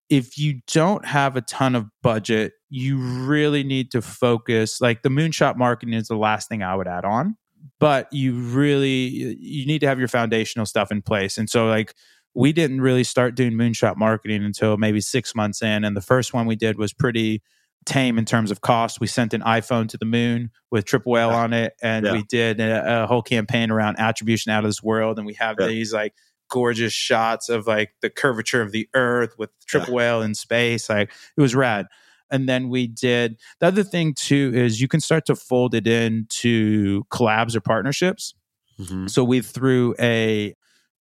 if 0.10 0.38
you 0.38 0.62
don't 0.68 1.06
have 1.06 1.36
a 1.36 1.42
ton 1.42 1.76
of 1.76 1.86
budget, 2.02 2.54
you 2.70 2.98
really 2.98 3.64
need 3.64 3.92
to 3.92 4.02
focus. 4.02 4.80
Like 4.82 5.04
the 5.04 5.10
moonshot 5.10 5.58
marketing 5.58 5.94
is 5.94 6.08
the 6.08 6.16
last 6.16 6.50
thing 6.50 6.64
I 6.64 6.76
would 6.76 6.88
add 6.88 7.06
on, 7.06 7.36
but 7.80 8.12
you 8.12 8.34
really 8.34 9.38
you 9.40 9.66
need 9.66 9.80
to 9.80 9.88
have 9.88 10.00
your 10.00 10.08
foundational 10.08 10.66
stuff 10.66 10.92
in 10.92 11.02
place. 11.02 11.38
And 11.38 11.50
so 11.50 11.68
like 11.68 11.94
we 12.38 12.54
didn't 12.54 12.82
really 12.82 13.04
start 13.04 13.34
doing 13.34 13.54
moonshot 13.54 13.98
marketing 13.98 14.44
until 14.44 14.78
maybe 14.78 15.02
six 15.02 15.34
months 15.34 15.64
in. 15.64 15.84
And 15.84 15.98
the 15.98 16.02
first 16.02 16.36
one 16.36 16.46
we 16.46 16.56
did 16.56 16.78
was 16.78 16.94
pretty 16.94 17.42
tame 17.88 18.20
in 18.20 18.26
terms 18.26 18.52
of 18.52 18.62
cost. 18.62 19.00
We 19.00 19.08
sent 19.08 19.34
an 19.34 19.42
iPhone 19.42 19.90
to 19.90 19.98
the 19.98 20.06
moon 20.06 20.52
with 20.70 20.86
triple 20.86 21.14
whale 21.14 21.32
on 21.32 21.52
it, 21.52 21.74
and 21.82 22.06
yeah. 22.06 22.12
we 22.12 22.22
did 22.22 22.60
a, 22.60 23.04
a, 23.04 23.08
whole 23.08 23.24
campaign 23.24 23.72
around 23.72 24.00
attribution 24.00 24.52
out 24.52 24.64
of 24.64 24.70
this 24.70 24.84
world. 24.84 25.18
And 25.18 25.26
we 25.26 25.34
have 25.34 25.56
yeah. 25.60 25.66
these 25.66 25.92
like 25.92 26.14
gorgeous 26.52 26.94
shots 26.94 27.50
of 27.50 27.66
like 27.66 27.96
the 28.04 28.10
curvature 28.12 28.62
of 28.62 28.72
the 28.72 28.88
Earth 28.94 29.34
with 29.40 29.50
triple 29.66 29.90
yeah. 29.90 29.96
whale 29.96 30.22
in 30.22 30.36
space. 30.36 30.90
Like 30.90 31.10
it 31.36 31.42
was 31.42 31.56
rad. 31.56 31.88
And 32.30 32.48
then 32.48 32.70
we 32.70 32.86
did 32.86 33.40
the 33.62 33.68
other 33.68 33.84
thing 33.84 34.14
too 34.14 34.52
is 34.54 34.80
you 34.80 34.88
can 34.88 35.00
start 35.00 35.26
to 35.26 35.36
fold 35.36 35.74
it 35.74 35.88
into 35.88 37.04
collabs 37.06 37.56
or 37.56 37.62
partnerships. 37.62 38.36
Mm-hmm. 38.80 39.08
So 39.08 39.24
we 39.24 39.42
threw 39.42 39.96
a 40.00 40.54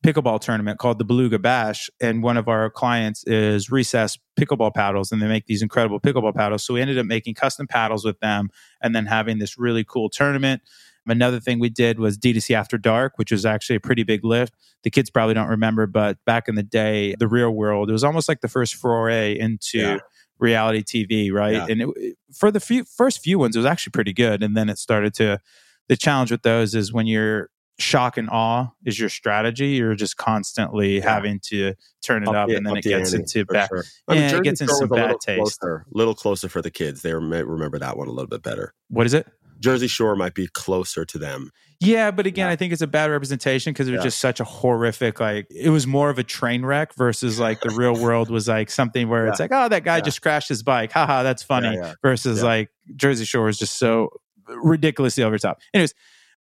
pickleball 0.05 0.41
tournament 0.41 0.79
called 0.79 0.99
the 0.99 1.05
Beluga 1.05 1.39
Bash, 1.39 1.91
and 2.01 2.23
one 2.23 2.37
of 2.37 2.49
our 2.49 2.71
clients 2.71 3.25
is 3.25 3.71
Recess 3.71 4.19
Pickleball 4.39 4.75
Paddles, 4.75 5.11
and 5.11 5.21
they 5.21 5.27
make 5.27 5.47
these 5.47 5.63
incredible 5.63 6.01
pickleball 6.01 6.35
paddles. 6.35 6.65
So 6.65 6.75
we 6.75 6.81
ended 6.81 6.99
up 6.99 7.07
making 7.07 7.35
custom 7.35 7.67
paddles 7.67 8.05
with 8.05 8.19
them, 8.21 8.49
and 8.81 8.95
then 8.95 9.07
having 9.07 9.39
this 9.39 9.59
really 9.59 9.85
cool 9.85 10.09
tournament. 10.09 10.63
Another 11.09 11.39
thing 11.39 11.61
we 11.61 11.71
did 11.71 12.01
was 12.01 12.19
D2C 12.19 12.55
After 12.55 12.77
Dark, 12.77 13.13
which 13.17 13.31
was 13.31 13.47
actually 13.47 13.77
a 13.77 13.81
pretty 13.81 14.03
big 14.03 14.25
lift. 14.25 14.55
The 14.83 14.91
kids 14.91 15.09
probably 15.09 15.35
don't 15.35 15.49
remember, 15.49 15.87
but 15.87 16.19
back 16.25 16.49
in 16.49 16.57
the 16.57 16.65
day, 16.65 17.15
the 17.19 17.29
real 17.29 17.51
world, 17.51 17.89
it 17.89 17.93
was 17.93 18.03
almost 18.05 18.29
like 18.29 18.41
the 18.41 18.49
first 18.49 18.75
foray 18.75 19.39
into 19.39 19.79
yeah. 19.79 19.99
reality 20.41 20.83
TV, 20.83 21.33
right? 21.33 21.55
Yeah. 21.55 21.67
And 21.69 21.83
it, 21.97 22.17
for 22.35 22.51
the 22.51 22.59
few, 22.59 22.85
first 22.85 23.23
few 23.23 23.39
ones, 23.39 23.55
it 23.55 23.61
was 23.61 23.67
actually 23.67 23.93
pretty 23.93 24.13
good. 24.13 24.43
And 24.43 24.57
then 24.57 24.69
it 24.69 24.79
started 24.79 25.15
to, 25.15 25.41
the 25.89 25.97
challenge 25.97 26.33
with 26.33 26.43
those 26.43 26.75
is 26.75 26.93
when 26.93 27.07
you're 27.07 27.51
shock 27.79 28.17
and 28.17 28.29
awe 28.31 28.69
is 28.85 28.99
your 28.99 29.09
strategy, 29.09 29.69
you're 29.69 29.95
just 29.95 30.17
constantly 30.17 30.97
yeah. 30.97 31.13
having 31.13 31.41
to 31.41 31.75
turn 32.03 32.23
it 32.23 32.29
up, 32.29 32.35
up 32.35 32.49
and 32.49 32.67
then 32.67 32.73
up 32.73 32.79
it 32.79 32.85
gets 32.85 33.13
into 33.13 33.45
bad. 33.45 33.69
Sure. 33.69 33.85
I 34.09 34.15
mean, 34.15 34.23
yeah, 34.23 34.37
it 34.37 34.43
gets 34.45 34.61
into 34.61 34.75
some 34.75 34.89
bad 34.89 35.17
taste. 35.21 35.63
A 35.63 35.83
little 35.91 36.15
closer 36.15 36.49
for 36.49 36.63
the 36.63 36.71
kids. 36.71 37.03
They 37.03 37.13
remember 37.13 37.79
that 37.79 37.97
one 37.97 38.09
a 38.09 38.13
little 38.13 38.29
bit 38.29 38.43
better. 38.43 38.73
What 38.89 39.07
is 39.07 39.15
it? 39.15 39.27
Jersey 39.59 39.87
Shore 39.87 40.17
might 40.17 40.35
be 40.35 40.49
closer 40.49 41.05
to 41.07 41.19
them. 41.19 41.51
Yeah, 41.81 42.11
but 42.11 42.27
again, 42.27 42.47
yeah. 42.47 42.53
I 42.53 42.57
think 42.57 42.73
it's 42.73 42.83
a 42.83 42.87
bad 42.87 43.11
representation 43.11 43.73
because 43.73 43.89
it 43.89 43.93
was 43.93 43.99
yeah. 43.99 44.05
just 44.05 44.19
such 44.19 44.41
a 44.41 44.45
horrific. 44.45 45.21
Like 45.21 45.47
it 45.51 45.71
was 45.71 45.87
more 45.87 46.09
of 46.09 46.19
a 46.19 46.23
train 46.23 46.65
wreck 46.65 46.95
versus 46.95 47.39
like 47.39 47.61
the 47.61 47.71
real 47.71 47.95
world 47.95 48.31
was 48.31 48.49
like 48.49 48.71
something 48.71 49.09
where 49.09 49.25
yeah. 49.25 49.31
it's 49.31 49.41
like, 49.41 49.51
oh, 49.53 49.69
that 49.69 49.85
guy 49.85 50.01
just 50.01 50.23
crashed 50.23 50.49
his 50.49 50.63
bike, 50.63 50.93
haha, 50.93 51.23
that's 51.23 51.43
funny. 51.43 51.79
Versus 52.03 52.43
like 52.43 52.71
Jersey 52.97 53.25
Shore 53.25 53.49
is 53.49 53.59
just 53.59 53.79
so 53.79 54.09
ridiculously 54.47 55.23
over 55.23 55.39
top. 55.39 55.61
Anyways, 55.75 55.95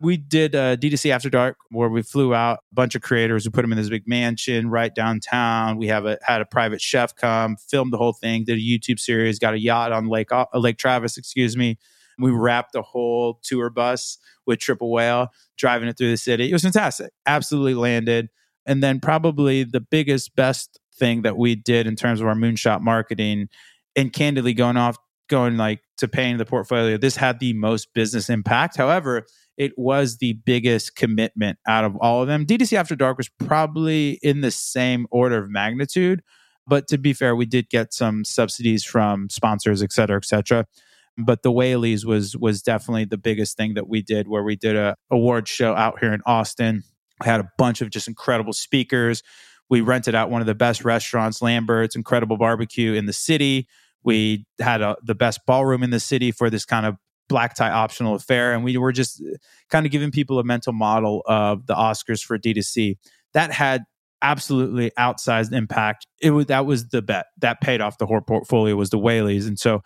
we 0.03 0.17
did 0.17 0.53
uh, 0.53 0.75
D2C 0.75 1.11
After 1.11 1.29
Dark 1.29 1.57
where 1.69 1.87
we 1.87 2.01
flew 2.01 2.35
out 2.35 2.59
a 2.71 2.75
bunch 2.75 2.93
of 2.93 3.01
creators. 3.01 3.45
We 3.45 3.51
put 3.51 3.61
them 3.61 3.71
in 3.71 3.77
this 3.77 3.89
big 3.89 4.05
mansion 4.05 4.69
right 4.69 4.93
downtown. 4.93 5.77
We 5.77 5.87
have 5.87 6.05
a 6.05 6.19
had 6.23 6.41
a 6.41 6.45
private 6.45 6.81
chef 6.81 7.15
come, 7.15 7.55
filmed 7.55 7.93
the 7.93 7.97
whole 7.97 8.11
thing, 8.11 8.43
did 8.43 8.57
a 8.57 8.61
YouTube 8.61 8.99
series, 8.99 9.39
got 9.39 9.53
a 9.53 9.59
yacht 9.59 9.93
on 9.93 10.09
Lake 10.09 10.31
uh, 10.31 10.45
Lake 10.55 10.77
Travis, 10.77 11.17
excuse 11.17 11.55
me. 11.55 11.77
We 12.19 12.31
wrapped 12.31 12.75
a 12.75 12.81
whole 12.81 13.39
tour 13.43 13.69
bus 13.69 14.17
with 14.45 14.59
Triple 14.59 14.91
Whale, 14.91 15.29
driving 15.57 15.87
it 15.87 15.97
through 15.97 16.11
the 16.11 16.17
city. 16.17 16.49
It 16.49 16.53
was 16.53 16.63
fantastic. 16.63 17.11
Absolutely 17.25 17.73
landed. 17.73 18.29
And 18.65 18.83
then 18.83 18.99
probably 18.99 19.63
the 19.63 19.79
biggest, 19.79 20.35
best 20.35 20.79
thing 20.95 21.23
that 21.23 21.37
we 21.37 21.55
did 21.55 21.87
in 21.87 21.95
terms 21.95 22.21
of 22.21 22.27
our 22.27 22.35
moonshot 22.35 22.81
marketing 22.81 23.47
and 23.95 24.11
candidly 24.11 24.53
going 24.53 24.77
off, 24.77 24.97
going 25.27 25.57
like 25.57 25.81
to 25.97 26.07
paying 26.07 26.37
the 26.37 26.45
portfolio, 26.45 26.97
this 26.97 27.15
had 27.15 27.39
the 27.39 27.53
most 27.53 27.93
business 27.93 28.29
impact. 28.29 28.77
However, 28.77 29.25
it 29.57 29.73
was 29.77 30.17
the 30.17 30.33
biggest 30.33 30.95
commitment 30.95 31.59
out 31.67 31.83
of 31.83 31.95
all 31.97 32.21
of 32.21 32.27
them. 32.27 32.45
D2C 32.45 32.73
After 32.73 32.95
Dark 32.95 33.17
was 33.17 33.29
probably 33.29 34.19
in 34.21 34.41
the 34.41 34.51
same 34.51 35.07
order 35.11 35.43
of 35.43 35.49
magnitude. 35.49 36.21
But 36.65 36.87
to 36.87 36.97
be 36.97 37.11
fair, 37.11 37.35
we 37.35 37.45
did 37.45 37.69
get 37.69 37.93
some 37.93 38.23
subsidies 38.23 38.85
from 38.85 39.29
sponsors, 39.29 39.83
et 39.83 39.91
cetera, 39.91 40.17
et 40.17 40.25
cetera 40.25 40.65
but 41.17 41.43
the 41.43 41.51
Whaleys 41.51 42.05
was 42.05 42.35
was 42.37 42.61
definitely 42.61 43.05
the 43.05 43.17
biggest 43.17 43.57
thing 43.57 43.75
that 43.75 43.87
we 43.87 44.01
did 44.01 44.27
where 44.27 44.43
we 44.43 44.55
did 44.55 44.75
a 44.75 44.95
award 45.11 45.47
show 45.47 45.75
out 45.75 45.99
here 45.99 46.13
in 46.13 46.21
Austin. 46.25 46.83
We 47.21 47.27
had 47.27 47.39
a 47.39 47.51
bunch 47.57 47.81
of 47.81 47.89
just 47.89 48.07
incredible 48.07 48.53
speakers. 48.53 49.21
We 49.69 49.81
rented 49.81 50.15
out 50.15 50.29
one 50.29 50.41
of 50.41 50.47
the 50.47 50.55
best 50.55 50.83
restaurants, 50.83 51.41
Lambert's 51.41 51.95
Incredible 51.95 52.37
Barbecue 52.37 52.93
in 52.93 53.05
the 53.05 53.13
city. 53.13 53.67
We 54.03 54.45
had 54.59 54.81
a, 54.81 54.97
the 55.01 55.15
best 55.15 55.39
ballroom 55.47 55.83
in 55.83 55.89
the 55.89 55.99
city 55.99 56.31
for 56.31 56.49
this 56.49 56.65
kind 56.65 56.85
of 56.85 56.97
black 57.29 57.55
tie 57.55 57.71
optional 57.71 58.15
affair. 58.15 58.53
And 58.53 58.63
we 58.63 58.77
were 58.77 58.91
just 58.91 59.21
uh, 59.21 59.37
kind 59.69 59.85
of 59.85 59.91
giving 59.91 60.11
people 60.11 60.39
a 60.39 60.43
mental 60.43 60.73
model 60.73 61.23
of 61.25 61.65
the 61.65 61.75
Oscars 61.75 62.23
for 62.23 62.37
D2C. 62.37 62.97
That 63.33 63.51
had 63.51 63.83
absolutely 64.21 64.91
outsized 64.97 65.53
impact. 65.53 66.07
It 66.21 66.31
was 66.31 66.47
that 66.47 66.65
was 66.65 66.87
the 66.89 67.01
bet 67.01 67.27
that 67.39 67.61
paid 67.61 67.81
off 67.81 67.97
the 67.97 68.05
whole 68.05 68.21
portfolio 68.21 68.75
was 68.75 68.89
the 68.89 68.99
Whaleys. 68.99 69.47
And 69.47 69.59
so 69.59 69.83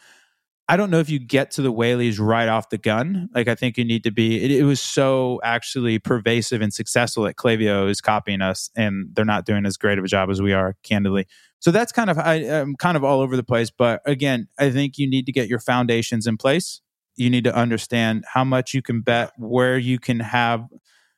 I 0.70 0.76
don't 0.76 0.92
know 0.92 1.00
if 1.00 1.10
you 1.10 1.18
get 1.18 1.52
to 1.52 1.62
the 1.62 1.72
Whaleys 1.72 2.20
right 2.20 2.50
off 2.50 2.70
the 2.70 2.78
gun. 2.78 3.30
Like 3.34 3.48
I 3.48 3.56
think 3.56 3.78
you 3.78 3.86
need 3.86 4.04
to 4.04 4.12
be. 4.12 4.44
It, 4.44 4.52
it, 4.52 4.64
was 4.64 4.82
so 4.82 5.40
actually 5.44 5.98
pervasive 5.98 6.62
and 6.62 6.74
successful 6.74 7.24
that 7.24 7.38
Klaviyo 7.38 7.90
is 7.90 8.02
copying 8.02 8.42
us, 8.42 8.70
and 8.76 9.08
they're 9.14 9.24
not 9.24 9.46
doing 9.46 9.66
as 9.66 9.78
great 9.78 9.98
of 9.98 10.04
a 10.04 10.10
job 10.10 10.30
as 10.30 10.42
we 10.42 10.52
are, 10.52 10.76
candidly. 10.84 11.26
So 11.60 11.72
that's 11.72 11.94
kind 11.94 12.10
of 12.10 12.20
I, 12.20 12.36
am 12.36 12.76
kind 12.76 12.98
of 12.98 13.04
all 13.06 13.22
over 13.22 13.38
the 13.38 13.44
place. 13.44 13.72
But 13.72 14.02
again, 14.06 14.50
I 14.60 14.70
think 14.70 14.98
you 14.98 15.10
need 15.10 15.26
to 15.28 15.32
get 15.32 15.48
your 15.48 15.60
foundations 15.60 16.28
in 16.28 16.36
place. 16.36 16.82
You 17.18 17.30
need 17.30 17.44
to 17.44 17.56
understand 17.56 18.24
how 18.32 18.44
much 18.44 18.74
you 18.74 18.82
can 18.82 19.02
bet, 19.02 19.34
where 19.38 19.78
you 19.78 20.00
can 20.00 20.20
have, 20.20 20.66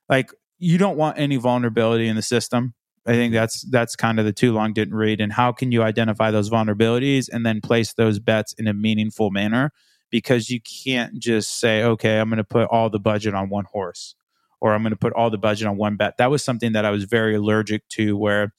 like 0.08 0.32
you 0.58 0.78
don't 0.78 0.98
want 0.98 1.20
any 1.20 1.36
vulnerability 1.36 2.08
in 2.08 2.16
the 2.16 2.22
system. 2.22 2.74
I 3.06 3.14
think 3.14 3.34
that's 3.34 3.62
that's 3.64 3.96
kind 3.96 4.20
of 4.20 4.26
the 4.26 4.34
too 4.34 4.52
long 4.52 4.74
didn't 4.74 4.96
read. 4.96 5.22
And 5.22 5.32
how 5.34 5.52
can 5.52 5.72
you 5.72 5.84
identify 5.84 6.32
those 6.32 6.50
vulnerabilities 6.50 7.30
and 7.32 7.46
then 7.46 7.62
place 7.62 7.94
those 7.94 8.20
bets 8.20 8.54
in 8.54 8.68
a 8.68 8.74
meaningful 8.74 9.32
manner? 9.32 9.72
Because 10.10 10.50
you 10.50 10.60
can't 10.62 11.20
just 11.20 11.60
say, 11.60 11.84
okay, 11.84 12.20
I'm 12.20 12.30
going 12.30 12.38
to 12.38 12.44
put 12.44 12.68
all 12.70 12.90
the 12.90 13.00
budget 13.00 13.34
on 13.34 13.50
one 13.50 13.66
horse 13.66 14.16
or 14.62 14.74
I'm 14.74 14.82
going 14.82 14.92
to 14.92 14.98
put 14.98 15.14
all 15.14 15.30
the 15.30 15.38
budget 15.38 15.68
on 15.68 15.78
one 15.78 15.96
bet. 15.96 16.18
That 16.18 16.32
was 16.32 16.44
something 16.44 16.74
that 16.74 16.86
I 16.86 16.92
was 16.92 17.06
very 17.06 17.36
allergic 17.36 17.88
to 17.90 18.18
where 18.18 18.54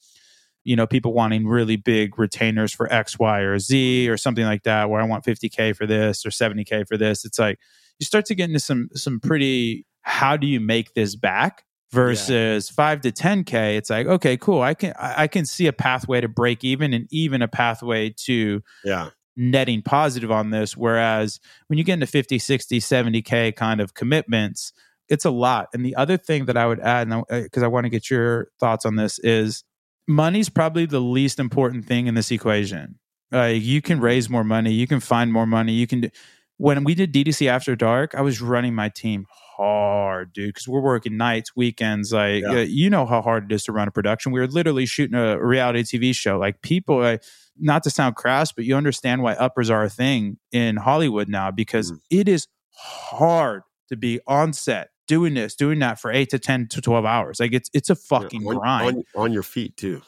you 0.63 0.75
know 0.75 0.85
people 0.85 1.13
wanting 1.13 1.47
really 1.47 1.75
big 1.75 2.17
retainers 2.19 2.73
for 2.73 2.91
x 2.91 3.17
y 3.17 3.39
or 3.39 3.57
z 3.59 4.07
or 4.09 4.17
something 4.17 4.45
like 4.45 4.63
that 4.63 4.89
where 4.89 5.01
i 5.01 5.05
want 5.05 5.23
50k 5.23 5.75
for 5.75 5.85
this 5.85 6.25
or 6.25 6.29
70k 6.29 6.87
for 6.87 6.97
this. 6.97 7.25
It's 7.25 7.39
like 7.39 7.59
you 7.99 8.05
start 8.05 8.25
to 8.25 8.35
get 8.35 8.49
into 8.49 8.59
some 8.59 8.89
some 8.93 9.19
pretty 9.19 9.85
how 10.01 10.35
do 10.35 10.47
you 10.47 10.59
make 10.59 10.93
this 10.93 11.15
back 11.15 11.63
versus 11.91 12.69
yeah. 12.69 12.75
5 12.75 13.01
to 13.01 13.11
10k 13.11 13.77
it's 13.77 13.89
like 13.89 14.07
okay 14.07 14.37
cool. 14.37 14.61
I 14.61 14.73
can 14.73 14.93
i 14.97 15.27
can 15.27 15.45
see 15.45 15.67
a 15.67 15.73
pathway 15.73 16.21
to 16.21 16.27
break 16.27 16.63
even 16.63 16.93
and 16.93 17.07
even 17.11 17.41
a 17.41 17.47
pathway 17.47 18.13
to 18.25 18.61
yeah. 18.83 19.09
netting 19.35 19.81
positive 19.81 20.31
on 20.31 20.49
this. 20.51 20.75
Whereas 20.75 21.39
when 21.67 21.77
you 21.77 21.83
get 21.83 21.95
into 21.95 22.07
50 22.07 22.39
60 22.39 22.79
70k 22.79 23.55
kind 23.55 23.81
of 23.81 23.93
commitments 23.93 24.73
it's 25.09 25.25
a 25.25 25.29
lot. 25.29 25.67
And 25.73 25.85
the 25.85 25.95
other 25.95 26.17
thing 26.17 26.45
that 26.45 26.57
i 26.57 26.65
would 26.65 26.79
add 26.79 27.09
because 27.09 27.63
I, 27.63 27.65
uh, 27.65 27.69
I 27.69 27.71
want 27.71 27.85
to 27.85 27.89
get 27.89 28.09
your 28.09 28.47
thoughts 28.59 28.85
on 28.85 28.95
this 28.95 29.19
is 29.19 29.63
money's 30.07 30.49
probably 30.49 30.85
the 30.85 30.99
least 30.99 31.39
important 31.39 31.85
thing 31.85 32.07
in 32.07 32.15
this 32.15 32.31
equation. 32.31 32.99
Like 33.31 33.61
you 33.61 33.81
can 33.81 33.99
raise 33.99 34.29
more 34.29 34.43
money, 34.43 34.73
you 34.73 34.87
can 34.87 34.99
find 34.99 35.31
more 35.31 35.45
money, 35.45 35.73
you 35.73 35.87
can 35.87 36.01
do. 36.01 36.09
When 36.57 36.83
we 36.83 36.93
did 36.93 37.11
D2C 37.11 37.47
After 37.47 37.75
Dark, 37.75 38.13
I 38.13 38.21
was 38.21 38.39
running 38.39 38.75
my 38.75 38.89
team 38.89 39.25
hard, 39.57 40.31
dude, 40.33 40.49
because 40.49 40.67
we're 40.67 40.81
working 40.81 41.17
nights, 41.17 41.55
weekends. 41.55 42.13
Like, 42.13 42.43
yeah. 42.43 42.51
uh, 42.51 42.57
you 42.59 42.89
know 42.89 43.07
how 43.07 43.21
hard 43.21 43.51
it 43.51 43.55
is 43.55 43.63
to 43.63 43.71
run 43.71 43.87
a 43.87 43.91
production. 43.91 44.31
We 44.31 44.39
were 44.39 44.47
literally 44.47 44.85
shooting 44.85 45.17
a 45.17 45.43
reality 45.43 45.81
TV 45.81 46.13
show. 46.13 46.37
Like, 46.37 46.61
people, 46.61 47.01
uh, 47.01 47.17
not 47.57 47.81
to 47.83 47.89
sound 47.89 48.15
crass, 48.15 48.51
but 48.51 48.65
you 48.65 48.75
understand 48.75 49.23
why 49.23 49.33
uppers 49.33 49.71
are 49.71 49.83
a 49.83 49.89
thing 49.89 50.37
in 50.51 50.77
Hollywood 50.77 51.29
now 51.29 51.49
because 51.49 51.91
mm. 51.91 51.97
it 52.11 52.27
is 52.27 52.47
hard 52.75 53.63
to 53.89 53.97
be 53.97 54.19
on 54.27 54.53
set 54.53 54.90
doing 55.11 55.33
this, 55.33 55.55
doing 55.55 55.79
that 55.79 55.99
for 55.99 56.09
eight 56.09 56.29
to 56.29 56.39
ten 56.39 56.69
to 56.69 56.79
twelve 56.79 57.03
hours. 57.03 57.41
Like 57.41 57.51
it's 57.51 57.69
it's 57.73 57.89
a 57.89 57.95
fucking 57.95 58.43
yeah, 58.43 58.47
on, 58.47 58.55
grind 58.55 58.97
on, 59.13 59.23
on, 59.23 59.33
your 59.33 59.43
feet 59.43 59.75
too, 59.75 60.01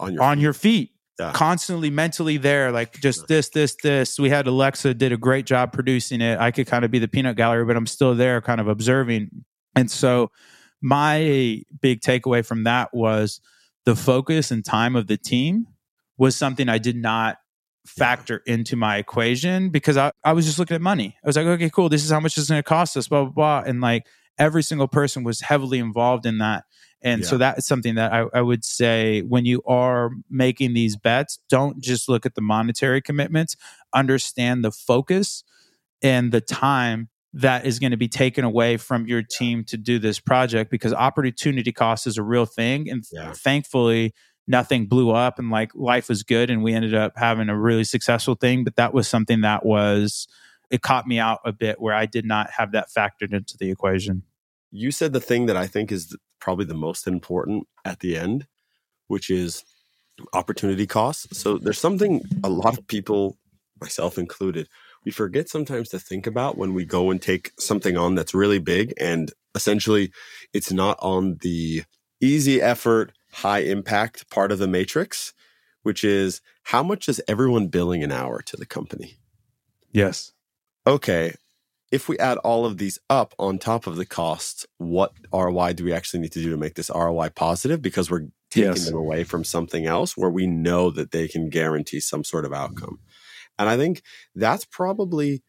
on 0.00 0.14
your 0.14 0.22
on 0.24 0.36
feet. 0.36 0.42
your 0.42 0.52
feet. 0.52 0.90
Yeah. 1.20 1.30
Constantly 1.32 1.90
mentally 1.90 2.38
there, 2.38 2.72
like 2.72 3.00
just 3.00 3.28
this, 3.28 3.48
this, 3.50 3.76
this. 3.82 4.18
We 4.18 4.30
had 4.30 4.46
Alexa 4.46 4.94
did 4.94 5.12
a 5.12 5.16
great 5.16 5.46
job 5.46 5.72
producing 5.72 6.20
it. 6.20 6.38
I 6.38 6.50
could 6.50 6.66
kind 6.66 6.84
of 6.84 6.90
be 6.90 6.98
the 6.98 7.08
peanut 7.08 7.36
gallery, 7.36 7.64
but 7.64 7.76
I'm 7.76 7.86
still 7.86 8.14
there, 8.14 8.40
kind 8.40 8.60
of 8.60 8.68
observing. 8.68 9.30
And 9.74 9.90
so, 9.90 10.30
my 10.80 11.62
big 11.80 12.00
takeaway 12.02 12.44
from 12.44 12.64
that 12.64 12.90
was 12.92 13.40
the 13.84 13.96
focus 13.96 14.52
and 14.52 14.64
time 14.64 14.94
of 14.94 15.06
the 15.08 15.16
team 15.16 15.66
was 16.18 16.36
something 16.36 16.68
I 16.68 16.78
did 16.78 16.96
not 16.96 17.38
factor 17.84 18.42
into 18.46 18.76
my 18.76 18.98
equation 18.98 19.70
because 19.70 19.96
I, 19.96 20.12
I 20.24 20.34
was 20.34 20.46
just 20.46 20.58
looking 20.58 20.76
at 20.76 20.80
money. 20.80 21.16
I 21.24 21.26
was 21.26 21.36
like, 21.36 21.46
okay, 21.46 21.70
cool. 21.70 21.88
This 21.88 22.04
is 22.04 22.10
how 22.10 22.20
much 22.20 22.36
it's 22.36 22.48
going 22.48 22.60
to 22.60 22.62
cost 22.62 22.96
us, 22.96 23.08
blah, 23.08 23.24
blah, 23.24 23.32
blah. 23.32 23.62
And 23.66 23.80
like 23.80 24.06
every 24.38 24.62
single 24.62 24.88
person 24.88 25.24
was 25.24 25.40
heavily 25.40 25.78
involved 25.78 26.26
in 26.26 26.38
that. 26.38 26.64
And 27.00 27.22
yeah. 27.22 27.28
so 27.28 27.38
that 27.38 27.58
is 27.58 27.66
something 27.66 27.94
that 27.94 28.12
I, 28.12 28.24
I, 28.34 28.42
would 28.42 28.64
say 28.64 29.20
when 29.22 29.44
you 29.44 29.62
are 29.66 30.10
making 30.28 30.74
these 30.74 30.96
bets, 30.96 31.38
don't 31.48 31.80
just 31.80 32.08
look 32.08 32.26
at 32.26 32.34
the 32.34 32.40
monetary 32.40 33.00
commitments, 33.00 33.56
understand 33.94 34.64
the 34.64 34.72
focus 34.72 35.44
and 36.02 36.32
the 36.32 36.40
time 36.40 37.08
that 37.34 37.66
is 37.66 37.78
going 37.78 37.92
to 37.92 37.96
be 37.96 38.08
taken 38.08 38.44
away 38.44 38.76
from 38.76 39.06
your 39.06 39.22
team 39.22 39.62
to 39.62 39.76
do 39.76 39.98
this 39.98 40.18
project 40.18 40.70
because 40.70 40.92
opportunity 40.92 41.70
cost 41.70 42.06
is 42.06 42.16
a 42.16 42.22
real 42.22 42.46
thing. 42.46 42.90
And 42.90 43.04
yeah. 43.12 43.32
thankfully, 43.32 44.12
nothing 44.48 44.86
blew 44.86 45.10
up 45.10 45.38
and 45.38 45.50
like 45.50 45.72
life 45.74 46.08
was 46.08 46.22
good 46.22 46.50
and 46.50 46.64
we 46.64 46.72
ended 46.72 46.94
up 46.94 47.12
having 47.16 47.48
a 47.48 47.56
really 47.56 47.84
successful 47.84 48.34
thing. 48.34 48.64
But 48.64 48.76
that 48.76 48.92
was 48.92 49.06
something 49.06 49.42
that 49.42 49.64
was, 49.64 50.26
it 50.70 50.82
caught 50.82 51.06
me 51.06 51.18
out 51.18 51.40
a 51.44 51.52
bit 51.52 51.80
where 51.80 51.94
I 51.94 52.06
did 52.06 52.24
not 52.24 52.50
have 52.56 52.72
that 52.72 52.88
factored 52.90 53.32
into 53.32 53.56
the 53.58 53.70
equation 53.70 54.22
you 54.70 54.90
said 54.90 55.12
the 55.12 55.20
thing 55.20 55.46
that 55.46 55.56
I 55.56 55.66
think 55.66 55.90
is 55.92 56.16
probably 56.40 56.64
the 56.64 56.74
most 56.74 57.06
important 57.06 57.66
at 57.84 58.00
the 58.00 58.16
end, 58.16 58.46
which 59.06 59.30
is 59.30 59.64
opportunity 60.32 60.86
costs. 60.86 61.38
So 61.38 61.58
there's 61.58 61.80
something 61.80 62.22
a 62.44 62.48
lot 62.48 62.78
of 62.78 62.86
people, 62.86 63.38
myself 63.80 64.18
included, 64.18 64.68
we 65.04 65.10
forget 65.10 65.48
sometimes 65.48 65.88
to 65.90 65.98
think 65.98 66.26
about 66.26 66.58
when 66.58 66.74
we 66.74 66.84
go 66.84 67.10
and 67.10 67.22
take 67.22 67.52
something 67.58 67.96
on 67.96 68.14
that's 68.14 68.34
really 68.34 68.58
big 68.58 68.92
and 69.00 69.32
essentially 69.54 70.12
it's 70.52 70.72
not 70.72 70.98
on 71.00 71.38
the 71.40 71.84
easy 72.20 72.60
effort, 72.60 73.12
high 73.32 73.60
impact 73.60 74.28
part 74.30 74.52
of 74.52 74.58
the 74.58 74.68
matrix, 74.68 75.32
which 75.82 76.04
is 76.04 76.40
how 76.64 76.82
much 76.82 77.08
is 77.08 77.22
everyone 77.28 77.68
billing 77.68 78.02
an 78.02 78.12
hour 78.12 78.42
to 78.42 78.56
the 78.56 78.66
company? 78.66 79.18
Yes. 79.92 80.32
Okay, 80.86 81.34
if 81.90 82.08
we 82.08 82.18
add 82.18 82.38
all 82.38 82.66
of 82.66 82.78
these 82.78 82.98
up 83.08 83.34
on 83.38 83.58
top 83.58 83.86
of 83.86 83.96
the 83.96 84.06
costs, 84.06 84.66
what 84.78 85.12
ROI 85.32 85.72
do 85.74 85.84
we 85.84 85.92
actually 85.92 86.20
need 86.20 86.32
to 86.32 86.42
do 86.42 86.50
to 86.50 86.56
make 86.56 86.74
this 86.74 86.90
ROI 86.94 87.30
positive? 87.30 87.80
Because 87.80 88.10
we're 88.10 88.28
taking 88.50 88.70
yes. 88.70 88.86
them 88.86 88.96
away 88.96 89.24
from 89.24 89.44
something 89.44 89.86
else 89.86 90.16
where 90.16 90.30
we 90.30 90.46
know 90.46 90.90
that 90.90 91.10
they 91.10 91.28
can 91.28 91.48
guarantee 91.48 92.00
some 92.00 92.24
sort 92.24 92.44
of 92.44 92.52
outcome. 92.52 92.98
And 93.58 93.68
I 93.68 93.76
think 93.76 94.02
that's 94.34 94.64
probably 94.64 95.42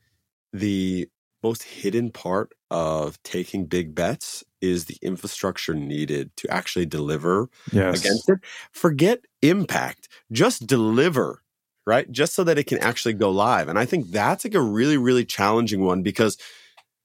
the 0.52 1.08
most 1.44 1.64
hidden 1.64 2.12
part 2.12 2.52
of 2.72 3.22
taking 3.24 3.66
big 3.66 3.96
bets 3.96 4.44
is 4.62 4.86
the 4.86 4.98
infrastructure 5.02 5.74
needed 5.74 6.36
to 6.38 6.52
actually 6.52 6.86
deliver 6.86 7.50
yes. 7.72 8.00
against 8.00 8.30
it. 8.30 8.40
Forget 8.72 9.20
impact, 9.42 10.10
just 10.32 10.68
deliver 10.68 11.44
right? 11.90 12.10
Just 12.12 12.36
so 12.36 12.44
that 12.44 12.60
it 12.60 12.68
can 12.68 12.78
actually 12.78 13.14
go 13.14 13.32
live. 13.32 13.68
And 13.68 13.80
I 13.80 13.86
think 13.86 14.12
that's 14.12 14.46
like 14.46 14.54
a 14.54 14.62
really, 14.62 14.96
really 14.96 15.26
challenging 15.26 15.84
one 15.84 16.04
because 16.04 16.38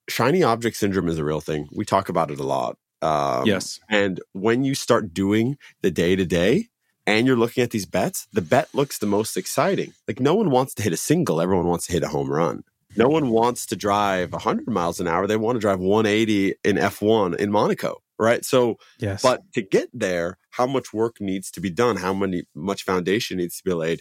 shiny 0.09 0.43
object 0.43 0.77
syndrome 0.77 1.09
is 1.09 1.19
a 1.19 1.25
real 1.25 1.41
thing. 1.41 1.69
We 1.75 1.87
talk 1.87 2.11
about 2.11 2.31
it 2.31 2.39
a 2.39 2.45
lot. 2.45 2.77
Um, 3.01 3.47
yes. 3.47 3.81
And 3.89 4.21
when 4.33 4.63
you 4.63 4.75
start 4.75 5.15
doing 5.15 5.57
the 5.81 5.91
day 5.91 6.17
to 6.17 6.27
day 6.27 6.69
and 7.07 7.27
you're 7.27 7.37
looking 7.37 7.65
at 7.65 7.71
these 7.71 7.87
bets, 7.87 8.29
the 8.33 8.43
bet 8.43 8.69
looks 8.75 8.99
the 8.99 9.07
most 9.07 9.39
exciting. 9.39 9.95
Like 10.07 10.21
no 10.21 10.35
one 10.35 10.51
wants 10.51 10.75
to 10.75 10.83
hit 10.83 10.93
a 10.93 10.99
single, 10.99 11.41
everyone 11.41 11.67
wants 11.67 11.87
to 11.87 11.93
hit 11.93 12.03
a 12.03 12.09
home 12.09 12.31
run. 12.31 12.63
No 12.97 13.09
one 13.09 13.31
wants 13.31 13.67
to 13.67 13.77
drive 13.77 14.33
100 14.33 14.69
miles 14.69 15.01
an 15.01 15.09
hour. 15.09 15.27
They 15.27 15.37
want 15.37 15.57
to 15.57 15.61
drive 15.61 15.81
180 15.81 16.55
in 16.63 16.77
F1 16.77 17.37
in 17.37 17.51
Monaco, 17.51 18.03
right? 18.19 18.45
So, 18.45 18.77
yes. 19.01 19.21
but 19.23 19.41
to 19.55 19.63
get 19.63 19.89
there, 19.93 20.39
how 20.51 20.67
much 20.67 20.93
work 20.93 21.21
needs 21.21 21.51
to 21.53 21.61
be 21.61 21.71
done? 21.71 21.97
How 21.97 22.15
many 22.15 22.45
much 22.55 22.85
foundation 22.85 23.39
needs 23.39 23.57
to 23.57 23.65
be 23.65 23.73
laid? 23.73 24.01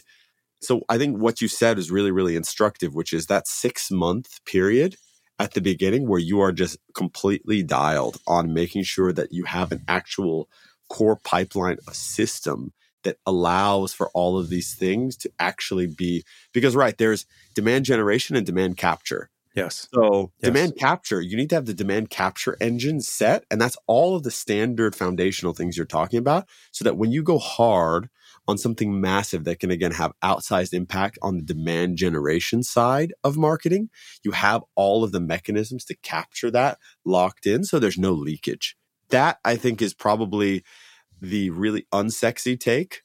So 0.66 0.82
I 0.88 0.98
think 0.98 1.18
what 1.18 1.40
you 1.40 1.48
said 1.48 1.78
is 1.78 1.90
really, 1.90 2.10
really 2.10 2.36
instructive, 2.36 2.94
which 2.94 3.12
is 3.12 3.26
that 3.26 3.46
six 3.46 3.90
month 3.90 4.44
period 4.44 4.96
at 5.38 5.54
the 5.54 5.60
beginning 5.60 6.08
where 6.08 6.20
you 6.20 6.40
are 6.40 6.52
just 6.52 6.78
completely 6.94 7.62
dialed 7.62 8.18
on 8.26 8.54
making 8.54 8.84
sure 8.84 9.12
that 9.12 9.32
you 9.32 9.44
have 9.44 9.72
an 9.72 9.82
actual 9.88 10.48
core 10.88 11.16
pipeline, 11.16 11.78
a 11.88 11.94
system 11.94 12.72
that 13.04 13.18
allows 13.26 13.92
for 13.92 14.10
all 14.14 14.38
of 14.38 14.48
these 14.48 14.74
things 14.74 15.16
to 15.18 15.30
actually 15.38 15.86
be 15.86 16.24
because 16.52 16.74
right 16.74 16.98
there's 16.98 17.26
demand 17.54 17.84
generation 17.84 18.34
and 18.34 18.46
demand 18.46 18.76
capture 18.76 19.30
yes 19.54 19.86
so 19.94 20.32
yes. 20.40 20.52
demand 20.52 20.76
capture 20.76 21.20
you 21.20 21.36
need 21.36 21.48
to 21.50 21.54
have 21.54 21.66
the 21.66 21.74
demand 21.74 22.10
capture 22.10 22.56
engine 22.60 23.00
set 23.00 23.44
and 23.50 23.60
that's 23.60 23.76
all 23.86 24.16
of 24.16 24.22
the 24.22 24.30
standard 24.30 24.94
foundational 24.94 25.52
things 25.52 25.76
you're 25.76 25.86
talking 25.86 26.18
about 26.18 26.48
so 26.72 26.82
that 26.82 26.96
when 26.96 27.12
you 27.12 27.22
go 27.22 27.38
hard 27.38 28.08
on 28.46 28.58
something 28.58 29.00
massive 29.00 29.44
that 29.44 29.58
can 29.58 29.70
again 29.70 29.92
have 29.92 30.12
outsized 30.22 30.74
impact 30.74 31.18
on 31.22 31.36
the 31.36 31.42
demand 31.42 31.96
generation 31.96 32.62
side 32.62 33.12
of 33.22 33.36
marketing, 33.36 33.90
you 34.22 34.32
have 34.32 34.62
all 34.74 35.04
of 35.04 35.12
the 35.12 35.20
mechanisms 35.20 35.84
to 35.86 35.94
capture 35.96 36.50
that 36.50 36.78
locked 37.04 37.46
in 37.46 37.64
so 37.64 37.78
there's 37.78 37.98
no 37.98 38.12
leakage. 38.12 38.76
That 39.10 39.38
I 39.44 39.56
think 39.56 39.80
is 39.80 39.94
probably 39.94 40.64
the 41.20 41.50
really 41.50 41.86
unsexy 41.92 42.58
take 42.58 43.02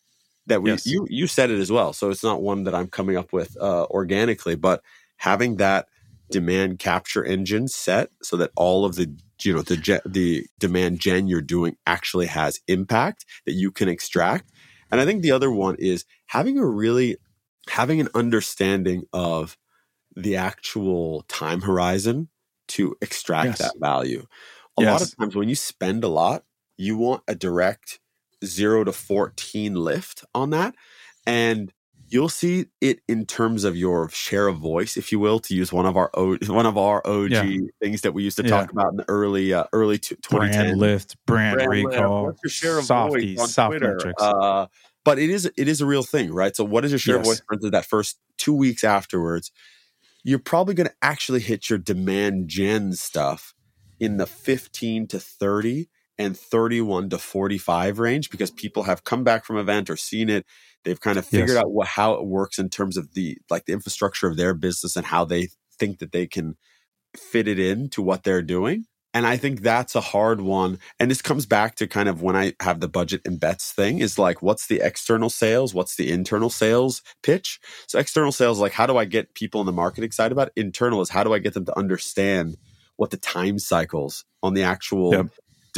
that 0.48 0.62
we 0.62 0.72
yes. 0.72 0.86
you 0.86 1.06
you 1.10 1.28
said 1.28 1.50
it 1.50 1.60
as 1.60 1.72
well. 1.72 1.94
So 1.94 2.10
it's 2.10 2.24
not 2.24 2.42
one 2.42 2.64
that 2.64 2.76
I'm 2.76 2.88
coming 2.88 3.16
up 3.16 3.32
with 3.32 3.56
uh, 3.62 3.86
organically, 3.86 4.56
but 4.56 4.82
having 5.18 5.58
that 5.58 5.88
demand 6.32 6.80
capture 6.80 7.24
engine 7.24 7.68
set 7.68 8.10
so 8.22 8.38
that 8.38 8.52
all 8.56 8.86
of 8.86 8.96
the 8.96 9.16
you 9.44 9.54
know 9.54 9.62
the 9.62 10.02
the 10.06 10.46
demand 10.60 11.00
gen 11.00 11.28
you're 11.28 11.42
doing 11.42 11.76
actually 11.88 12.28
has 12.28 12.60
impact 12.68 13.26
that 13.46 13.54
you 13.54 13.72
can 13.72 13.88
extract 13.88 14.52
and 14.92 15.00
I 15.00 15.06
think 15.06 15.22
the 15.22 15.32
other 15.32 15.52
one 15.52 15.76
is 15.80 16.06
having 16.28 16.58
a 16.58 16.66
really 16.66 17.18
having 17.70 18.02
an 18.02 18.10
understanding 18.16 19.04
of 19.14 19.58
the 20.16 20.36
actual 20.36 21.24
time 21.28 21.62
horizon 21.62 22.30
to 22.70 22.96
extract 23.02 23.48
yes. 23.48 23.58
that 23.60 23.74
value. 23.80 24.26
A 24.78 24.84
yes. 24.84 24.92
lot 24.92 25.02
of 25.02 25.18
times 25.18 25.36
when 25.36 25.50
you 25.50 25.56
spend 25.56 26.04
a 26.04 26.08
lot, 26.08 26.44
you 26.78 26.98
want 26.98 27.24
a 27.28 27.36
direct 27.36 28.00
0 28.44 28.86
to 28.86 28.94
14 28.94 29.76
lift 29.76 30.24
on 30.34 30.52
that 30.52 30.76
and 31.26 31.74
you'll 32.10 32.30
see 32.30 32.66
it 32.82 33.00
in 33.08 33.26
terms 33.26 33.64
of 33.64 33.76
your 33.76 34.10
share 34.10 34.48
of 34.48 34.58
voice 34.58 34.98
if 34.98 35.12
you 35.12 35.20
will 35.20 35.40
to 35.40 35.56
use 35.56 35.72
one 35.72 35.86
of 35.86 35.96
our 35.96 36.10
o- 36.14 36.38
one 36.48 36.66
of 36.66 36.78
our 36.78 37.06
OG 37.06 37.32
yeah. 37.32 37.58
things 37.82 38.02
that 38.02 38.14
we 38.14 38.24
used 38.24 38.38
to 38.38 38.44
talk 38.44 38.70
yeah. 38.70 38.82
about 38.82 38.92
in 38.92 38.98
the 38.98 39.06
early 39.08 39.54
uh, 39.54 39.66
early 39.74 39.98
2010 39.98 40.52
brand 40.52 40.80
lift 40.80 41.26
brand, 41.26 41.56
brand 41.56 41.72
recall 41.72 42.26
lift. 42.26 42.40
What's 42.44 42.44
your 42.44 42.50
share 42.50 42.80
of 42.80 42.86
softies, 42.86 43.38
voice 43.38 43.44
on 43.44 43.48
soft 43.50 43.72
Twitter? 43.72 43.96
metrics 43.96 44.24
uh, 44.24 44.68
but 45.04 45.20
it 45.20 45.30
is 45.30 45.50
it 45.58 45.68
is 45.68 45.82
a 45.82 45.86
real 45.86 46.04
thing 46.04 46.34
right 46.34 46.56
so 46.56 46.64
what 46.64 46.86
is 46.86 46.92
your 46.92 47.00
share 47.00 47.18
yes. 47.18 47.26
of 47.26 47.32
voice 47.32 47.42
for 47.48 47.70
that 47.70 47.86
first 47.86 48.20
2 48.38 48.54
weeks 48.54 48.84
afterwards 48.84 49.52
you're 50.24 50.40
probably 50.40 50.74
going 50.74 50.88
to 50.88 50.96
actually 51.02 51.40
hit 51.40 51.70
your 51.70 51.80
demand 51.80 52.50
gen 52.50 52.94
stuff 52.94 53.54
in 54.00 54.18
the 54.18 54.26
15 54.26 55.08
to 55.08 55.20
30 55.20 55.90
and 56.20 56.38
31 56.38 57.10
to 57.10 57.18
45 57.18 57.98
range 57.98 58.30
because 58.30 58.52
people 58.52 58.84
have 58.84 59.04
come 59.04 59.24
back 59.24 59.46
from 59.46 59.58
event 59.58 59.90
or 59.90 59.98
seen 59.98 60.30
it 60.30 60.46
They've 60.84 61.00
kind 61.00 61.18
of 61.18 61.26
figured 61.26 61.50
yes. 61.50 61.58
out 61.58 61.72
what, 61.72 61.88
how 61.88 62.14
it 62.14 62.26
works 62.26 62.58
in 62.58 62.70
terms 62.70 62.98
of 62.98 63.14
the 63.14 63.38
like 63.50 63.66
the 63.66 63.74
infrastructure 63.74 64.28
of 64.28 64.38
their 64.38 64.54
business 64.54 64.96
and 64.96 65.06
how 65.06 65.26
they 65.26 65.50
think 65.78 66.00
that 66.00 66.12
they 66.12 66.26
can 66.26 66.56
fit 67.18 67.48
it 67.48 67.60
in 67.60 67.90
to 67.90 68.02
what 68.02 68.24
they're 68.24 68.42
doing. 68.42 68.86
And 69.14 69.26
I 69.26 69.38
think 69.38 69.62
that's 69.62 69.96
a 69.96 70.02
hard 70.02 70.40
one. 70.40 70.78
And 71.00 71.10
this 71.10 71.22
comes 71.22 71.48
back 71.48 71.76
to 71.76 71.88
kind 71.88 72.08
of 72.08 72.22
when 72.22 72.36
I 72.36 72.54
have 72.62 72.80
the 72.80 72.88
budget 72.88 73.22
and 73.26 73.40
bets 73.40 73.72
thing 73.72 74.00
is 74.00 74.20
like, 74.20 74.44
what's 74.44 74.68
the 74.68 74.82
external 74.82 75.32
sales? 75.32 75.74
What's 75.74 75.96
the 75.96 76.12
internal 76.12 76.52
sales 76.52 77.02
pitch? 77.24 77.60
So 77.88 77.98
external 77.98 78.32
sales, 78.32 78.60
like, 78.60 78.72
how 78.72 78.86
do 78.86 78.98
I 78.98 79.06
get 79.06 79.34
people 79.34 79.62
in 79.62 79.66
the 79.66 79.74
market 79.74 80.04
excited 80.04 80.32
about 80.32 80.50
it? 80.50 80.62
Internal 80.62 81.02
is 81.02 81.10
how 81.10 81.24
do 81.24 81.34
I 81.34 81.40
get 81.40 81.56
them 81.56 81.66
to 81.66 81.78
understand 81.78 82.58
what 82.98 83.10
the 83.10 83.18
time 83.18 83.58
cycles 83.58 84.26
on 84.44 84.54
the 84.54 84.62
actual 84.62 85.12
yep. 85.12 85.28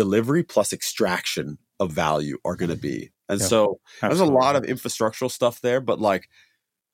Delivery 0.02 0.44
plus 0.44 0.74
extraction 0.74 1.58
of 1.80 1.92
value 1.92 2.38
are 2.46 2.56
going 2.56 2.72
to 2.72 2.78
be 2.78 3.12
And 3.30 3.42
so 3.42 3.80
there's 4.08 4.20
a 4.22 4.26
lot 4.26 4.56
of 4.56 4.64
infrastructural 4.64 5.32
stuff 5.32 5.62
there, 5.62 5.82
but 5.82 6.00
like 6.00 6.30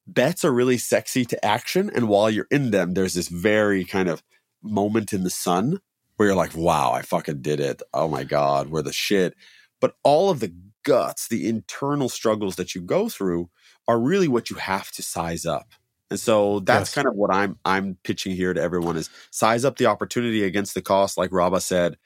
bets 0.08 0.46
are 0.46 0.54
really 0.54 0.78
sexy 0.78 1.26
to 1.26 1.46
action. 1.46 1.92
And 1.96 2.08
while 2.10 2.30
you're 2.30 2.48
in 2.52 2.72
them, 2.72 2.94
there's 2.94 3.16
this 3.16 3.30
very 3.30 3.86
kind 3.86 4.10
of 4.10 4.24
moment 4.64 5.14
in 5.14 5.24
the 5.24 5.30
sun 5.30 5.80
where 6.18 6.30
you're 6.30 6.36
like, 6.38 6.56
wow, 6.56 6.92
I 6.94 7.02
fucking 7.02 7.42
did 7.42 7.60
it. 7.60 7.82
Oh 7.94 8.08
my 8.08 8.24
God, 8.24 8.70
we're 8.70 8.84
the 8.84 8.94
shit. 8.94 9.36
But 9.82 9.96
all 10.04 10.30
of 10.30 10.40
the 10.40 10.54
guts, 10.84 11.28
the 11.28 11.48
internal 11.48 12.10
struggles 12.10 12.56
that 12.58 12.76
you 12.76 12.82
go 12.82 13.10
through 13.10 13.50
are 13.88 14.00
really 14.00 14.28
what 14.28 14.50
you 14.50 14.58
have 14.58 14.92
to 14.92 15.04
size 15.04 15.46
up. 15.46 15.68
And 16.10 16.20
so 16.20 16.62
that's 16.62 16.90
Yes. 16.90 16.96
kind 16.96 17.08
of 17.08 17.16
what 17.16 17.34
I'm 17.34 17.60
I'm 17.66 17.98
pitching 18.04 18.36
here 18.36 18.54
to 18.54 18.62
everyone 18.62 18.98
is 18.98 19.10
size 19.32 19.66
up 19.66 19.78
the 19.78 19.88
opportunity 19.88 20.44
against 20.44 20.76
the 20.76 20.82
cost, 20.82 21.18
like 21.18 21.32
Rabah 21.34 21.62
said, 21.62 21.98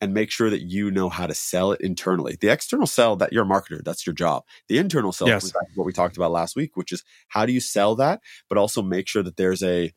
and 0.00 0.14
make 0.14 0.30
sure 0.30 0.50
that 0.50 0.62
you 0.62 0.90
know 0.90 1.08
how 1.08 1.26
to 1.26 1.34
sell 1.34 1.72
it 1.72 1.80
internally. 1.80 2.36
The 2.40 2.48
external 2.48 2.86
sell 2.86 3.16
that 3.16 3.32
you're 3.32 3.44
a 3.44 3.48
marketer, 3.48 3.82
that's 3.82 4.06
your 4.06 4.14
job. 4.14 4.44
The 4.68 4.78
internal 4.78 5.12
sell 5.12 5.28
Yes. 5.28 5.44
is 5.44 5.54
what 5.74 5.86
we 5.86 5.92
talked 5.92 6.16
about 6.16 6.30
last 6.30 6.56
week, 6.56 6.76
which 6.76 6.92
is 6.92 7.02
how 7.28 7.46
do 7.46 7.52
you 7.52 7.60
sell 7.60 7.96
that, 7.96 8.20
but 8.48 8.58
also 8.58 8.82
make 8.82 9.08
sure 9.08 9.22
that 9.22 9.36
there's 9.36 9.62
a 9.62 9.92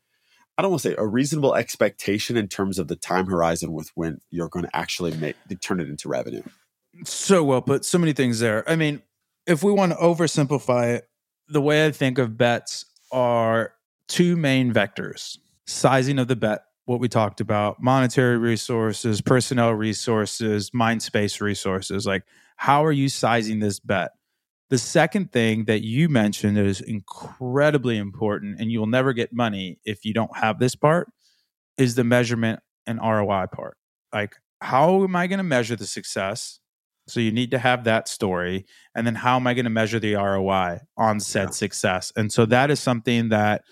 I 0.58 0.62
don't 0.62 0.70
want 0.70 0.82
to 0.82 0.90
say 0.90 0.94
a 0.98 1.06
reasonable 1.06 1.54
expectation 1.54 2.36
in 2.36 2.46
terms 2.46 2.78
of 2.78 2.86
the 2.88 2.96
time 2.96 3.26
horizon 3.26 3.72
with 3.72 3.90
when 3.94 4.18
you're 4.30 4.50
going 4.50 4.66
to 4.66 4.76
actually 4.76 5.16
make 5.16 5.36
turn 5.62 5.80
it 5.80 5.88
into 5.88 6.08
revenue. 6.08 6.42
So 7.04 7.42
well 7.42 7.62
put. 7.62 7.84
So 7.84 7.98
many 7.98 8.12
things 8.12 8.38
there. 8.40 8.68
I 8.68 8.76
mean, 8.76 9.02
if 9.46 9.62
we 9.62 9.72
want 9.72 9.92
to 9.92 9.98
oversimplify 9.98 10.96
it, 10.96 11.08
the 11.48 11.62
way 11.62 11.86
I 11.86 11.90
think 11.90 12.18
of 12.18 12.36
bets 12.36 12.84
are 13.10 13.72
two 14.08 14.36
main 14.36 14.72
vectors 14.72 15.38
sizing 15.66 16.18
of 16.18 16.28
the 16.28 16.36
bet, 16.36 16.64
what 16.84 17.00
we 17.00 17.08
talked 17.08 17.40
about, 17.40 17.82
monetary 17.82 18.38
resources, 18.38 19.20
personnel 19.20 19.70
resources, 19.72 20.72
mind 20.74 21.02
space 21.02 21.40
resources. 21.40 22.06
Like, 22.06 22.24
how 22.56 22.84
are 22.84 22.92
you 22.92 23.08
sizing 23.08 23.60
this 23.60 23.78
bet? 23.78 24.10
The 24.70 24.78
second 24.78 25.32
thing 25.32 25.66
that 25.66 25.82
you 25.82 26.08
mentioned 26.08 26.58
is 26.58 26.80
incredibly 26.80 27.98
important, 27.98 28.58
and 28.58 28.72
you'll 28.72 28.86
never 28.86 29.12
get 29.12 29.32
money 29.32 29.78
if 29.84 30.04
you 30.04 30.14
don't 30.14 30.36
have 30.36 30.58
this 30.58 30.74
part, 30.74 31.08
is 31.76 31.94
the 31.94 32.04
measurement 32.04 32.60
and 32.86 32.98
ROI 32.98 33.46
part. 33.52 33.76
Like, 34.12 34.36
how 34.60 35.04
am 35.04 35.14
I 35.14 35.26
going 35.26 35.38
to 35.38 35.44
measure 35.44 35.76
the 35.76 35.86
success? 35.86 36.58
So 37.08 37.20
you 37.20 37.32
need 37.32 37.50
to 37.50 37.58
have 37.58 37.84
that 37.84 38.08
story. 38.08 38.64
And 38.94 39.06
then 39.06 39.16
how 39.16 39.36
am 39.36 39.46
I 39.46 39.54
going 39.54 39.64
to 39.64 39.70
measure 39.70 39.98
the 39.98 40.14
ROI 40.14 40.80
on 40.96 41.20
said 41.20 41.48
Yeah. 41.48 41.50
success? 41.50 42.12
And 42.16 42.32
so 42.32 42.46
that 42.46 42.70
is 42.70 42.80
something 42.80 43.28
that, 43.30 43.62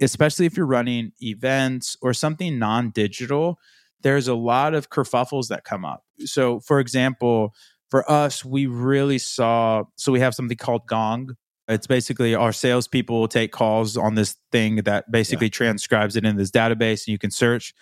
especially 0.00 0.46
if 0.46 0.56
you're 0.56 0.66
running 0.66 1.12
events 1.20 1.96
or 2.02 2.14
something 2.14 2.58
non 2.58 2.90
digital, 2.90 3.58
there's 4.02 4.28
a 4.28 4.34
lot 4.34 4.74
of 4.74 4.90
kerfuffles 4.90 5.48
that 5.48 5.64
come 5.64 5.84
up. 5.84 6.04
So, 6.20 6.60
for 6.60 6.80
example, 6.80 7.54
for 7.90 8.08
us, 8.10 8.44
we 8.44 8.66
really 8.66 9.18
saw, 9.18 9.84
so 9.96 10.12
we 10.12 10.20
have 10.20 10.34
something 10.34 10.56
called 10.56 10.86
Gong. 10.86 11.36
It's 11.68 11.86
basically 11.86 12.34
our 12.34 12.52
salespeople 12.52 13.20
will 13.20 13.28
take 13.28 13.52
calls 13.52 13.96
on 13.96 14.14
this 14.14 14.36
thing 14.52 14.76
that 14.84 15.10
basically 15.10 15.50
transcribes 15.50 16.16
it 16.16 16.24
in 16.24 16.36
this 16.36 16.50
database 16.50 17.06
and 17.06 17.08
you 17.08 17.18
can 17.18 17.30
search. 17.30 17.74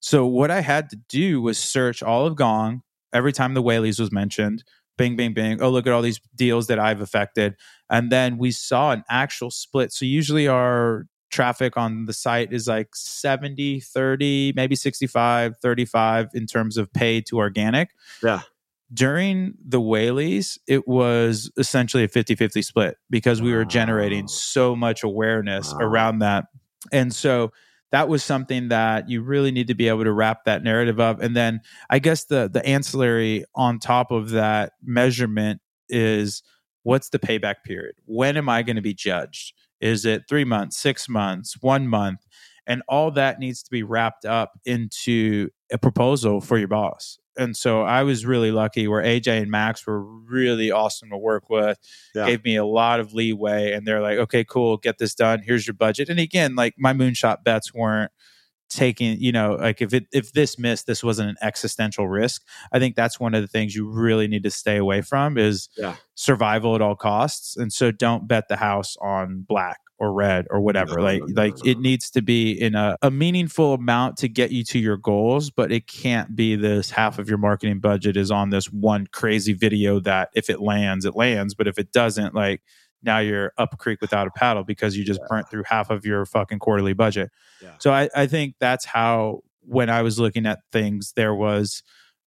So, 0.00 0.26
what 0.26 0.50
I 0.50 0.60
had 0.60 0.88
to 0.90 0.96
do 1.08 1.42
was 1.42 1.58
search 1.58 2.02
all 2.02 2.26
of 2.26 2.36
Gong 2.36 2.82
every 3.12 3.32
time 3.32 3.54
the 3.54 3.62
Whaleys 3.62 3.98
was 3.98 4.12
mentioned. 4.12 4.62
Bing, 4.96 5.16
bing, 5.16 5.34
bing. 5.34 5.60
Oh, 5.60 5.68
look 5.68 5.86
at 5.86 5.92
all 5.92 6.00
these 6.00 6.20
deals 6.34 6.68
that 6.68 6.78
I've 6.78 7.02
affected. 7.02 7.56
And 7.90 8.10
then 8.10 8.38
we 8.38 8.50
saw 8.50 8.92
an 8.92 9.04
actual 9.10 9.50
split. 9.50 9.92
So, 9.92 10.06
usually 10.06 10.48
our 10.48 11.06
traffic 11.30 11.76
on 11.76 12.04
the 12.06 12.12
site 12.12 12.52
is 12.52 12.68
like 12.68 12.94
70, 12.94 13.80
30, 13.80 14.52
maybe 14.56 14.74
65, 14.76 15.56
35 15.58 16.28
in 16.34 16.46
terms 16.46 16.76
of 16.76 16.92
paid 16.92 17.26
to 17.26 17.38
organic. 17.38 17.90
Yeah. 18.22 18.40
During 18.92 19.54
the 19.64 19.80
Whaleys, 19.80 20.58
it 20.68 20.86
was 20.86 21.50
essentially 21.56 22.04
a 22.04 22.08
50 22.08 22.36
50 22.36 22.62
split 22.62 22.96
because 23.10 23.42
we 23.42 23.52
were 23.52 23.64
generating 23.64 24.28
so 24.28 24.76
much 24.76 25.02
awareness 25.02 25.72
Wow. 25.72 25.78
around 25.80 26.18
that. 26.20 26.44
And 26.92 27.12
so 27.12 27.52
that 27.90 28.08
was 28.08 28.22
something 28.22 28.68
that 28.68 29.08
you 29.08 29.22
really 29.22 29.50
need 29.50 29.66
to 29.68 29.74
be 29.74 29.88
able 29.88 30.04
to 30.04 30.12
wrap 30.12 30.44
that 30.44 30.62
narrative 30.62 31.00
up. 31.00 31.20
And 31.20 31.34
then 31.34 31.60
I 31.90 31.98
guess 31.98 32.24
the 32.24 32.48
the 32.52 32.64
ancillary 32.64 33.44
on 33.56 33.80
top 33.80 34.12
of 34.12 34.30
that 34.30 34.74
measurement 34.84 35.60
is 35.88 36.44
what's 36.84 37.08
the 37.08 37.18
payback 37.18 37.64
period? 37.64 37.96
When 38.04 38.36
am 38.36 38.48
I 38.48 38.62
going 38.62 38.76
to 38.76 38.82
be 38.82 38.94
judged? 38.94 39.52
Is 39.80 40.04
it 40.04 40.24
three 40.28 40.44
months, 40.44 40.76
six 40.76 41.08
months, 41.08 41.56
one 41.60 41.86
month? 41.88 42.20
And 42.66 42.82
all 42.88 43.10
that 43.12 43.38
needs 43.38 43.62
to 43.62 43.70
be 43.70 43.82
wrapped 43.82 44.24
up 44.24 44.58
into 44.64 45.50
a 45.72 45.78
proposal 45.78 46.40
for 46.40 46.58
your 46.58 46.68
boss. 46.68 47.18
And 47.38 47.56
so 47.56 47.82
I 47.82 48.02
was 48.02 48.24
really 48.24 48.50
lucky 48.50 48.88
where 48.88 49.02
AJ 49.02 49.42
and 49.42 49.50
Max 49.50 49.86
were 49.86 50.02
really 50.02 50.70
awesome 50.70 51.10
to 51.10 51.18
work 51.18 51.50
with, 51.50 51.78
Yeah. 52.14 52.26
gave 52.26 52.44
me 52.44 52.56
a 52.56 52.64
lot 52.64 52.98
of 52.98 53.12
leeway. 53.12 53.72
And 53.72 53.86
they're 53.86 54.00
like, 54.00 54.18
okay, 54.18 54.42
cool, 54.42 54.78
get 54.78 54.98
this 54.98 55.14
done. 55.14 55.42
Here's 55.44 55.66
your 55.66 55.74
budget. 55.74 56.08
And 56.08 56.18
again, 56.18 56.56
like 56.56 56.74
my 56.78 56.92
moonshot 56.94 57.44
bets 57.44 57.74
weren't 57.74 58.10
taking, 58.68 59.20
you 59.20 59.32
know, 59.32 59.54
like 59.54 59.80
if 59.80 59.94
it 59.94 60.06
if 60.12 60.32
this 60.32 60.58
missed, 60.58 60.86
this 60.86 61.02
wasn't 61.04 61.30
an 61.30 61.36
existential 61.42 62.08
risk. 62.08 62.42
I 62.72 62.78
think 62.78 62.96
that's 62.96 63.20
one 63.20 63.34
of 63.34 63.42
the 63.42 63.48
things 63.48 63.74
you 63.74 63.88
really 63.88 64.28
need 64.28 64.42
to 64.44 64.50
stay 64.50 64.76
away 64.76 65.02
from 65.02 65.38
is 65.38 65.68
Yeah. 65.76 65.96
survival 66.14 66.74
at 66.74 66.82
all 66.82 66.96
costs. 66.96 67.56
And 67.56 67.72
so 67.72 67.90
don't 67.90 68.26
bet 68.28 68.48
the 68.48 68.56
house 68.56 68.96
on 69.00 69.44
black 69.48 69.78
or 69.98 70.12
red 70.12 70.46
or 70.50 70.60
whatever. 70.60 70.96
No, 70.96 71.02
like 71.02 71.20
no, 71.20 71.26
no, 71.28 71.42
like 71.42 71.54
it 71.66 71.78
needs 71.78 72.10
to 72.10 72.20
be 72.22 72.52
in 72.52 72.74
a, 72.74 72.96
a 73.00 73.10
meaningful 73.10 73.72
amount 73.74 74.18
to 74.18 74.28
get 74.28 74.50
you 74.50 74.62
to 74.64 74.78
your 74.78 74.98
goals, 74.98 75.50
but 75.50 75.72
it 75.72 75.86
can't 75.86 76.36
be 76.36 76.54
this 76.54 76.90
half 76.90 77.18
of 77.18 77.28
your 77.30 77.38
marketing 77.38 77.78
budget 77.80 78.14
is 78.16 78.30
on 78.30 78.50
this 78.50 78.66
one 78.66 79.06
crazy 79.06 79.54
video 79.54 79.98
that 80.00 80.28
if 80.34 80.50
it 80.50 80.60
lands, 80.60 81.06
it 81.06 81.16
lands. 81.16 81.54
But 81.54 81.66
if 81.66 81.78
it 81.78 81.92
doesn't, 81.92 82.34
like 82.34 82.60
now 83.02 83.18
you're 83.18 83.52
up 83.58 83.72
a 83.72 83.76
creek 83.76 84.00
without 84.00 84.26
a 84.26 84.30
paddle 84.30 84.64
because 84.64 84.96
you 84.96 85.04
just 85.04 85.20
Yeah. 85.20 85.26
burnt 85.28 85.50
through 85.50 85.64
half 85.66 85.90
of 85.90 86.04
your 86.04 86.24
fucking 86.26 86.58
quarterly 86.58 86.92
budget. 86.92 87.30
Yeah. 87.62 87.72
So 87.78 87.92
I, 87.92 88.08
I 88.14 88.26
think 88.26 88.54
that's 88.60 88.84
how 88.84 89.40
when 89.60 89.90
I 89.90 90.02
was 90.02 90.18
looking 90.18 90.46
at 90.46 90.60
things, 90.72 91.12
there 91.16 91.34
was 91.34 91.82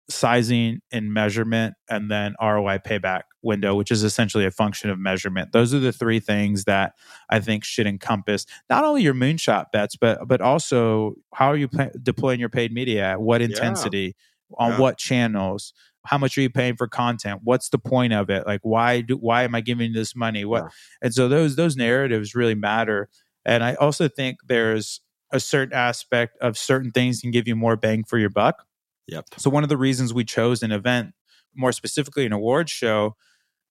sizing 0.10 0.80
and 0.92 1.14
measurement 1.14 1.74
and 1.90 2.10
then 2.10 2.34
ROI 2.42 2.78
payback 2.80 3.24
window, 3.42 3.76
which 3.76 3.92
is 3.92 4.04
essentially 4.04 4.46
a 4.46 4.52
function 4.52 4.90
of 4.90 4.98
measurement. 4.98 5.52
Those 5.52 5.74
are 5.74 5.80
the 5.80 5.92
three 5.92 6.20
things 6.22 6.64
that 6.64 6.94
I 7.30 7.40
think 7.42 7.66
should 7.66 7.88
encompass 7.88 8.46
not 8.70 8.86
only 8.86 9.02
your 9.02 9.14
moonshot 9.14 9.66
bets, 9.74 9.98
but 9.98 10.26
but 10.28 10.40
also 10.42 11.16
how 11.34 11.48
are 11.48 11.58
you 11.58 11.68
pla 11.68 11.88
deploying 12.02 12.40
your 12.40 12.50
paid 12.50 12.72
media 12.72 13.04
at 13.04 13.22
what 13.22 13.42
Yeah. 13.42 13.48
intensity, 13.48 14.16
on 14.58 14.72
Yeah. 14.72 14.80
what 14.80 14.98
channels, 14.98 15.74
how 16.08 16.18
much 16.18 16.38
are 16.38 16.42
you 16.42 16.50
paying 16.50 16.76
for 16.76 16.88
content? 16.88 17.42
What's 17.44 17.70
the 17.70 17.78
point 17.80 18.14
of 18.14 18.30
it? 18.30 18.48
Like 18.48 18.62
why 18.64 19.02
do 19.02 19.16
why 19.18 19.44
am 19.44 19.56
I 19.56 19.62
giving 19.62 19.90
you 19.90 19.94
this 19.94 20.16
money? 20.16 20.46
What 20.46 20.64
Yeah. 20.64 20.70
and 21.04 21.14
so 21.14 21.28
those 21.28 21.56
those 21.56 21.76
narratives 21.76 22.36
really 22.36 22.56
matter. 22.56 23.10
And 23.46 23.64
I 23.64 23.76
also 23.76 24.08
think 24.08 24.38
there's 24.48 25.02
a 25.32 25.40
certain 25.40 25.74
aspect 25.74 26.38
of 26.40 26.58
certain 26.58 26.92
things 26.92 27.22
can 27.22 27.32
give 27.32 27.48
you 27.48 27.56
more 27.56 27.76
bang 27.76 28.04
for 28.04 28.18
your 28.18 28.30
buck. 28.30 28.66
Yep. 29.08 29.26
So 29.38 29.50
one 29.50 29.64
of 29.64 29.70
the 29.70 29.78
reasons 29.78 30.14
we 30.14 30.26
chose 30.26 30.64
an 30.64 30.72
event, 30.72 31.14
more 31.56 31.72
specifically 31.72 32.26
an 32.26 32.34
awards 32.34 32.72
show, 32.72 33.16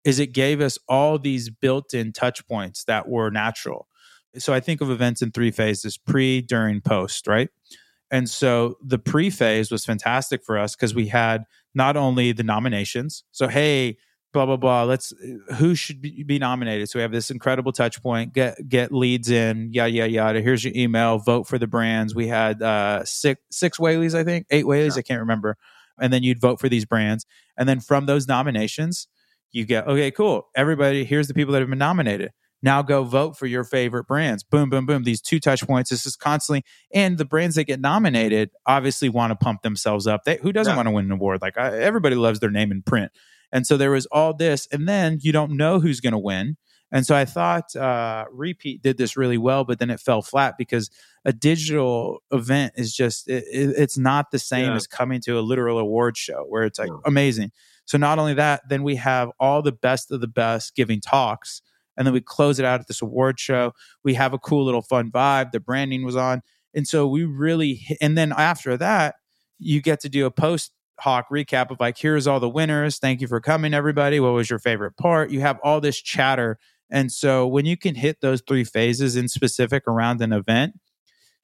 is 0.04 0.20
it 0.20 0.34
gave 0.34 0.62
us 0.62 0.78
all 0.88 1.18
these 1.18 1.50
built-in 1.50 2.12
touch 2.12 2.48
points 2.48 2.84
that 2.86 3.08
were 3.08 3.30
natural. 3.32 3.88
So 4.38 4.54
I 4.54 4.60
think 4.60 4.82
of 4.82 4.90
events 4.90 5.22
in 5.22 5.32
three 5.32 5.52
phases: 5.52 5.98
pre, 5.98 6.42
during, 6.42 6.82
post, 6.82 7.28
right? 7.28 7.50
And 8.12 8.30
so 8.30 8.78
the 8.84 9.00
pre 9.00 9.30
phase 9.32 9.72
was 9.72 9.86
fantastic 9.86 10.44
for 10.46 10.58
us 10.58 10.76
because 10.76 10.94
we 10.94 11.08
had 11.08 11.46
not 11.76 11.98
only 11.98 12.32
the 12.32 12.44
nominations. 12.44 13.24
So 13.32 13.48
hey, 13.48 13.98
blah 14.34 14.46
blah 14.46 14.58
blah. 14.58 14.84
Let's 14.84 15.14
who 15.58 15.76
should 15.76 16.02
be, 16.02 16.24
be 16.24 16.40
nominated. 16.40 16.90
So 16.90 17.00
we 17.00 17.02
have 17.04 17.12
this 17.12 17.32
incredible 17.32 17.72
touch 17.72 18.02
point. 18.02 18.34
Get 18.34 18.68
get 18.68 18.92
leads 18.92 19.30
in. 19.30 19.72
Yada 19.72 19.92
yada 19.92 20.12
yada. 20.12 20.42
Here's 20.42 20.64
your 20.64 20.74
email. 20.76 21.20
Vote 21.20 21.48
for 21.48 21.58
the 21.58 21.68
brands. 21.68 22.14
We 22.14 22.28
had 22.28 22.62
uh, 22.62 23.06
six 23.06 23.42
six 23.52 23.78
Whaleys, 23.78 24.16
I 24.16 24.24
think, 24.24 24.48
eight 24.50 24.66
Whaleys. 24.66 24.96
Yeah. 24.96 25.00
I 25.00 25.02
can't 25.04 25.20
remember. 25.20 25.58
And 26.02 26.12
then 26.12 26.24
you'd 26.24 26.42
vote 26.42 26.60
for 26.60 26.68
these 26.70 26.86
brands. 26.86 27.26
And 27.56 27.70
then 27.70 27.80
from 27.80 28.08
those 28.08 28.28
nominations, 28.28 29.08
you 29.52 29.66
get 29.66 29.88
okay, 29.88 30.12
cool. 30.12 30.48
Everybody, 30.56 31.06
here's 31.06 31.28
the 31.28 31.34
people 31.34 31.54
that 31.54 31.60
have 31.60 31.70
been 31.70 31.78
nominated. 31.80 32.32
Now 32.64 32.82
go 32.82 33.04
vote 33.04 33.38
for 33.38 33.46
your 33.46 33.64
favorite 33.64 34.08
brands. 34.08 34.42
Boom, 34.42 34.70
boom, 34.70 34.86
boom. 34.88 35.04
These 35.04 35.22
two 35.22 35.40
touch 35.40 35.68
points. 35.68 35.90
This 35.92 36.06
is 36.08 36.16
constantly, 36.16 36.64
and 36.94 37.18
the 37.18 37.26
brands 37.26 37.56
that 37.58 37.66
get 37.66 37.80
nominated 37.82 38.50
obviously 38.66 39.10
want 39.10 39.32
to 39.32 39.36
pump 39.36 39.62
themselves 39.62 40.08
up. 40.08 40.24
They, 40.24 40.38
who 40.42 40.52
doesn't 40.54 40.72
Yeah. 40.72 40.78
want 40.78 40.88
to 40.88 40.92
win 40.92 41.06
an 41.06 41.12
award? 41.12 41.42
Like 41.42 41.58
I, 41.58 41.78
everybody 41.80 42.16
loves 42.16 42.40
their 42.40 42.50
name 42.50 42.72
in 42.72 42.82
print. 42.82 43.12
And 43.52 43.68
so 43.68 43.78
there 43.78 43.92
was 43.92 44.08
all 44.08 44.34
this, 44.34 44.68
and 44.72 44.88
then 44.90 45.20
you 45.22 45.32
don't 45.32 45.52
know 45.58 45.80
who's 45.80 46.00
going 46.00 46.14
to 46.14 46.18
win. 46.20 46.58
And 46.92 47.06
so 47.06 47.16
I 47.16 47.26
thought 47.26 47.76
uh, 47.76 48.26
Repeat 48.32 48.82
did 48.82 48.98
this 48.98 49.18
really 49.18 49.38
well, 49.38 49.64
but 49.64 49.80
then 49.80 49.90
it 49.90 50.00
fell 50.00 50.22
flat 50.22 50.56
because 50.58 50.90
a 51.26 51.34
digital 51.34 52.20
event 52.32 52.74
is 52.78 52.96
just 52.96 53.28
it, 53.28 53.44
it- 53.52 53.76
it's 53.78 53.98
not 53.98 54.32
the 54.32 54.40
same 54.40 54.70
Yeah. 54.70 54.76
as 54.76 54.88
coming 54.88 55.20
to 55.22 55.38
a 55.38 55.42
literal 55.42 55.80
award 55.80 56.16
show 56.18 56.46
where 56.48 56.64
it's 56.64 56.80
like 56.80 56.90
No. 56.90 57.02
amazing. 57.06 57.52
So 57.86 57.98
not 57.98 58.18
only 58.20 58.36
that, 58.36 58.62
then 58.70 58.84
we 58.84 58.96
have 58.96 59.30
all 59.40 59.62
the 59.62 59.72
best 59.72 60.12
of 60.12 60.22
the 60.22 60.28
best 60.28 60.76
giving 60.76 61.02
talks, 61.02 61.62
and 61.98 62.06
then 62.08 62.14
we 62.14 62.22
close 62.22 62.60
it 62.60 62.66
out 62.66 62.80
at 62.80 62.88
this 62.88 63.02
award 63.02 63.40
show. 63.40 63.74
We 64.04 64.14
have 64.16 64.34
a 64.34 64.40
cool 64.40 64.64
little 64.66 64.82
fun 64.82 65.12
vibe. 65.12 65.52
The 65.52 65.60
branding 65.60 66.04
was 66.06 66.16
on, 66.16 66.42
and 66.74 66.88
so 66.88 67.08
we 67.08 67.24
really. 67.24 67.76
hit- 67.76 67.98
And 68.02 68.18
then 68.18 68.34
after 68.36 68.78
that, 68.78 69.16
you 69.60 69.82
get 69.82 70.00
to 70.02 70.10
do 70.10 70.26
a 70.26 70.32
post 70.32 70.72
hoc 71.00 71.28
recap 71.32 71.72
of 71.72 71.80
like, 71.80 71.98
here's 71.98 72.28
all 72.28 72.40
the 72.40 72.50
winners. 72.50 73.00
Thank 73.00 73.20
you 73.22 73.28
for 73.28 73.40
coming, 73.42 73.74
everybody. 73.74 74.20
What 74.20 74.34
was 74.34 74.50
your 74.50 74.60
favorite 74.60 74.96
part? 74.98 75.32
You 75.32 75.42
have 75.42 75.60
all 75.64 75.82
this 75.82 76.00
chatter. 76.02 76.60
And 76.92 77.12
so 77.12 77.48
when 77.48 77.66
you 77.66 77.76
can 77.78 77.96
hit 77.96 78.22
those 78.22 78.42
three 78.48 78.64
phases 78.64 79.16
in 79.16 79.28
specific 79.28 79.88
around 79.88 80.22
an 80.22 80.32
event, 80.32 80.74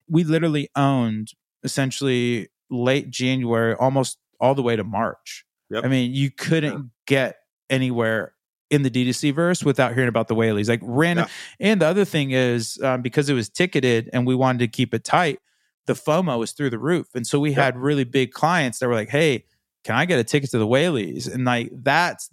we 0.08 0.24
literally 0.24 0.70
owned 0.76 1.32
essentially 1.64 2.50
late 2.70 3.10
January, 3.10 3.74
almost 3.74 4.18
all 4.40 4.54
the 4.54 4.62
way 4.62 4.76
to 4.76 4.84
March. 4.84 5.46
Yep. 5.72 5.86
I 5.86 5.88
mean, 5.88 6.14
you 6.14 6.30
couldn't 6.32 6.74
Yeah. 6.74 6.80
get 7.08 7.36
anywhere 7.70 8.34
in 8.70 8.84
the 8.84 8.90
D2C 8.90 9.34
verse 9.34 9.64
without 9.64 9.94
hearing 9.94 10.10
about 10.10 10.28
the 10.28 10.36
whaleys. 10.36 10.70
Like 10.70 10.82
random. 10.84 11.28
And 11.60 11.82
the 11.82 11.88
other 11.88 12.06
thing 12.06 12.32
is 12.32 12.80
um, 12.84 13.02
because 13.02 13.30
it 13.30 13.34
was 13.34 13.50
ticketed 13.50 14.10
and 14.14 14.28
we 14.28 14.36
wanted 14.36 14.60
to 14.60 14.68
keep 14.68 14.94
it 14.94 15.04
tight, 15.04 15.40
the 15.88 15.94
FOMO 15.94 16.38
was 16.38 16.52
through 16.52 16.70
the 16.70 16.78
roof. 16.80 17.08
And 17.16 17.26
so 17.26 17.40
we 17.40 17.50
Yep. 17.50 17.58
had 17.58 17.78
really 17.78 18.04
big 18.04 18.32
clients 18.32 18.80
that 18.80 18.88
were 18.88 18.94
like, 18.94 19.10
hey, 19.10 19.46
can 19.84 19.96
I 19.96 20.06
get 20.06 20.20
a 20.20 20.24
ticket 20.24 20.52
to 20.52 20.60
the 20.60 20.68
whaleys? 20.68 21.32
And 21.34 21.46
like 21.46 21.72
that's 21.74 22.30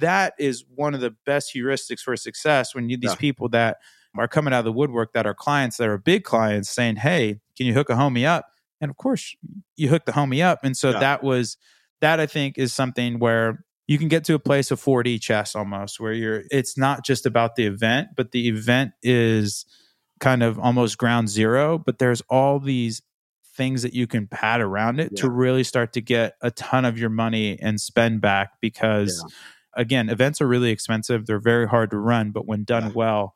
that 0.00 0.34
is 0.38 0.64
one 0.74 0.92
of 0.94 1.00
the 1.00 1.14
best 1.24 1.54
heuristics 1.54 2.00
for 2.00 2.16
success 2.16 2.74
when 2.74 2.88
you 2.90 2.96
these 2.98 3.12
Yeah. 3.12 3.16
people 3.16 3.48
that 3.50 3.78
are 4.16 4.28
coming 4.28 4.52
out 4.52 4.58
of 4.58 4.64
the 4.66 4.72
woodwork 4.72 5.12
that 5.12 5.26
are 5.26 5.34
clients 5.34 5.76
that 5.78 5.88
are 5.88 5.96
big 5.96 6.24
clients 6.24 6.68
saying, 6.68 6.96
Hey, 6.96 7.40
can 7.56 7.66
you 7.66 7.72
hook 7.74 7.88
a 7.88 7.94
homie 7.94 8.26
up? 8.26 8.46
And 8.80 8.90
of 8.90 8.96
course 8.96 9.34
you 9.76 9.88
hook 9.88 10.04
the 10.04 10.12
homie 10.12 10.42
up. 10.44 10.60
And 10.64 10.76
so 10.76 10.92
Yeah. 10.92 10.98
that 11.00 11.22
was 11.22 11.56
that 12.00 12.20
I 12.20 12.26
think 12.26 12.58
is 12.58 12.72
something 12.72 13.18
where 13.20 13.64
you 13.88 13.98
can 13.98 14.06
get 14.08 14.22
to 14.24 14.34
a 14.34 14.38
place 14.38 14.70
of 14.70 14.80
4D 14.80 15.20
chess 15.20 15.56
almost 15.56 15.98
where 15.98 16.12
you're 16.12 16.44
it's 16.50 16.78
not 16.78 17.04
just 17.04 17.26
about 17.26 17.56
the 17.56 17.64
event, 17.66 18.08
but 18.16 18.30
the 18.30 18.46
event 18.48 18.92
is 19.02 19.64
kind 20.20 20.42
of 20.42 20.58
almost 20.58 20.98
ground 20.98 21.28
zero, 21.28 21.78
but 21.78 21.98
there's 21.98 22.20
all 22.28 22.60
these 22.60 23.02
things 23.56 23.82
that 23.82 23.94
you 23.94 24.06
can 24.06 24.28
pad 24.28 24.60
around 24.60 25.00
it 25.00 25.16
to 25.16 25.28
really 25.30 25.64
start 25.64 25.92
to 25.94 26.00
get 26.00 26.34
a 26.42 26.50
ton 26.52 26.84
of 26.84 26.96
your 26.98 27.10
money 27.10 27.58
and 27.60 27.80
spend 27.80 28.20
back 28.20 28.50
because 28.60 29.20
again, 29.74 30.08
events 30.08 30.40
are 30.40 30.46
really 30.46 30.70
expensive. 30.70 31.26
They're 31.26 31.40
very 31.40 31.66
hard 31.66 31.90
to 31.90 31.98
run, 31.98 32.30
but 32.30 32.46
when 32.46 32.64
done 32.64 32.86
Yeah. 32.86 32.92
well, 32.94 33.34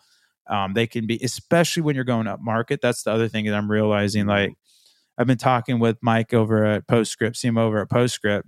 um, 0.49 0.75
they 0.75 0.87
can 0.87 1.07
be, 1.07 1.19
especially 1.23 1.83
when 1.83 1.95
you're 1.95 2.05
going 2.05 2.27
up 2.27 2.41
market. 2.41 2.81
That's 2.83 3.05
the 3.05 3.11
other 3.12 3.29
thing 3.29 3.47
that 3.47 3.55
I'm 3.55 3.71
realizing. 3.71 4.27
Like, 4.27 4.53
I've 5.17 5.27
been 5.27 5.38
talking 5.38 5.79
with 5.79 5.99
Mike 6.03 6.35
over 6.35 6.65
at 6.65 6.87
Postscript, 6.88 7.37
see 7.37 7.49
him 7.49 7.59
over 7.59 7.81
at 7.81 7.88
Postscript. 7.88 8.47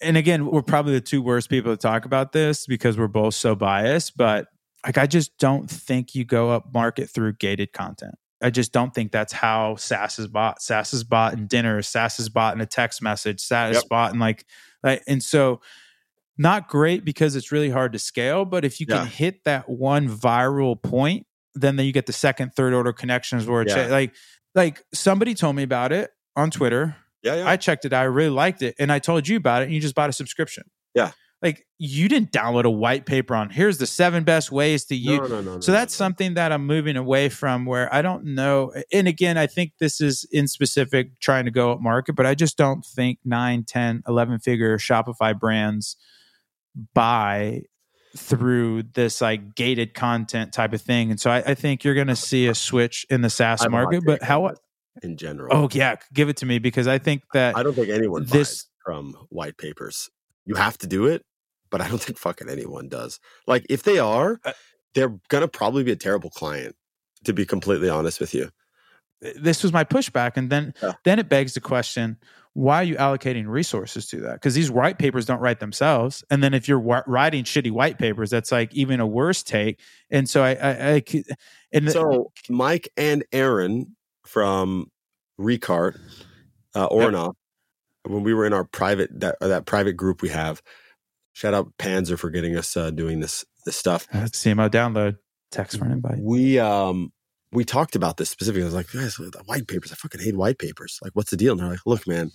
And 0.00 0.16
again, 0.16 0.46
we're 0.46 0.62
probably 0.62 0.94
the 0.94 1.00
two 1.00 1.22
worst 1.22 1.48
people 1.48 1.72
to 1.72 1.76
talk 1.76 2.04
about 2.04 2.32
this 2.32 2.66
because 2.66 2.98
we're 2.98 3.08
both 3.08 3.34
so 3.34 3.54
biased, 3.54 4.16
but 4.16 4.46
like, 4.84 4.98
I 4.98 5.06
just 5.06 5.38
don't 5.38 5.70
think 5.70 6.14
you 6.14 6.24
go 6.24 6.50
up 6.50 6.72
market 6.74 7.08
through 7.08 7.34
gated 7.34 7.72
content. 7.72 8.14
I 8.42 8.50
just 8.50 8.72
don't 8.72 8.92
think 8.92 9.12
that's 9.12 9.32
how 9.32 9.76
SaaS 9.76 10.18
is 10.18 10.26
bought. 10.26 10.60
SaaS 10.60 10.92
is 10.92 11.04
bought 11.04 11.34
in 11.34 11.46
dinner, 11.46 11.80
SaaS 11.82 12.18
is 12.18 12.28
bought 12.28 12.54
in 12.56 12.60
a 12.60 12.66
text 12.66 13.00
message, 13.00 13.40
SaaS 13.40 13.76
is 13.76 13.84
bought 13.84 14.12
in 14.12 14.18
like, 14.18 14.44
like, 14.82 15.02
and 15.06 15.22
so 15.22 15.60
not 16.36 16.68
great 16.68 17.04
because 17.04 17.36
it's 17.36 17.52
really 17.52 17.70
hard 17.70 17.92
to 17.92 18.00
scale. 18.00 18.44
But 18.44 18.64
if 18.64 18.80
you 18.80 18.86
Yeah. 18.88 18.98
can 19.02 19.06
hit 19.06 19.44
that 19.44 19.68
one 19.68 20.08
viral 20.08 20.82
point, 20.82 21.26
then 21.54 21.76
then 21.76 21.86
you 21.86 21.92
get 21.92 22.06
the 22.06 22.12
second, 22.12 22.54
third 22.56 22.72
order 22.74 22.92
connections 22.92 23.46
where 23.46 23.62
it's 23.62 23.76
Yeah. 23.76 23.86
like, 23.86 24.12
like 24.56 24.82
somebody 24.92 25.34
told 25.34 25.54
me 25.54 25.62
about 25.62 25.92
it 25.92 26.10
on 26.34 26.50
Twitter. 26.50 26.96
Yeah, 27.22 27.36
yeah. 27.36 27.48
I 27.48 27.56
checked 27.56 27.84
it. 27.84 27.92
I 27.92 28.04
really 28.04 28.30
liked 28.30 28.62
it, 28.62 28.74
and 28.78 28.90
I 28.90 28.98
told 28.98 29.28
you 29.28 29.36
about 29.36 29.62
it. 29.62 29.66
And 29.66 29.74
you 29.74 29.80
just 29.80 29.94
bought 29.94 30.10
a 30.10 30.12
subscription. 30.12 30.64
Yeah. 30.94 31.12
like 31.40 31.66
you 31.78 32.06
didn't 32.08 32.32
download 32.32 32.64
a 32.64 32.70
white 32.70 33.06
paper 33.06 33.34
on 33.34 33.48
here's 33.48 33.78
the 33.78 33.86
seven 33.86 34.24
best 34.24 34.52
ways 34.52 34.84
to 34.84 34.94
use. 34.94 35.20
no, 35.20 35.40
no, 35.40 35.54
no, 35.54 35.60
So 35.60 35.72
that's 35.72 35.94
something 35.94 36.34
that 36.34 36.52
I'm 36.52 36.66
moving 36.66 36.96
away 36.96 37.30
from 37.30 37.64
where 37.64 37.92
I 37.92 38.02
don't 38.02 38.24
know. 38.34 38.72
And 38.92 39.08
again, 39.08 39.38
I 39.38 39.46
think 39.46 39.72
this 39.80 40.00
is 40.00 40.26
in 40.30 40.48
specific 40.48 41.18
trying 41.18 41.46
to 41.46 41.50
go 41.50 41.72
up 41.72 41.80
market, 41.80 42.14
but 42.14 42.26
I 42.26 42.34
just 42.34 42.58
don't 42.58 42.84
think 42.84 43.18
9, 43.24 43.64
10, 43.64 44.02
11 44.06 44.38
figure 44.40 44.76
Shopify 44.78 45.38
brands 45.38 45.96
buy 46.94 47.62
through 48.16 48.82
this 48.94 49.20
like 49.20 49.54
gated 49.54 49.94
content 49.94 50.52
type 50.52 50.72
of 50.72 50.82
thing. 50.82 51.10
And 51.10 51.18
so 51.18 51.30
I, 51.30 51.38
I 51.38 51.54
think 51.54 51.84
you're 51.84 51.94
going 51.94 52.08
to 52.08 52.16
see 52.16 52.46
a 52.46 52.54
switch 52.54 53.06
in 53.08 53.22
the 53.22 53.30
SaaS 53.30 53.62
I 53.62 53.64
have 53.64 53.72
a 53.72 53.76
hot 53.76 53.82
market. 53.82 54.04
But 54.04 54.22
how? 54.22 54.54
In 55.02 55.16
general? 55.16 55.56
Oh 55.56 55.68
yeah, 55.72 55.96
give 56.12 56.28
it 56.28 56.36
to 56.38 56.46
me 56.46 56.58
because 56.58 56.86
I 56.86 56.98
think 56.98 57.22
that 57.32 57.56
I 57.56 57.62
don't 57.62 57.74
think 57.74 57.88
anyone 57.88 58.24
this- 58.24 58.66
from 58.84 59.14
white 59.30 59.56
papers. 59.58 60.10
You 60.44 60.56
have 60.56 60.76
to 60.78 60.86
do 60.88 61.06
it, 61.06 61.24
but 61.70 61.80
I 61.80 61.88
don't 61.88 62.00
think 62.02 62.18
fucking 62.18 62.48
anyone 62.48 62.88
does. 62.88 63.20
Like 63.46 63.64
if 63.70 63.84
they 63.84 63.98
are, 63.98 64.40
Uh, 64.44 64.52
they're 64.94 65.16
gonna 65.28 65.48
probably 65.48 65.84
be 65.84 65.92
a 65.92 65.96
terrible 65.96 66.30
client. 66.30 66.74
To 67.24 67.32
be 67.32 67.46
completely 67.46 67.88
honest 67.88 68.18
with 68.18 68.34
you, 68.34 68.50
this 69.36 69.62
was 69.62 69.72
my 69.72 69.84
pushback 69.84 70.32
and 70.36 70.50
then 70.50 70.74
Yeah. 70.82 70.92
then 71.04 71.18
it 71.20 71.28
begs 71.28 71.54
the 71.54 71.60
question 71.60 72.16
why 72.54 72.80
are 72.80 72.84
you 72.84 72.96
allocating 72.96 73.46
resources 73.46 74.06
to 74.08 74.20
that 74.20 74.34
because 74.34 74.54
these 74.54 74.70
white 74.70 74.98
papers 74.98 75.24
don't 75.24 75.38
write 75.40 75.58
themselves 75.60 76.22
and 76.30 76.42
then 76.42 76.52
if 76.52 76.66
you're 76.68 76.80
writing 77.06 77.44
shitty 77.44 77.70
white 77.70 77.96
papers 77.98 78.28
that's 78.28 78.52
like 78.52 78.74
even 78.74 78.98
a 79.00 79.06
worse 79.06 79.42
take 79.42 79.78
and 80.10 80.28
so 80.28 80.42
i 80.42 80.50
i, 80.50 80.92
I 80.96 81.02
and 81.72 81.86
the- 81.88 81.92
so 81.92 82.32
Mike 82.50 82.88
and 82.98 83.24
Aaron 83.32 83.96
from 84.26 84.86
Recart, 85.38 85.98
uh, 86.74 86.88
Orendorff, 86.88 87.34
when 88.04 88.22
we 88.22 88.34
were 88.34 88.46
in 88.46 88.52
our 88.52 88.64
private 88.64 89.10
that 89.20 89.36
that 89.40 89.66
private 89.66 89.94
group 89.94 90.22
we 90.22 90.28
have, 90.30 90.62
shout 91.32 91.54
out 91.54 91.72
Panzer 91.78 92.18
for 92.18 92.30
getting 92.30 92.56
us 92.56 92.76
uh, 92.76 92.90
doing 92.90 93.20
this 93.20 93.44
this 93.64 93.76
stuff. 93.76 94.08
uh, 94.12 94.24
cmo 94.24 94.68
download 94.68 95.18
text 95.50 95.78
for 95.78 95.84
an 95.84 95.92
invite 95.92 96.18
we 96.18 96.58
um 96.58 97.12
we 97.52 97.64
talked 97.64 97.94
about 97.94 98.16
this 98.16 98.30
specifically. 98.30 98.62
I 98.62 98.66
was 98.66 98.74
like, 98.74 98.90
guys, 98.90 99.16
the 99.16 99.42
white 99.44 99.68
papers. 99.68 99.92
I 99.92 99.94
fucking 99.94 100.22
hate 100.22 100.36
white 100.36 100.58
papers. 100.58 100.98
Like, 101.02 101.12
what's 101.12 101.30
the 101.30 101.36
deal? 101.36 101.52
And 101.52 101.60
they're 101.60 101.68
like, 101.68 101.86
look, 101.86 102.08
man, 102.08 102.30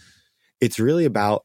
it's 0.62 0.80
really 0.80 1.06
about 1.06 1.44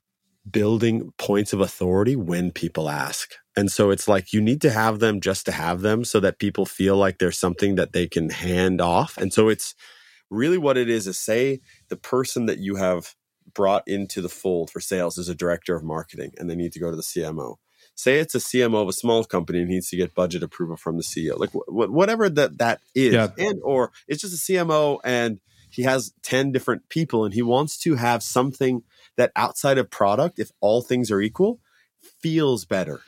building 0.51 1.13
points 1.19 1.53
of 1.53 1.61
authority 1.61 2.15
when 2.15 2.51
people 2.51 2.91
ask. 2.91 3.31
And 3.57 3.71
so 3.71 3.91
it's 3.91 4.09
like 4.09 4.33
you 4.33 4.41
need 4.41 4.61
to 4.63 4.71
have 4.71 4.99
them 4.99 5.21
just 5.21 5.47
to 5.47 5.53
have 5.53 5.81
them 5.81 6.05
so 6.05 6.21
that 6.21 6.39
people 6.39 6.67
feel 6.67 6.97
like 6.97 7.19
there's 7.19 7.39
something 7.39 7.77
that 7.77 7.93
they 7.93 8.07
can 8.07 8.31
hand 8.31 8.81
off. 8.81 9.17
And 9.17 9.33
so 9.33 9.49
it's 9.49 9.75
really 10.33 10.59
what 10.59 10.77
it 10.77 10.89
is 10.89 11.07
is 11.07 11.19
say 11.19 11.61
the 11.89 11.97
person 11.97 12.47
that 12.47 12.59
you 12.59 12.77
have 12.77 13.15
brought 13.55 13.87
into 13.87 14.21
the 14.21 14.29
fold 14.29 14.71
for 14.71 14.81
sales 14.81 15.19
is 15.19 15.29
a 15.29 15.35
director 15.35 15.75
of 15.77 15.85
marketing 15.85 16.33
and 16.39 16.49
they 16.49 16.55
need 16.55 16.73
to 16.73 16.81
go 16.81 16.91
to 16.91 16.97
the 16.97 17.03
CMO. 17.03 17.57
Say 17.95 18.19
it's 18.19 18.35
a 18.35 18.39
CMO 18.39 18.83
of 18.83 18.89
a 18.89 18.93
small 18.93 19.25
company 19.25 19.61
and 19.61 19.69
needs 19.69 19.91
to 19.91 19.97
get 19.97 20.15
budget 20.15 20.43
approval 20.43 20.77
from 20.77 20.97
the 20.97 21.03
CEO. 21.03 21.39
Like 21.39 21.51
wh- 21.51 21.69
wh- 21.69 21.93
whatever 21.93 22.31
that 22.31 22.59
that 22.59 22.81
is. 22.95 23.13
Yeah. 23.13 23.29
And 23.37 23.61
or 23.63 23.93
it's 24.09 24.23
just 24.23 24.49
a 24.49 24.53
CMO 24.53 25.01
and 25.05 25.41
he 25.69 25.83
has 25.83 26.15
10 26.23 26.53
different 26.53 26.89
people 26.89 27.25
and 27.25 27.35
he 27.35 27.43
wants 27.43 27.77
to 27.79 27.97
have 27.97 28.23
something 28.23 28.83
that 29.17 29.33
outside 29.37 29.79
of 29.79 29.91
product 29.91 30.39
if 30.39 30.51
all 30.61 30.81
things 30.81 31.11
are 31.11 31.21
equal 31.21 31.61
feels 32.21 32.65
better. 32.65 33.03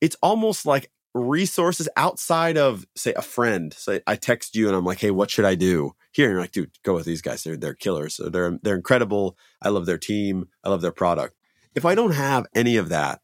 It's 0.00 0.16
almost 0.22 0.64
like 0.64 0.90
resources 1.14 1.88
outside 1.96 2.56
of 2.56 2.86
say 2.96 3.12
a 3.14 3.22
friend. 3.22 3.72
Say 3.72 4.00
I 4.06 4.16
text 4.16 4.54
you 4.54 4.68
and 4.68 4.76
I'm 4.76 4.84
like, 4.84 5.00
"Hey, 5.00 5.10
what 5.10 5.30
should 5.30 5.44
I 5.44 5.54
do?" 5.54 5.92
Here 6.12 6.26
and 6.26 6.32
you're 6.32 6.40
like, 6.40 6.52
"Dude, 6.52 6.70
go 6.84 6.94
with 6.94 7.06
these 7.06 7.22
guys. 7.22 7.42
They're 7.42 7.56
they're 7.56 7.74
killers. 7.74 8.20
They're 8.22 8.58
they're 8.62 8.76
incredible. 8.76 9.36
I 9.62 9.68
love 9.70 9.86
their 9.86 9.98
team. 9.98 10.48
I 10.64 10.70
love 10.70 10.82
their 10.82 10.92
product." 10.92 11.36
If 11.74 11.84
I 11.84 11.94
don't 11.94 12.12
have 12.12 12.46
any 12.54 12.76
of 12.76 12.88
that, 12.88 13.20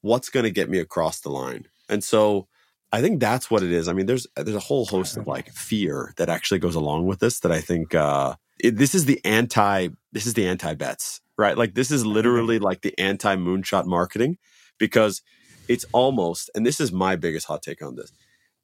what's 0.00 0.28
going 0.28 0.44
to 0.44 0.50
get 0.50 0.68
me 0.68 0.78
across 0.78 1.20
the 1.20 1.30
line? 1.30 1.66
And 1.88 2.02
so 2.02 2.48
I 2.92 3.00
think 3.00 3.20
that's 3.20 3.50
what 3.50 3.62
it 3.62 3.72
is. 3.72 3.88
I 3.88 3.92
mean, 3.92 4.06
there's 4.06 4.26
there's 4.36 4.56
a 4.56 4.60
whole 4.60 4.86
host 4.86 5.16
of 5.16 5.26
like 5.26 5.52
fear 5.52 6.12
that 6.16 6.28
actually 6.28 6.60
goes 6.60 6.74
along 6.74 7.06
with 7.06 7.20
this 7.20 7.40
that 7.40 7.52
I 7.52 7.60
think 7.60 7.94
uh 7.94 8.36
it, 8.58 8.76
this 8.76 8.94
is 8.94 9.04
the 9.04 9.20
anti 9.24 9.88
this 10.12 10.26
is 10.26 10.34
the 10.34 10.46
anti 10.46 10.74
bets, 10.74 11.20
right? 11.36 11.58
Like 11.58 11.74
this 11.74 11.90
is 11.90 12.06
literally 12.06 12.58
like 12.58 12.82
the 12.82 12.98
anti 12.98 13.36
moonshot 13.36 13.86
marketing 13.86 14.38
because 14.78 15.22
it's 15.68 15.84
almost 15.92 16.50
and 16.54 16.64
this 16.64 16.80
is 16.80 16.92
my 16.92 17.16
biggest 17.16 17.46
hot 17.46 17.62
take 17.62 17.82
on 17.82 17.96
this. 17.96 18.12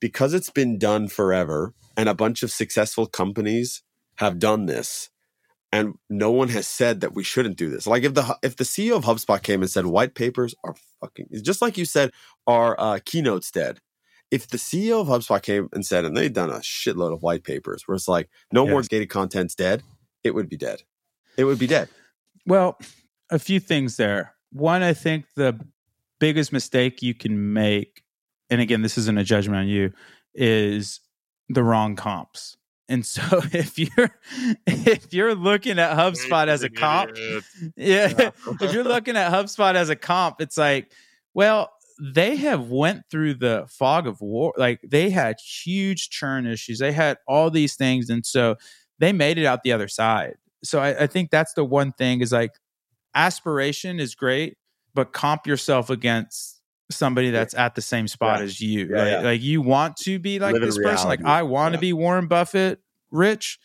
Because 0.00 0.34
it's 0.34 0.50
been 0.50 0.78
done 0.78 1.08
forever 1.08 1.74
and 1.96 2.08
a 2.08 2.14
bunch 2.14 2.42
of 2.42 2.50
successful 2.50 3.06
companies 3.06 3.82
have 4.16 4.38
done 4.38 4.66
this 4.66 5.10
and 5.72 5.94
no 6.10 6.30
one 6.30 6.48
has 6.48 6.66
said 6.66 7.00
that 7.00 7.14
we 7.14 7.24
shouldn't 7.24 7.56
do 7.56 7.70
this. 7.70 7.86
Like 7.86 8.04
if 8.04 8.14
the 8.14 8.38
if 8.42 8.56
the 8.56 8.64
CEO 8.64 8.96
of 8.96 9.04
HubSpot 9.04 9.42
came 9.42 9.62
and 9.62 9.70
said 9.70 9.86
white 9.86 10.14
papers 10.14 10.54
are 10.64 10.74
fucking 11.00 11.28
just 11.42 11.62
like 11.62 11.78
you 11.78 11.84
said 11.84 12.10
are 12.46 12.76
uh, 12.78 12.98
keynotes 13.04 13.50
dead. 13.50 13.78
If 14.30 14.48
the 14.48 14.56
CEO 14.56 15.00
of 15.00 15.08
HubSpot 15.08 15.42
came 15.42 15.68
and 15.74 15.84
said, 15.84 16.06
and 16.06 16.16
they've 16.16 16.32
done 16.32 16.48
a 16.48 16.60
shitload 16.60 17.12
of 17.12 17.22
white 17.22 17.44
papers 17.44 17.82
where 17.86 17.96
it's 17.96 18.08
like 18.08 18.30
no 18.50 18.66
more 18.66 18.80
gated 18.80 19.10
content's 19.10 19.54
dead, 19.54 19.82
it 20.24 20.34
would 20.34 20.48
be 20.48 20.56
dead. 20.56 20.82
It 21.36 21.44
would 21.44 21.58
be 21.58 21.66
dead. 21.66 21.88
well 22.46 22.78
a 23.30 23.38
few 23.38 23.60
things 23.60 23.96
there 23.96 24.34
one 24.50 24.82
i 24.82 24.92
think 24.92 25.24
the 25.36 25.58
biggest 26.22 26.52
mistake 26.52 27.02
you 27.02 27.14
can 27.14 27.52
make 27.52 28.02
and 28.48 28.60
again 28.60 28.82
this 28.82 28.96
isn't 28.96 29.18
a 29.18 29.24
judgment 29.24 29.58
on 29.58 29.66
you 29.66 29.92
is 30.34 31.00
the 31.48 31.62
wrong 31.64 31.96
comps 31.96 32.56
and 32.88 33.04
so 33.04 33.22
if 33.52 33.78
you're 33.78 34.10
if 34.66 35.12
you're 35.12 35.34
looking 35.34 35.78
at 35.78 35.96
hubspot 35.96 36.46
as 36.46 36.62
a 36.62 36.70
comp 36.70 37.16
yeah 37.76 38.30
if 38.60 38.72
you're 38.72 38.84
looking 38.84 39.16
at 39.16 39.32
HubSpot 39.32 39.74
as 39.74 39.88
a 39.88 39.96
comp, 39.96 40.40
it's 40.40 40.56
like, 40.56 40.92
well, 41.34 41.70
they 42.00 42.36
have 42.36 42.68
went 42.68 43.02
through 43.10 43.34
the 43.34 43.66
fog 43.68 44.06
of 44.06 44.20
war. 44.20 44.52
Like 44.56 44.80
they 44.82 45.10
had 45.10 45.36
huge 45.40 46.10
churn 46.10 46.46
issues. 46.46 46.78
They 46.78 46.92
had 46.92 47.18
all 47.28 47.50
these 47.50 47.76
things, 47.76 48.10
and 48.10 48.24
so 48.24 48.56
they 48.98 49.12
made 49.12 49.38
it 49.38 49.46
out 49.46 49.62
the 49.62 49.72
other 49.72 49.88
side. 49.88 50.34
So 50.64 50.80
I, 50.80 51.02
I 51.02 51.06
think 51.06 51.30
that's 51.30 51.54
the 51.54 51.64
one 51.64 51.92
thing 51.92 52.20
is 52.20 52.32
like 52.32 52.52
aspiration 53.14 54.00
is 54.00 54.14
great, 54.14 54.56
but 54.94 55.12
comp 55.12 55.46
yourself 55.46 55.90
against 55.90 56.60
somebody 56.90 57.30
that's 57.30 57.54
at 57.54 57.74
the 57.74 57.82
same 57.82 58.06
spot 58.08 58.38
Yeah. 58.38 58.44
as 58.44 58.60
you. 58.60 58.88
Yeah, 58.90 58.96
like, 58.96 59.10
yeah. 59.10 59.20
like 59.20 59.42
you 59.42 59.62
want 59.62 59.96
to 59.98 60.18
be 60.18 60.38
like 60.38 60.52
Live 60.54 60.62
in 60.62 60.68
this 60.68 60.78
person. 60.78 61.08
Like. 61.08 61.24
I 61.24 61.42
want 61.42 61.74
to 61.74 61.80
be 61.80 61.92
Warren 61.92 62.26
Buffett 62.28 62.80
rich. 63.10 63.58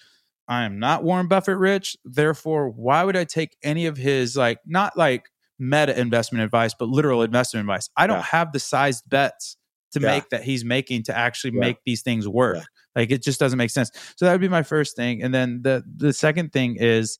I 0.47 0.63
am 0.63 0.79
not 0.79 1.03
Warren 1.03 1.27
Buffett 1.27 1.57
rich. 1.57 1.97
Therefore, 2.05 2.69
why 2.69 3.03
would 3.03 3.17
I 3.17 3.25
take 3.25 3.57
any 3.63 3.85
of 3.85 3.97
his 3.97 4.37
like 4.37 4.59
not 4.65 4.97
like 4.97 5.29
meta 5.59 5.99
investment 5.99 6.43
advice, 6.43 6.73
but 6.73 6.87
literal 6.87 7.21
investment 7.21 7.63
advice? 7.63 7.89
I 7.97 8.07
don't 8.07 8.23
have 8.23 8.53
the 8.53 8.59
sized 8.59 9.03
bets 9.09 9.57
to 9.91 9.99
make 9.99 10.29
that 10.29 10.43
he's 10.43 10.63
making 10.63 11.03
to 11.03 11.17
actually 11.17 11.51
make 11.51 11.77
these 11.85 12.01
things 12.01 12.27
work. 12.27 12.63
Like 12.95 13.11
it 13.11 13.23
just 13.23 13.39
doesn't 13.39 13.57
make 13.57 13.71
sense. 13.71 13.91
So 14.15 14.25
that 14.25 14.31
would 14.31 14.41
be 14.41 14.47
my 14.47 14.63
first 14.63 14.95
thing. 14.95 15.21
And 15.21 15.33
then 15.33 15.61
the 15.63 15.83
the 15.95 16.13
second 16.13 16.53
thing 16.53 16.77
is 16.79 17.19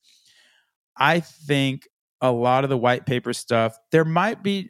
I 0.97 1.19
think 1.19 1.87
a 2.21 2.31
lot 2.31 2.63
of 2.63 2.69
the 2.69 2.77
white 2.77 3.05
paper 3.05 3.33
stuff, 3.33 3.77
there 3.91 4.05
might 4.05 4.43
be 4.43 4.69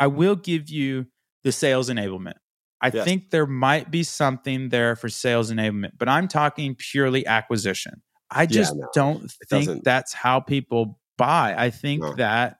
I 0.00 0.06
will 0.06 0.36
give 0.36 0.68
you 0.70 1.06
the 1.42 1.50
sales 1.52 1.90
enablement. 1.90 2.34
I 2.80 2.90
Yes. 2.94 3.04
think 3.04 3.30
there 3.30 3.46
might 3.46 3.90
be 3.90 4.04
something 4.04 4.68
there 4.68 4.94
for 4.94 5.08
sales 5.08 5.50
enablement, 5.50 5.92
but 5.98 6.08
I'm 6.08 6.28
talking 6.28 6.76
purely 6.76 7.26
acquisition. 7.26 8.02
I 8.30 8.46
just 8.46 8.76
no, 8.76 8.88
don't 8.94 9.28
think 9.48 9.66
doesn't- 9.66 9.84
that's 9.84 10.12
how 10.12 10.38
people 10.38 11.00
buy. 11.16 11.54
I 11.58 11.70
think 11.70 12.02
No. 12.02 12.14
that 12.14 12.58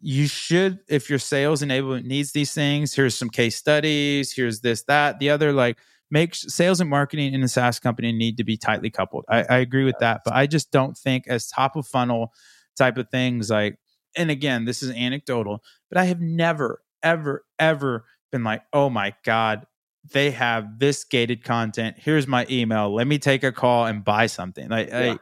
you 0.00 0.26
should, 0.26 0.80
if 0.88 1.08
your 1.08 1.20
sales 1.20 1.62
enablement 1.62 2.04
needs 2.04 2.32
these 2.32 2.52
things, 2.52 2.92
here's 2.94 3.14
some 3.16 3.30
case 3.30 3.54
studies, 3.56 4.32
here's 4.32 4.60
this, 4.60 4.82
that, 4.88 5.20
the 5.20 5.30
other, 5.30 5.52
like 5.52 5.78
make 6.10 6.34
sales 6.34 6.80
and 6.80 6.90
marketing 6.90 7.32
in 7.32 7.42
a 7.44 7.48
SaaS 7.48 7.78
company 7.78 8.10
need 8.10 8.36
to 8.38 8.44
be 8.44 8.56
tightly 8.56 8.90
coupled. 8.90 9.24
I, 9.28 9.44
I 9.48 9.56
agree 9.58 9.84
with 9.84 9.98
that, 10.00 10.22
but 10.24 10.34
I 10.34 10.48
just 10.48 10.72
don't 10.72 10.98
think 10.98 11.28
as 11.28 11.46
top 11.46 11.76
of 11.76 11.86
funnel 11.86 12.32
type 12.76 12.98
of 12.98 13.08
things 13.10 13.50
like, 13.50 13.78
and 14.16 14.30
again, 14.30 14.64
this 14.64 14.82
is 14.82 14.90
anecdotal, 14.90 15.62
but 15.88 15.98
I 15.98 16.04
have 16.04 16.20
never, 16.20 16.82
ever, 17.02 17.44
ever 17.58 18.04
been 18.30 18.44
like, 18.44 18.62
oh 18.72 18.90
my 18.90 19.14
God, 19.24 19.66
they 20.12 20.32
have 20.32 20.78
this 20.78 21.04
gated 21.04 21.44
content. 21.44 21.96
Here's 21.98 22.26
my 22.26 22.46
email. 22.50 22.94
Let 22.94 23.06
me 23.06 23.18
take 23.18 23.44
a 23.44 23.52
call 23.52 23.86
and 23.86 24.04
buy 24.04 24.26
something. 24.26 24.68
Like, 24.68 24.88
Yeah. 24.88 24.98
I, 24.98 25.18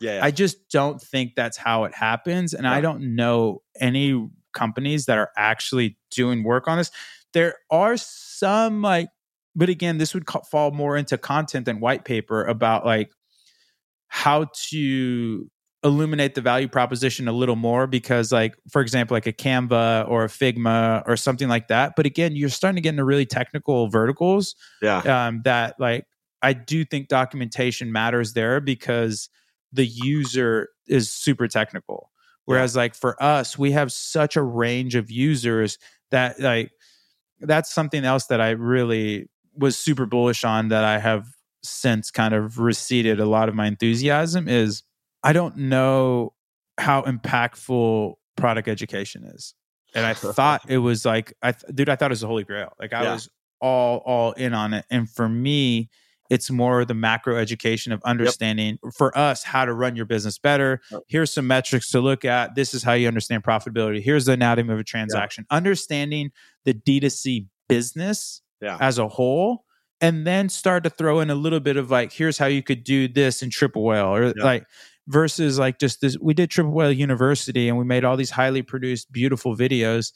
Yeah, 0.00 0.16
yeah. 0.16 0.24
I 0.24 0.30
just 0.30 0.68
don't 0.70 1.00
think 1.00 1.34
that's 1.36 1.56
how 1.56 1.84
it 1.84 1.94
happens. 1.94 2.52
And 2.52 2.66
I 2.66 2.80
don't 2.80 3.14
know 3.14 3.62
any 3.80 4.28
companies 4.52 5.06
that 5.06 5.18
are 5.18 5.30
actually 5.36 5.96
doing 6.10 6.42
work 6.42 6.68
on 6.68 6.78
this. 6.78 6.90
There 7.32 7.54
are 7.70 7.96
some 7.96 8.82
like, 8.82 9.08
but 9.54 9.68
again, 9.68 9.98
this 9.98 10.14
would 10.14 10.24
fall 10.50 10.72
more 10.72 10.96
into 10.96 11.16
content 11.16 11.64
than 11.66 11.80
white 11.80 12.04
paper 12.04 12.44
about 12.44 12.84
like 12.84 13.12
how 14.08 14.46
to 14.68 15.50
illuminate 15.84 16.34
the 16.34 16.40
value 16.40 16.66
proposition 16.66 17.28
a 17.28 17.32
little 17.32 17.56
more 17.56 17.86
because 17.86 18.32
like 18.32 18.56
for 18.70 18.80
example 18.80 19.14
like 19.14 19.26
a 19.26 19.32
canva 19.32 20.08
or 20.08 20.24
a 20.24 20.28
figma 20.28 21.02
or 21.06 21.14
something 21.14 21.46
like 21.46 21.68
that 21.68 21.92
but 21.94 22.06
again 22.06 22.34
you're 22.34 22.48
starting 22.48 22.76
to 22.76 22.80
get 22.80 22.90
into 22.90 23.04
really 23.04 23.26
technical 23.26 23.88
verticals 23.88 24.54
yeah. 24.80 25.26
um, 25.26 25.42
that 25.44 25.78
like 25.78 26.06
I 26.44 26.52
do 26.52 26.84
think 26.84 27.08
documentation 27.08 27.90
matters 27.90 28.34
there 28.34 28.60
because 28.60 29.30
the 29.72 29.86
user 29.86 30.68
is 30.86 31.10
super 31.10 31.48
technical. 31.48 32.10
Whereas 32.44 32.76
like 32.76 32.94
for 32.94 33.20
us, 33.22 33.58
we 33.58 33.72
have 33.72 33.90
such 33.90 34.36
a 34.36 34.42
range 34.42 34.94
of 34.94 35.10
users 35.10 35.78
that 36.10 36.38
like 36.38 36.70
that's 37.40 37.72
something 37.72 38.04
else 38.04 38.26
that 38.26 38.42
I 38.42 38.50
really 38.50 39.26
was 39.56 39.78
super 39.78 40.04
bullish 40.04 40.44
on 40.44 40.68
that 40.68 40.84
I 40.84 40.98
have 40.98 41.26
since 41.62 42.10
kind 42.10 42.34
of 42.34 42.58
receded 42.58 43.20
a 43.20 43.24
lot 43.24 43.48
of 43.48 43.54
my 43.54 43.66
enthusiasm 43.66 44.46
is 44.46 44.82
I 45.24 45.32
don't 45.32 45.56
know 45.56 46.34
how 46.78 47.02
impactful 47.02 48.14
product 48.36 48.68
education 48.68 49.24
is. 49.24 49.54
And 49.94 50.04
I 50.06 50.14
thought 50.14 50.62
it 50.68 50.78
was 50.78 51.04
like 51.04 51.32
I 51.42 51.52
th- 51.52 51.74
dude 51.74 51.88
I 51.88 51.96
thought 51.96 52.10
it 52.10 52.12
was 52.12 52.20
the 52.20 52.26
holy 52.26 52.44
grail. 52.44 52.72
Like 52.78 52.92
I 52.92 53.02
Yeah. 53.04 53.14
was 53.14 53.28
all 53.60 53.98
all 54.04 54.32
in 54.32 54.52
on 54.52 54.74
it 54.74 54.84
and 54.90 55.08
for 55.08 55.28
me 55.28 55.88
it's 56.30 56.50
more 56.50 56.84
the 56.84 56.94
macro 56.94 57.36
education 57.36 57.92
of 57.92 58.02
understanding 58.04 58.78
for 58.96 59.16
us 59.16 59.44
how 59.44 59.64
to 59.66 59.72
run 59.74 59.94
your 59.94 60.06
business 60.06 60.38
better. 60.38 60.80
Yep. 60.90 61.02
Here's 61.06 61.32
some 61.32 61.46
metrics 61.46 61.90
to 61.90 62.00
look 62.00 62.24
at. 62.24 62.54
This 62.54 62.72
is 62.72 62.82
how 62.82 62.94
you 62.94 63.06
understand 63.08 63.44
profitability. 63.44 64.02
Here's 64.02 64.24
the 64.24 64.32
anatomy 64.32 64.72
of 64.72 64.78
a 64.78 64.84
transaction. 64.84 65.44
Understanding 65.50 66.30
the 66.64 66.72
D2C 66.74 67.46
business 67.68 68.40
Yeah. 68.62 68.78
as 68.80 68.98
a 68.98 69.06
whole, 69.06 69.64
and 70.00 70.26
then 70.26 70.48
start 70.48 70.82
to 70.84 70.90
throw 70.90 71.20
in 71.20 71.28
a 71.28 71.34
little 71.34 71.60
bit 71.60 71.76
of 71.76 71.90
like, 71.90 72.10
here's 72.10 72.38
how 72.38 72.46
you 72.46 72.62
could 72.62 72.84
do 72.84 73.06
this 73.06 73.42
in 73.42 73.50
Triple 73.50 73.84
Whale, 73.84 74.06
or 74.14 74.24
Yeah. 74.28 74.32
like 74.42 74.64
versus 75.06 75.58
like 75.58 75.78
just 75.78 76.00
this. 76.00 76.18
We 76.18 76.34
did 76.34 76.50
Triple 76.50 76.72
Whale 76.72 76.92
University 76.92 77.68
and 77.68 77.78
we 77.78 77.84
made 77.84 78.04
all 78.04 78.16
these 78.16 78.30
highly 78.30 78.62
produced, 78.62 79.10
beautiful 79.12 79.56
videos. 79.56 80.12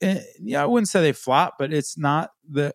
Eh, 0.00 0.20
yeah, 0.40 0.62
I 0.62 0.66
wouldn't 0.66 0.88
say 0.88 1.00
they 1.00 1.12
flop, 1.12 1.54
but 1.58 1.72
it's 1.72 1.98
not 1.98 2.30
the 2.48 2.74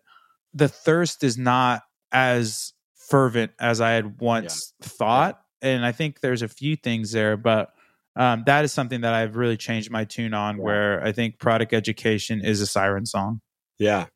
the 0.52 0.68
thirst 0.68 1.24
is 1.24 1.36
not 1.38 1.82
as 2.12 2.72
fervent 3.08 3.52
as 3.58 3.80
I 3.80 3.90
had 3.92 4.20
once 4.20 4.72
thought. 4.82 5.40
And 5.62 5.84
I 5.84 5.92
think 5.92 6.20
there's 6.20 6.42
a 6.42 6.48
few 6.48 6.76
things 6.76 7.12
there, 7.12 7.36
but 7.36 7.70
um, 8.16 8.44
that 8.46 8.64
is 8.64 8.72
something 8.72 9.00
that 9.00 9.14
I've 9.14 9.34
really 9.36 9.56
changed 9.56 9.90
my 9.90 10.04
tune 10.04 10.34
on 10.34 10.56
Yeah. 10.56 10.62
where 10.62 11.04
I 11.04 11.10
think 11.12 11.38
product 11.38 11.72
education 11.72 12.44
is 12.44 12.60
a 12.60 12.66
siren 12.66 13.06
song. 13.06 13.40
Yeah. 13.78 14.06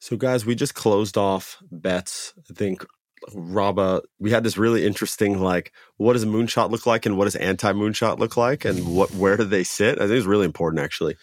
So, 0.00 0.16
guys, 0.16 0.46
we 0.46 0.54
just 0.54 0.74
closed 0.74 1.18
off 1.18 1.58
bets. 1.70 2.32
I 2.50 2.54
think, 2.54 2.86
Rabah, 3.32 4.02
we 4.18 4.30
had 4.30 4.44
this 4.44 4.58
really 4.58 4.84
interesting 4.86 5.40
like, 5.40 5.72
what 5.96 6.12
does 6.14 6.22
a 6.22 6.26
moonshot 6.26 6.70
look 6.70 6.84
like, 6.86 7.06
and 7.06 7.16
what 7.16 7.24
does 7.24 7.36
anti 7.36 7.72
moonshot 7.72 8.18
look 8.18 8.36
like, 8.36 8.64
and 8.64 8.94
what 8.94 9.14
where 9.14 9.36
do 9.36 9.44
they 9.44 9.64
sit? 9.64 9.96
I 9.98 10.06
think 10.06 10.12
it's 10.18 10.26
really 10.26 10.44
important 10.46 10.82
actually. 10.82 11.16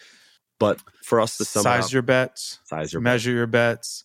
But 0.58 0.80
for 1.04 1.20
us 1.20 1.36
to 1.38 1.44
sum 1.44 1.62
Size 1.64 1.92
your 1.92 2.02
bets, 2.02 2.58
size 2.64 2.92
your 2.92 3.02
measure 3.02 3.30
your 3.32 3.46
bets, 3.46 4.04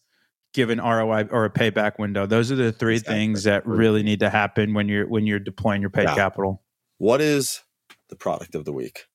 give 0.53 0.69
an 0.69 0.79
ROI 0.79 1.25
or 1.31 1.45
a 1.45 1.49
payback 1.51 1.99
window. 1.99 2.25
Those 2.25 2.51
are 2.51 2.55
the 2.55 2.71
three 2.71 2.95
Exactly. 2.95 3.15
things 3.15 3.43
that 3.43 3.65
really 3.67 4.01
need 4.03 4.19
to 4.21 4.29
happen 4.29 4.73
when 4.73 4.87
you're 4.87 5.07
when 5.07 5.25
you're 5.27 5.39
deploying 5.39 5.81
your 5.81 5.89
paid 5.91 6.03
Yeah. 6.03 6.15
capital. 6.15 6.63
What 6.97 7.21
is 7.21 7.61
the 8.09 8.15
product 8.15 8.55
of 8.55 8.65
the 8.65 8.71
week? 8.73 9.05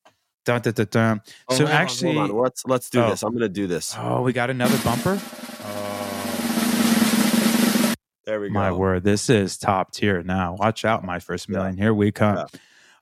Dun, 0.45 0.61
dun, 0.61 0.73
dun, 0.73 0.87
dun. 0.91 1.21
Oh, 1.49 1.53
so 1.55 1.59
hold 1.65 1.69
on, 1.69 1.75
actually, 1.75 2.17
on. 2.17 2.29
let's 2.31 2.63
let's 2.65 2.89
do 2.89 3.01
Oh. 3.01 3.09
this. 3.09 3.23
I'm 3.23 3.29
going 3.31 3.41
to 3.41 3.49
do 3.49 3.65
this. 3.67 3.95
oh, 3.97 4.21
we 4.21 4.33
got 4.33 4.49
another 4.49 4.77
bumper. 4.83 5.19
Oh, 5.65 6.12
There 8.25 8.39
we 8.39 8.47
go. 8.47 8.53
my 8.53 8.71
word, 8.71 9.03
this 9.03 9.29
is 9.29 9.57
top 9.57 9.91
tier 9.93 10.23
now. 10.23 10.55
Watch 10.57 10.85
out, 10.85 11.03
my 11.03 11.19
first 11.19 11.49
Yeah. 11.49 11.57
million. 11.57 11.77
Here 11.77 11.93
we 11.93 12.11
come. 12.11 12.47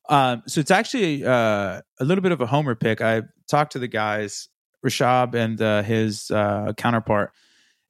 Um, 0.09 0.41
so 0.47 0.59
it's 0.59 0.72
actually 0.72 1.24
uh, 1.24 1.82
a 1.99 2.05
little 2.05 2.22
bit 2.24 2.32
of 2.32 2.41
a 2.41 2.47
homer 2.47 2.74
pick. 2.76 3.01
I 3.01 3.22
talked 3.47 3.74
to 3.74 3.80
the 3.80 3.88
guys, 3.88 4.49
Rashab 4.86 5.36
and 5.36 5.61
uh, 5.61 5.84
his 5.84 6.32
uh, 6.32 6.74
counterpart. 6.76 7.32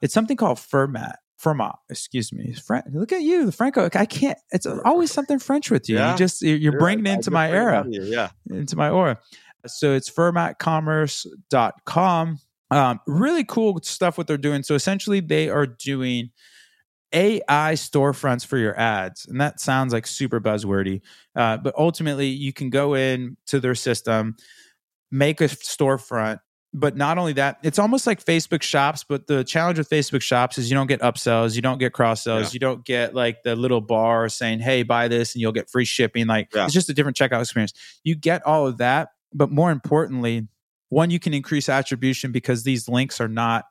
It's 0.01 0.13
something 0.13 0.35
called 0.37 0.57
Fermat. 0.57 1.15
Fermat, 1.41 1.75
excuse 1.89 2.31
me. 2.33 2.53
Fran- 2.53 2.83
Look 2.93 3.11
at 3.11 3.21
you, 3.23 3.45
the 3.47 3.51
Franco. 3.51 3.89
I 3.95 4.05
can't. 4.05 4.37
It's 4.51 4.67
always 4.67 5.11
something 5.11 5.39
French 5.39 5.71
with 5.71 5.89
you. 5.89 5.95
Yeah. 5.97 6.11
You 6.11 6.17
just 6.17 6.41
you're, 6.43 6.57
you're 6.57 6.77
bringing 6.77 7.05
right. 7.05 7.13
it 7.13 7.15
into 7.15 7.31
my 7.31 7.47
just 7.49 7.85
bring 7.87 7.93
it 7.95 8.09
era. 8.11 8.31
Yeah. 8.49 8.57
into 8.59 8.75
my 8.75 8.89
aura. 8.89 9.17
So 9.65 9.93
it's 9.93 10.09
fermatcommerce.com. 10.09 12.39
Um, 12.71 12.99
really 13.05 13.43
cool 13.43 13.79
stuff 13.83 14.17
what 14.17 14.27
they're 14.27 14.37
doing. 14.37 14.63
So 14.63 14.75
essentially, 14.75 15.19
they 15.19 15.49
are 15.49 15.65
doing 15.65 16.29
AI 17.13 17.73
storefronts 17.73 18.45
for 18.45 18.57
your 18.57 18.77
ads. 18.79 19.25
And 19.25 19.39
that 19.41 19.59
sounds 19.59 19.93
like 19.93 20.07
super 20.07 20.39
buzzwordy. 20.39 21.01
Uh, 21.35 21.57
but 21.57 21.73
ultimately, 21.77 22.27
you 22.27 22.53
can 22.53 22.69
go 22.69 22.93
in 22.95 23.37
to 23.47 23.59
their 23.59 23.75
system, 23.75 24.35
make 25.11 25.41
a 25.41 25.45
storefront. 25.45 26.39
But 26.73 26.95
not 26.95 27.17
only 27.17 27.33
that, 27.33 27.57
it's 27.63 27.79
almost 27.79 28.07
like 28.07 28.23
Facebook 28.23 28.61
shops. 28.61 29.03
But 29.03 29.27
the 29.27 29.43
challenge 29.43 29.77
with 29.77 29.89
Facebook 29.89 30.21
shops 30.21 30.57
is 30.57 30.69
you 30.71 30.75
don't 30.75 30.87
get 30.87 31.01
upsells, 31.01 31.53
you 31.53 31.61
don't 31.61 31.79
get 31.79 31.91
cross 31.91 32.23
sells, 32.23 32.43
Yeah. 32.43 32.49
you 32.53 32.59
don't 32.59 32.85
get 32.85 33.13
like 33.13 33.43
the 33.43 33.57
little 33.57 33.81
bar 33.81 34.29
saying, 34.29 34.59
hey, 34.61 34.83
buy 34.83 35.09
this 35.09 35.35
and 35.35 35.41
you'll 35.41 35.51
get 35.51 35.69
free 35.69 35.83
shipping. 35.83 36.27
Like 36.27 36.47
Yeah. 36.55 36.63
it's 36.63 36.73
just 36.73 36.89
a 36.89 36.93
different 36.93 37.17
checkout 37.17 37.41
experience. 37.41 37.73
You 38.05 38.15
get 38.15 38.45
all 38.45 38.67
of 38.67 38.77
that. 38.77 39.09
But 39.33 39.51
more 39.51 39.69
importantly, 39.69 40.47
one, 40.87 41.09
you 41.09 41.19
can 41.19 41.33
increase 41.33 41.67
attribution 41.67 42.31
because 42.31 42.63
these 42.63 42.87
links 42.87 43.19
are 43.19 43.27
not, 43.29 43.65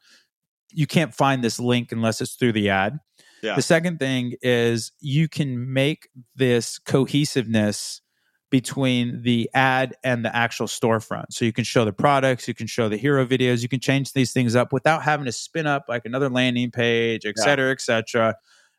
you 0.71 0.87
can't 0.87 1.15
find 1.15 1.43
this 1.43 1.59
link 1.59 1.93
unless 1.93 2.21
it's 2.21 2.35
through 2.35 2.53
the 2.53 2.69
ad. 2.69 2.99
Yeah. 3.43 3.57
The 3.57 3.63
second 3.63 3.99
thing 3.99 4.35
is 4.43 4.93
you 5.01 5.29
can 5.29 5.73
make 5.73 6.09
this 6.37 6.79
cohesiveness 6.79 8.03
between 8.51 9.23
the 9.23 9.49
ad 9.55 9.95
and 10.03 10.25
the 10.25 10.35
actual 10.35 10.67
storefront. 10.67 11.27
So 11.31 11.45
you 11.45 11.53
can 11.53 11.63
show 11.65 11.85
the 11.85 11.93
products, 11.93 12.49
you 12.49 12.55
can 12.55 12.67
show 12.67 12.89
the 12.89 12.97
hero 12.97 13.25
videos, 13.25 13.63
you 13.63 13.69
can 13.69 13.79
change 13.79 14.13
these 14.13 14.33
things 14.33 14.57
up 14.57 14.73
without 14.73 15.03
having 15.05 15.27
to 15.27 15.33
spin 15.33 15.67
up 15.69 15.85
like 15.89 16.05
another 16.05 16.29
landing 16.29 16.71
page, 16.73 17.25
et 17.25 17.35
Yeah. 17.39 17.45
cetera, 17.45 17.71
et 17.71 17.81
cetera. 17.81 18.35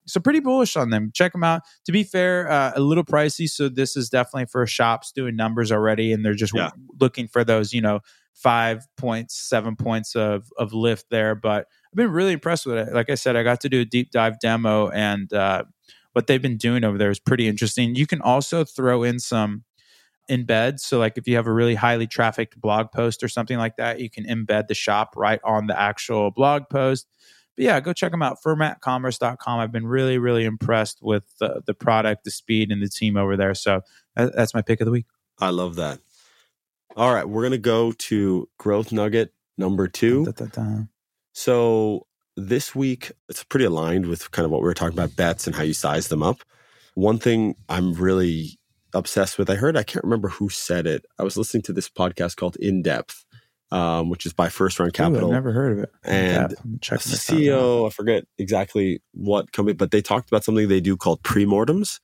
So 0.08 0.20
pretty 0.20 0.42
bullish 0.42 0.76
on 0.76 0.90
them. 0.90 1.12
Check 1.14 1.32
them 1.32 1.44
out. 1.44 1.62
To 1.86 1.92
be 1.94 2.04
fair, 2.04 2.52
uh, 2.52 2.74
a 2.76 2.82
little 2.82 3.06
pricey. 3.06 3.48
So 3.48 3.70
this 3.70 3.96
is 3.96 4.10
definitely 4.10 4.48
for 4.48 4.66
shops 4.68 5.12
doing 5.14 5.36
numbers 5.38 5.72
already, 5.72 6.12
and 6.12 6.26
they're 6.26 6.34
just 6.34 6.54
Yeah. 6.54 6.72
looking 7.00 7.28
for 7.30 7.44
those, 7.46 7.72
you 7.74 7.82
know, 7.82 8.02
five 8.34 8.86
points, 8.98 9.40
seven 9.40 9.76
points 9.76 10.16
of 10.16 10.50
of 10.58 10.74
lift 10.74 11.06
there. 11.12 11.36
But 11.36 11.68
I've 11.92 11.98
been 11.98 12.12
really 12.12 12.34
impressed 12.34 12.66
with 12.66 12.78
it. 12.78 12.94
Like 12.94 13.10
I 13.10 13.16
said, 13.16 13.36
I 13.36 13.44
got 13.44 13.62
to 13.62 13.70
do 13.70 13.82
a 13.82 13.86
deep 13.86 14.12
dive 14.12 14.40
demo, 14.40 14.90
and 14.90 15.32
uh, 15.34 15.64
what 16.14 16.28
they've 16.28 16.42
been 16.42 16.58
doing 16.58 16.84
over 16.84 16.98
there 16.98 17.10
is 17.10 17.20
pretty 17.20 17.48
interesting. 17.48 17.96
You 17.96 18.08
can 18.08 18.22
also 18.22 18.64
throw 18.64 19.04
in 19.04 19.20
some 19.20 19.64
embed. 20.30 20.80
So, 20.80 21.00
like 21.00 21.18
if 21.18 21.28
you 21.28 21.36
have 21.36 21.48
a 21.48 21.52
really 21.52 21.76
highly 21.76 22.08
trafficked 22.08 22.60
blog 22.60 22.92
post 22.92 23.24
or 23.24 23.28
something 23.28 23.58
like 23.58 23.76
that, 23.76 24.00
you 24.00 24.10
can 24.10 24.26
embed 24.26 24.68
the 24.68 24.74
shop 24.74 25.16
right 25.18 25.40
on 25.44 25.68
the 25.68 25.80
actual 25.80 26.32
blog 26.32 26.64
post. 26.70 27.08
But 27.58 27.66
yeah, 27.66 27.80
go 27.82 27.92
check 27.92 28.12
them 28.12 28.22
out, 28.22 28.42
fermatcommerce.com. 28.42 29.60
I've 29.60 29.74
been 29.74 29.88
really, 29.88 30.18
really 30.18 30.46
impressed 30.46 31.00
with 31.02 31.24
the, 31.40 31.62
the 31.66 31.74
product, 31.74 32.24
the 32.24 32.32
speed, 32.32 32.72
and 32.72 32.82
the 32.82 32.88
team 32.88 33.18
over 33.18 33.36
there. 33.36 33.54
So 33.54 33.82
that's 34.16 34.54
my 34.54 34.62
pick 34.62 34.80
of 34.80 34.86
the 34.86 34.92
week. 34.92 35.06
I 35.40 35.50
love 35.50 35.76
that. 35.76 36.00
All 36.96 37.14
right, 37.14 37.28
we're 37.28 37.42
going 37.42 37.52
to 37.52 37.58
go 37.58 37.92
to 37.92 38.50
growth 38.58 38.92
nugget 38.92 39.34
number 39.58 39.88
two. 39.88 40.26
Da, 40.26 40.32
da, 40.32 40.46
da, 40.46 40.84
so 41.34 42.08
this 42.38 42.76
week, 42.76 43.12
it's 43.30 43.44
pretty 43.44 43.66
aligned 43.66 44.06
with 44.08 44.32
kind 44.32 44.46
of 44.46 44.52
what 44.52 44.62
we 44.62 44.66
were 44.66 44.74
talking 44.74 44.98
about 44.98 45.16
bets 45.16 45.48
and 45.48 45.56
how 45.56 45.64
you 45.64 45.74
size 45.74 46.08
them 46.08 46.24
up. 46.24 46.38
One 46.96 47.20
thing 47.20 47.56
I'm 47.70 47.94
really 47.94 48.60
obsessed 48.94 49.38
with, 49.38 49.50
I 49.50 49.56
heard, 49.56 49.78
I 49.78 49.84
can't 49.84 50.04
remember 50.04 50.30
who 50.30 50.50
said 50.50 50.88
it. 50.88 51.06
I 51.18 51.24
was 51.24 51.38
listening 51.38 51.64
to 51.64 51.74
this 51.74 51.90
podcast 51.90 52.36
called 52.36 52.58
In 52.58 52.82
Depth, 52.82 53.26
um, 53.72 54.10
which 54.10 54.26
is 54.26 54.34
by 54.34 54.50
First 54.50 54.80
Round 54.80 54.94
Capital. 54.94 55.30
Ooh, 55.30 55.32
I've 55.32 55.34
never 55.34 55.52
heard 55.54 55.78
of 55.78 55.84
it. 55.84 55.92
And 56.04 56.56
check 56.82 57.00
the 57.00 57.10
CEO, 57.16 57.88
I 57.88 57.90
forget 57.90 58.26
exactly 58.38 59.02
what 59.14 59.52
company, 59.52 59.74
but 59.74 59.92
they 59.92 60.02
talked 60.02 60.30
about 60.30 60.44
something 60.44 60.68
they 60.68 60.82
do 60.82 60.98
called 60.98 61.24
pre-mortems. 61.24 62.00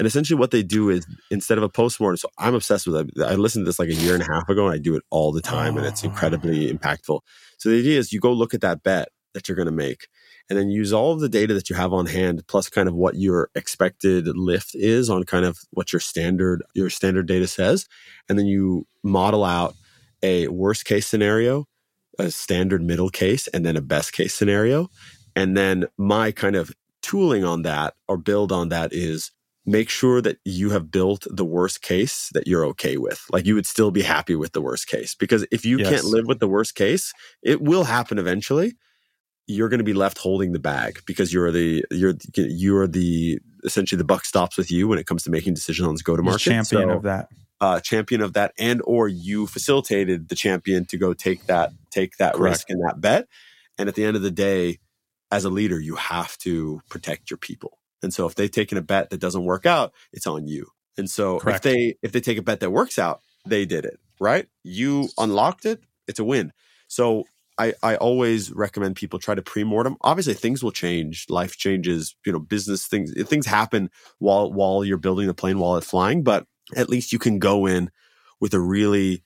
And 0.00 0.06
essentially, 0.06 0.40
what 0.40 0.50
they 0.50 0.62
do 0.62 0.88
is 0.88 1.06
instead 1.30 1.58
of 1.58 1.62
a 1.62 1.68
postmortem, 1.68 2.16
so 2.16 2.30
I'm 2.38 2.54
obsessed 2.54 2.86
with 2.86 2.96
it. 2.96 3.22
I 3.22 3.34
listened 3.34 3.66
to 3.66 3.68
this 3.68 3.78
like 3.78 3.90
a 3.90 3.94
year 3.94 4.14
and 4.14 4.22
a 4.22 4.32
half 4.32 4.48
ago, 4.48 4.64
and 4.64 4.74
I 4.74 4.78
do 4.78 4.96
it 4.96 5.02
all 5.10 5.30
the 5.30 5.42
time, 5.42 5.76
and 5.76 5.84
it's 5.84 6.02
ah. 6.02 6.06
incredibly 6.06 6.72
impactful. 6.72 7.20
So 7.58 7.68
the 7.68 7.80
idea 7.80 7.98
is 7.98 8.10
you 8.10 8.18
go 8.18 8.32
look 8.32 8.54
at 8.54 8.62
that 8.62 8.82
bet 8.82 9.08
that 9.34 9.46
you're 9.46 9.56
going 9.56 9.66
to 9.66 9.72
make, 9.72 10.08
and 10.48 10.58
then 10.58 10.70
use 10.70 10.90
all 10.94 11.12
of 11.12 11.20
the 11.20 11.28
data 11.28 11.52
that 11.52 11.68
you 11.68 11.76
have 11.76 11.92
on 11.92 12.06
hand, 12.06 12.42
plus 12.48 12.70
kind 12.70 12.88
of 12.88 12.94
what 12.94 13.16
your 13.16 13.50
expected 13.54 14.26
lift 14.26 14.70
is 14.72 15.10
on 15.10 15.24
kind 15.24 15.44
of 15.44 15.58
what 15.72 15.92
your 15.92 16.00
standard 16.00 16.62
your 16.72 16.88
standard 16.88 17.26
data 17.26 17.46
says, 17.46 17.86
and 18.26 18.38
then 18.38 18.46
you 18.46 18.86
model 19.04 19.44
out 19.44 19.74
a 20.22 20.48
worst 20.48 20.86
case 20.86 21.06
scenario, 21.06 21.66
a 22.18 22.30
standard 22.30 22.82
middle 22.82 23.10
case, 23.10 23.48
and 23.48 23.66
then 23.66 23.76
a 23.76 23.82
best 23.82 24.14
case 24.14 24.32
scenario. 24.32 24.88
And 25.36 25.58
then 25.58 25.88
my 25.98 26.32
kind 26.32 26.56
of 26.56 26.72
tooling 27.02 27.44
on 27.44 27.62
that 27.62 27.92
or 28.08 28.16
build 28.16 28.50
on 28.50 28.70
that 28.70 28.94
is 28.94 29.30
make 29.66 29.90
sure 29.90 30.20
that 30.22 30.38
you 30.44 30.70
have 30.70 30.90
built 30.90 31.26
the 31.30 31.44
worst 31.44 31.82
case 31.82 32.30
that 32.32 32.46
you're 32.46 32.64
okay 32.66 32.96
with. 32.96 33.24
Like 33.30 33.46
you 33.46 33.54
would 33.54 33.66
still 33.66 33.90
be 33.90 34.02
happy 34.02 34.34
with 34.34 34.52
the 34.52 34.60
worst 34.60 34.86
case. 34.86 35.14
Because 35.14 35.46
if 35.50 35.64
you 35.64 35.78
yes. 35.78 35.88
can't 35.88 36.04
live 36.04 36.26
with 36.26 36.40
the 36.40 36.48
worst 36.48 36.74
case, 36.74 37.12
it 37.42 37.60
will 37.60 37.84
happen 37.84 38.18
eventually. 38.18 38.74
You're 39.46 39.68
going 39.68 39.78
to 39.78 39.84
be 39.84 39.94
left 39.94 40.18
holding 40.18 40.52
the 40.52 40.58
bag 40.58 41.00
because 41.06 41.32
you're 41.32 41.50
the 41.50 41.84
you're 41.90 42.14
you're 42.36 42.86
the 42.86 43.40
essentially 43.64 43.96
the 43.96 44.04
buck 44.04 44.24
stops 44.24 44.56
with 44.56 44.70
you 44.70 44.86
when 44.86 44.98
it 44.98 45.06
comes 45.06 45.24
to 45.24 45.30
making 45.30 45.54
decisions 45.54 45.88
on 45.88 45.96
go 46.04 46.16
to 46.16 46.22
market. 46.22 46.40
Champion 46.40 46.88
so, 46.88 46.90
of 46.90 47.02
that. 47.02 47.28
Uh, 47.60 47.78
champion 47.78 48.22
of 48.22 48.32
that, 48.32 48.52
and 48.58 48.80
or 48.84 49.06
you 49.06 49.46
facilitated 49.46 50.28
the 50.28 50.34
champion 50.34 50.86
to 50.86 50.96
go 50.96 51.12
take 51.12 51.44
that 51.46 51.72
take 51.90 52.16
that 52.16 52.34
Correct. 52.34 52.52
risk 52.52 52.70
and 52.70 52.80
that 52.86 53.00
bet. 53.00 53.26
And 53.76 53.88
at 53.88 53.96
the 53.96 54.04
end 54.04 54.16
of 54.16 54.22
the 54.22 54.30
day, 54.30 54.78
as 55.32 55.44
a 55.44 55.50
leader, 55.50 55.80
you 55.80 55.96
have 55.96 56.38
to 56.38 56.80
protect 56.88 57.28
your 57.28 57.36
people 57.36 57.79
and 58.02 58.12
so 58.12 58.26
if 58.26 58.34
they've 58.34 58.50
taken 58.50 58.78
a 58.78 58.82
bet 58.82 59.10
that 59.10 59.20
doesn't 59.20 59.44
work 59.44 59.66
out, 59.66 59.92
it's 60.12 60.26
on 60.26 60.46
you. 60.46 60.66
And 60.96 61.10
so 61.10 61.38
Correct. 61.38 61.64
if 61.64 61.72
they 61.72 61.94
if 62.02 62.12
they 62.12 62.20
take 62.20 62.38
a 62.38 62.42
bet 62.42 62.60
that 62.60 62.70
works 62.70 62.98
out, 62.98 63.22
they 63.46 63.66
did 63.66 63.84
it, 63.84 63.98
right? 64.20 64.46
You 64.62 65.08
unlocked 65.18 65.64
it, 65.66 65.80
it's 66.06 66.18
a 66.18 66.24
win. 66.24 66.52
So 66.88 67.24
I, 67.58 67.74
I 67.82 67.96
always 67.96 68.50
recommend 68.50 68.96
people 68.96 69.18
try 69.18 69.34
to 69.34 69.42
pre-mortem. 69.42 69.96
Obviously, 70.00 70.32
things 70.32 70.62
will 70.62 70.72
change. 70.72 71.26
Life 71.28 71.58
changes. 71.58 72.16
You 72.24 72.32
know, 72.32 72.38
business 72.38 72.86
things 72.86 73.12
things 73.28 73.46
happen 73.46 73.90
while 74.18 74.50
while 74.52 74.84
you're 74.84 74.96
building 74.96 75.26
the 75.26 75.34
plane 75.34 75.58
while 75.58 75.76
it's 75.76 75.86
flying. 75.86 76.22
But 76.22 76.46
at 76.74 76.88
least 76.88 77.12
you 77.12 77.18
can 77.18 77.38
go 77.38 77.66
in 77.66 77.90
with 78.40 78.54
a 78.54 78.60
really 78.60 79.24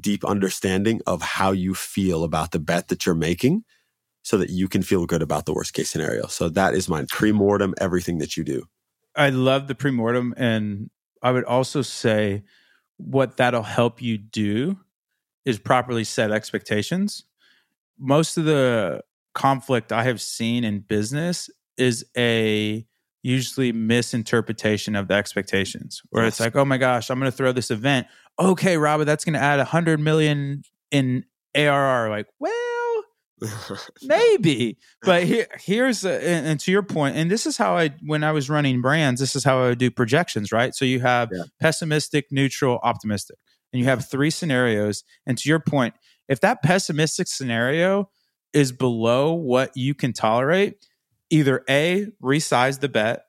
deep 0.00 0.24
understanding 0.24 1.00
of 1.06 1.22
how 1.22 1.52
you 1.52 1.74
feel 1.74 2.24
about 2.24 2.50
the 2.52 2.58
bet 2.58 2.88
that 2.88 3.06
you're 3.06 3.14
making 3.14 3.64
so 4.26 4.36
that 4.38 4.50
you 4.50 4.66
can 4.66 4.82
feel 4.82 5.06
good 5.06 5.22
about 5.22 5.46
the 5.46 5.54
worst 5.54 5.72
case 5.72 5.88
scenario. 5.88 6.26
So 6.26 6.48
that 6.48 6.74
is 6.74 6.88
mine. 6.88 7.06
Pre-mortem 7.08 7.76
everything 7.78 8.18
that 8.18 8.36
you 8.36 8.42
do. 8.42 8.64
I 9.14 9.30
love 9.30 9.68
the 9.68 9.76
pre-mortem 9.76 10.34
and 10.36 10.90
I 11.22 11.30
would 11.30 11.44
also 11.44 11.80
say 11.80 12.42
what 12.96 13.36
that'll 13.36 13.62
help 13.62 14.02
you 14.02 14.18
do 14.18 14.80
is 15.44 15.60
properly 15.60 16.02
set 16.02 16.32
expectations. 16.32 17.22
Most 18.00 18.36
of 18.36 18.46
the 18.46 19.04
conflict 19.32 19.92
I 19.92 20.02
have 20.02 20.20
seen 20.20 20.64
in 20.64 20.80
business 20.80 21.48
is 21.78 22.04
a 22.18 22.84
usually 23.22 23.70
misinterpretation 23.70 24.96
of 24.96 25.06
the 25.06 25.14
expectations 25.14 26.02
where 26.10 26.24
yes. 26.24 26.32
it's 26.32 26.40
like, 26.40 26.56
oh 26.56 26.64
my 26.64 26.78
gosh, 26.78 27.10
I'm 27.10 27.20
going 27.20 27.30
to 27.30 27.36
throw 27.36 27.52
this 27.52 27.70
event. 27.70 28.08
Okay, 28.40 28.76
Robert, 28.76 29.04
that's 29.04 29.24
going 29.24 29.34
to 29.34 29.40
add 29.40 29.60
a 29.60 29.70
100 29.70 30.00
million 30.00 30.64
in 30.90 31.24
ARR. 31.54 32.10
Like, 32.10 32.26
well, 32.40 32.65
maybe 34.02 34.78
but 35.02 35.24
here, 35.24 35.46
here's 35.60 36.04
a, 36.04 36.26
and, 36.26 36.46
and, 36.46 36.60
to 36.60 36.70
your 36.70 36.82
point 36.82 37.16
and 37.16 37.30
this 37.30 37.44
is 37.44 37.56
how 37.56 37.76
i 37.76 37.90
when 38.04 38.24
i 38.24 38.32
was 38.32 38.48
running 38.48 38.80
brands 38.80 39.20
this 39.20 39.36
is 39.36 39.44
how 39.44 39.58
i 39.62 39.68
would 39.68 39.78
do 39.78 39.90
projections 39.90 40.52
right 40.52 40.74
so 40.74 40.84
you 40.84 41.00
have 41.00 41.28
yeah. 41.32 41.42
pessimistic 41.60 42.26
neutral 42.30 42.78
optimistic 42.82 43.36
and 43.72 43.80
you 43.80 43.86
have 43.86 44.08
three 44.08 44.30
scenarios 44.30 45.04
and 45.26 45.36
to 45.36 45.48
your 45.48 45.60
point 45.60 45.94
if 46.28 46.40
that 46.40 46.62
pessimistic 46.62 47.28
scenario 47.28 48.08
is 48.54 48.72
below 48.72 49.34
what 49.34 49.76
you 49.76 49.94
can 49.94 50.14
tolerate 50.14 50.86
either 51.28 51.62
a 51.68 52.06
resize 52.22 52.80
the 52.80 52.88
bet 52.88 53.24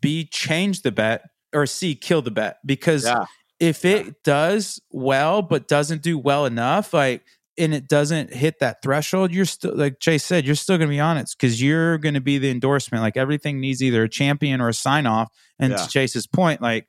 b 0.00 0.24
change 0.24 0.82
the 0.82 0.92
bet 0.92 1.22
or 1.52 1.66
c 1.66 1.96
kill 1.96 2.22
the 2.22 2.30
bet 2.30 2.58
because 2.64 3.04
yeah. 3.04 3.24
if 3.58 3.84
it 3.84 4.06
yeah. 4.06 4.12
does 4.22 4.80
well 4.92 5.42
but 5.42 5.66
doesn't 5.66 6.02
do 6.02 6.16
well 6.16 6.46
enough 6.46 6.94
like 6.94 7.24
and 7.58 7.74
it 7.74 7.88
doesn't 7.88 8.32
hit 8.32 8.60
that 8.60 8.82
threshold, 8.82 9.32
you're 9.32 9.44
still 9.44 9.74
like 9.74 10.00
Chase 10.00 10.24
said, 10.24 10.46
you're 10.46 10.54
still 10.54 10.78
going 10.78 10.88
to 10.88 10.94
be 10.94 11.00
on 11.00 11.16
it 11.18 11.30
because 11.36 11.60
you're 11.62 11.98
going 11.98 12.14
to 12.14 12.20
be 12.20 12.38
the 12.38 12.50
endorsement. 12.50 13.02
Like 13.02 13.16
everything 13.16 13.60
needs 13.60 13.82
either 13.82 14.04
a 14.04 14.08
champion 14.08 14.60
or 14.60 14.68
a 14.68 14.74
sign 14.74 15.06
off. 15.06 15.32
And 15.58 15.72
yeah. 15.72 15.78
to 15.78 15.88
Chase's 15.88 16.26
point, 16.26 16.62
like 16.62 16.86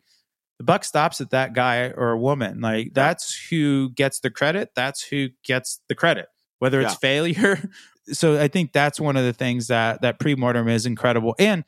the 0.58 0.64
buck 0.64 0.84
stops 0.84 1.22
at 1.22 1.32
that 1.32 1.54
guy 1.54 1.90
or 1.90 2.12
a 2.12 2.18
woman. 2.18 2.62
Like 2.62 2.94
that's 2.94 3.48
who 3.50 3.90
gets 3.92 4.20
the 4.20 4.30
credit. 4.30 4.70
That's 4.76 5.02
who 5.02 5.30
gets 5.44 5.82
the 5.90 5.96
credit, 5.96 6.28
whether 6.60 6.80
it's 6.82 6.94
yeah. 6.94 6.98
failure. 6.98 7.70
so 8.12 8.40
I 8.40 8.48
think 8.48 8.72
that's 8.72 9.00
one 9.00 9.18
of 9.18 9.24
the 9.24 9.34
things 9.34 9.68
that 9.68 10.02
that 10.02 10.20
pre-mortem 10.20 10.68
is 10.68 10.86
incredible. 10.86 11.36
And 11.40 11.64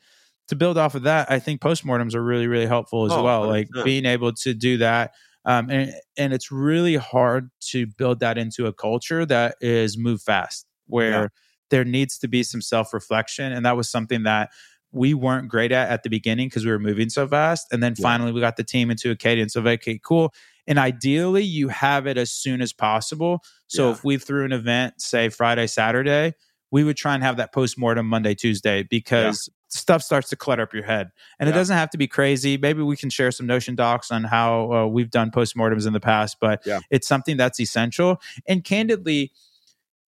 to 0.48 0.56
build 0.56 0.78
off 0.78 0.94
of 0.94 1.04
that, 1.04 1.30
I 1.30 1.38
think 1.38 1.60
postmortems 1.60 2.14
are 2.14 2.22
really, 2.22 2.46
really 2.46 2.66
helpful 2.66 3.06
as 3.06 3.12
oh, 3.12 3.22
well. 3.22 3.46
100%. 3.46 3.48
Like 3.48 3.84
being 3.84 4.06
able 4.06 4.32
to 4.32 4.54
do 4.54 4.78
that 4.78 5.12
um, 5.44 5.70
and 5.70 5.92
and 6.16 6.32
it's 6.32 6.52
really 6.52 6.96
hard 6.96 7.50
to 7.70 7.86
build 7.86 8.20
that 8.20 8.38
into 8.38 8.66
a 8.66 8.72
culture 8.72 9.26
that 9.26 9.56
is 9.60 9.98
move 9.98 10.22
fast, 10.22 10.66
where 10.86 11.10
yeah. 11.10 11.28
there 11.70 11.84
needs 11.84 12.18
to 12.18 12.28
be 12.28 12.42
some 12.42 12.60
self 12.60 12.92
reflection, 12.94 13.52
and 13.52 13.66
that 13.66 13.76
was 13.76 13.90
something 13.90 14.22
that 14.22 14.50
we 14.92 15.14
weren't 15.14 15.48
great 15.48 15.72
at 15.72 15.88
at 15.88 16.02
the 16.02 16.10
beginning 16.10 16.48
because 16.48 16.64
we 16.64 16.70
were 16.70 16.78
moving 16.78 17.08
so 17.08 17.26
fast, 17.26 17.66
and 17.72 17.82
then 17.82 17.94
yeah. 17.98 18.02
finally 18.02 18.32
we 18.32 18.40
got 18.40 18.56
the 18.56 18.64
team 18.64 18.90
into 18.90 19.10
a 19.10 19.16
cadence 19.16 19.56
of 19.56 19.66
okay, 19.66 19.98
cool. 20.02 20.32
And 20.68 20.78
ideally, 20.78 21.42
you 21.42 21.68
have 21.68 22.06
it 22.06 22.16
as 22.16 22.30
soon 22.30 22.62
as 22.62 22.72
possible. 22.72 23.42
So 23.66 23.86
yeah. 23.86 23.92
if 23.94 24.04
we 24.04 24.16
threw 24.16 24.44
an 24.44 24.52
event, 24.52 25.00
say 25.00 25.28
Friday, 25.28 25.66
Saturday, 25.66 26.34
we 26.70 26.84
would 26.84 26.96
try 26.96 27.14
and 27.14 27.22
have 27.24 27.36
that 27.38 27.52
post 27.52 27.76
mortem 27.76 28.06
Monday, 28.06 28.34
Tuesday 28.34 28.84
because 28.84 29.48
stuff 29.72 30.02
starts 30.02 30.28
to 30.30 30.36
clutter 30.36 30.62
up 30.62 30.74
your 30.74 30.84
head. 30.84 31.10
And 31.38 31.48
yeah. 31.48 31.54
it 31.54 31.58
doesn't 31.58 31.76
have 31.76 31.90
to 31.90 31.98
be 31.98 32.06
crazy. 32.06 32.56
Maybe 32.56 32.82
we 32.82 32.96
can 32.96 33.10
share 33.10 33.30
some 33.30 33.46
Notion 33.46 33.74
docs 33.74 34.10
on 34.10 34.24
how 34.24 34.72
uh, 34.72 34.86
we've 34.86 35.10
done 35.10 35.30
postmortems 35.30 35.86
in 35.86 35.92
the 35.92 36.00
past, 36.00 36.38
but 36.40 36.62
yeah. 36.66 36.80
it's 36.90 37.08
something 37.08 37.36
that's 37.36 37.58
essential. 37.58 38.20
And 38.46 38.62
candidly, 38.62 39.32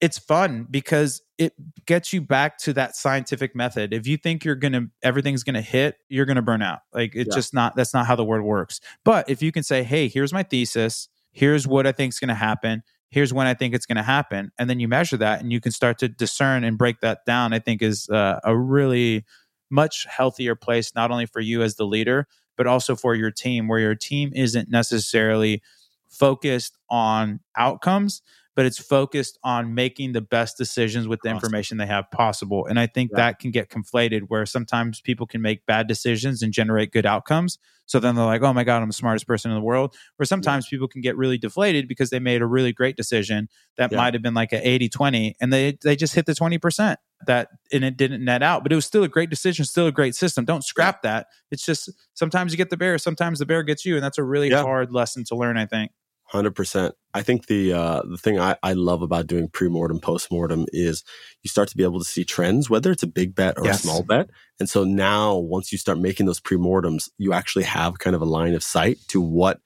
it's 0.01 0.19
fun 0.19 0.67
because 0.69 1.23
it 1.39 1.55
gets 1.87 2.13
you 2.13 2.21
back 2.21 2.59
to 2.59 2.73
that 2.73 2.97
scientific 2.97 3.55
method. 3.55 3.95
If 3.95 4.07
you 4.07 4.17
think 4.17 4.45
you're 4.45 4.57
going 4.57 4.73
to 4.73 4.91
everything's 5.03 5.45
going 5.45 5.55
to 5.55 5.63
hit, 5.63 5.97
you're 6.09 6.27
going 6.27 6.37
to 6.37 6.43
burn 6.43 6.63
out. 6.63 6.81
Like 6.93 7.15
it's 7.15 7.29
yeah. 7.29 7.35
just 7.35 7.55
not 7.55 7.77
that's 7.77 7.95
not 7.95 8.07
how 8.07 8.17
the 8.17 8.25
world 8.25 8.45
works. 8.45 8.81
But 9.05 9.31
if 9.31 9.43
you 9.43 9.53
can 9.53 9.63
say, 9.63 9.85
"Hey, 9.85 10.09
here's 10.09 10.33
my 10.33 10.43
thesis. 10.43 11.09
Here's 11.31 11.69
what 11.69 11.87
I 11.87 11.93
think 11.93 12.13
is 12.13 12.19
going 12.19 12.29
to 12.29 12.35
happen 12.35 12.83
here's 13.13 13.33
when 13.33 13.47
I 13.47 13.55
think 13.55 13.75
it's 13.75 13.87
going 13.87 13.97
to 13.97 14.03
happen. 14.03 14.51
And 14.59 14.69
then 14.69 14.81
you 14.81 14.89
measure 14.89 15.19
that 15.19 15.41
and 15.41 15.53
you 15.53 15.61
can 15.61 15.71
start 15.71 15.99
to 15.99 16.09
discern 16.09 16.65
and 16.65 16.79
break 16.79 17.01
that 17.01 17.25
down, 17.27 17.53
I 17.53 17.59
think 17.59 17.83
is 17.83 18.09
uh, 18.09 18.41
a 18.43 18.57
really 18.57 19.27
much 19.73 20.07
healthier 20.09 20.55
place, 20.55 20.95
not 20.95 21.11
only 21.11 21.27
for 21.27 21.41
you 21.41 21.63
as 21.63 21.77
the 21.77 21.87
leader, 21.87 22.29
but 22.57 22.67
also 22.67 22.95
for 22.95 23.15
your 23.15 23.31
team, 23.31 23.67
where 23.67 23.81
your 23.81 23.95
team 23.95 24.31
isn't 24.35 24.71
necessarily 24.71 25.63
focused 26.09 26.77
on 26.91 27.41
outcomes, 27.57 28.23
but 28.55 28.67
it's 28.67 28.79
focused 28.79 29.39
on 29.43 29.75
making 29.75 30.13
the 30.13 30.21
best 30.21 30.59
decisions 30.59 31.09
with 31.09 31.21
the 31.23 31.29
awesome. 31.29 31.37
information 31.37 31.79
they 31.79 31.87
have 31.87 32.11
possible. 32.11 32.67
And 32.67 32.79
I 32.79 32.87
think 32.87 33.11
yeah. 33.13 33.19
that 33.19 33.39
can 33.39 33.51
get 33.51 33.71
conflated 33.71 34.23
where 34.29 34.45
sometimes 34.45 35.01
people 35.01 35.27
can 35.27 35.41
make 35.41 35.65
bad 35.67 35.87
decisions 35.87 36.43
and 36.43 36.53
generate 36.53 36.93
good 36.93 37.07
outcomes. 37.07 37.59
So 37.87 37.99
then 37.99 38.15
they're 38.15 38.25
like, 38.25 38.43
oh 38.43 38.53
my 38.53 38.65
God, 38.65 38.83
I'm 38.83 38.89
the 38.89 38.95
smartest 38.95 39.27
person 39.27 39.51
in 39.51 39.57
the 39.57 39.63
world. 39.63 39.95
Where 40.17 40.27
sometimes 40.27 40.67
yeah. 40.67 40.77
people 40.77 40.89
can 40.89 41.01
get 41.01 41.17
really 41.17 41.39
deflated 41.39 41.89
because 41.89 42.11
they 42.11 42.21
made 42.21 42.43
a 42.43 42.47
really 42.47 42.73
great 42.73 42.97
decision 42.97 43.49
that 43.77 43.91
yeah. 43.91 43.99
might 43.99 44.15
have 44.15 44.23
been 44.23 44.35
like 44.35 44.53
an 44.53 44.61
80 44.63 44.89
20 44.89 45.37
and 45.41 45.53
they, 45.53 45.79
they 45.83 45.97
just 45.97 46.15
hit 46.15 46.27
the 46.27 46.33
20%. 46.33 46.97
that 47.27 47.49
and 47.73 47.85
it 47.85 47.97
didn't 47.97 48.25
net 48.25 48.43
out, 48.43 48.63
but 48.63 48.73
it 48.73 48.75
was 48.75 48.85
still 48.85 49.03
a 49.03 49.09
great 49.09 49.31
decision, 49.31 49.65
still 49.65 49.87
a 49.87 49.93
great 49.93 50.15
system. 50.15 50.45
Don't 50.45 50.65
scrap 50.65 51.03
that. 51.03 51.27
It's 51.51 51.65
just 51.65 51.91
sometimes 52.15 52.53
you 52.53 52.59
get 52.59 52.71
the 52.71 52.77
bear, 52.77 52.99
sometimes 52.99 53.39
the 53.39 53.47
bear 53.47 53.63
gets 53.63 53.85
you, 53.85 53.95
and 53.95 54.05
that's 54.05 54.19
a 54.19 54.25
really 54.25 54.51
hard 54.51 54.93
lesson 54.93 55.25
to 55.25 55.37
learn. 55.37 55.57
I 55.57 55.67
think. 55.67 55.93
Hundred 56.33 56.55
percent. 56.57 56.95
I 57.13 57.21
think 57.21 57.45
the 57.47 57.75
uh, 57.75 58.03
the 58.09 58.17
thing 58.17 58.41
I, 58.41 58.57
I 58.63 58.73
love 58.73 59.03
about 59.03 59.27
doing 59.27 59.49
pre-mortem, 59.49 60.01
post-mortem 60.01 60.65
is 60.73 61.05
you 61.43 61.51
start 61.51 61.69
to 61.69 61.77
be 61.77 61.83
able 61.83 61.99
to 61.99 62.07
see 62.07 62.25
trends, 62.25 62.71
whether 62.71 62.91
it's 62.91 63.03
a 63.03 63.07
big 63.07 63.35
bet 63.35 63.59
or 63.59 63.67
Yes. 63.67 63.81
a 63.81 63.83
small 63.83 64.03
bet. 64.03 64.31
And 64.59 64.67
so 64.67 64.85
now, 64.85 65.37
once 65.37 65.73
you 65.73 65.77
start 65.77 65.99
making 65.99 66.25
those 66.25 66.41
pre-mortems, 66.41 67.11
you 67.19 67.35
actually 67.35 67.65
have 67.65 67.99
kind 67.99 68.17
of 68.17 68.23
a 68.23 68.25
line 68.25 68.55
of 68.55 68.65
sight 68.65 68.97
to 69.09 69.21
what 69.21 69.61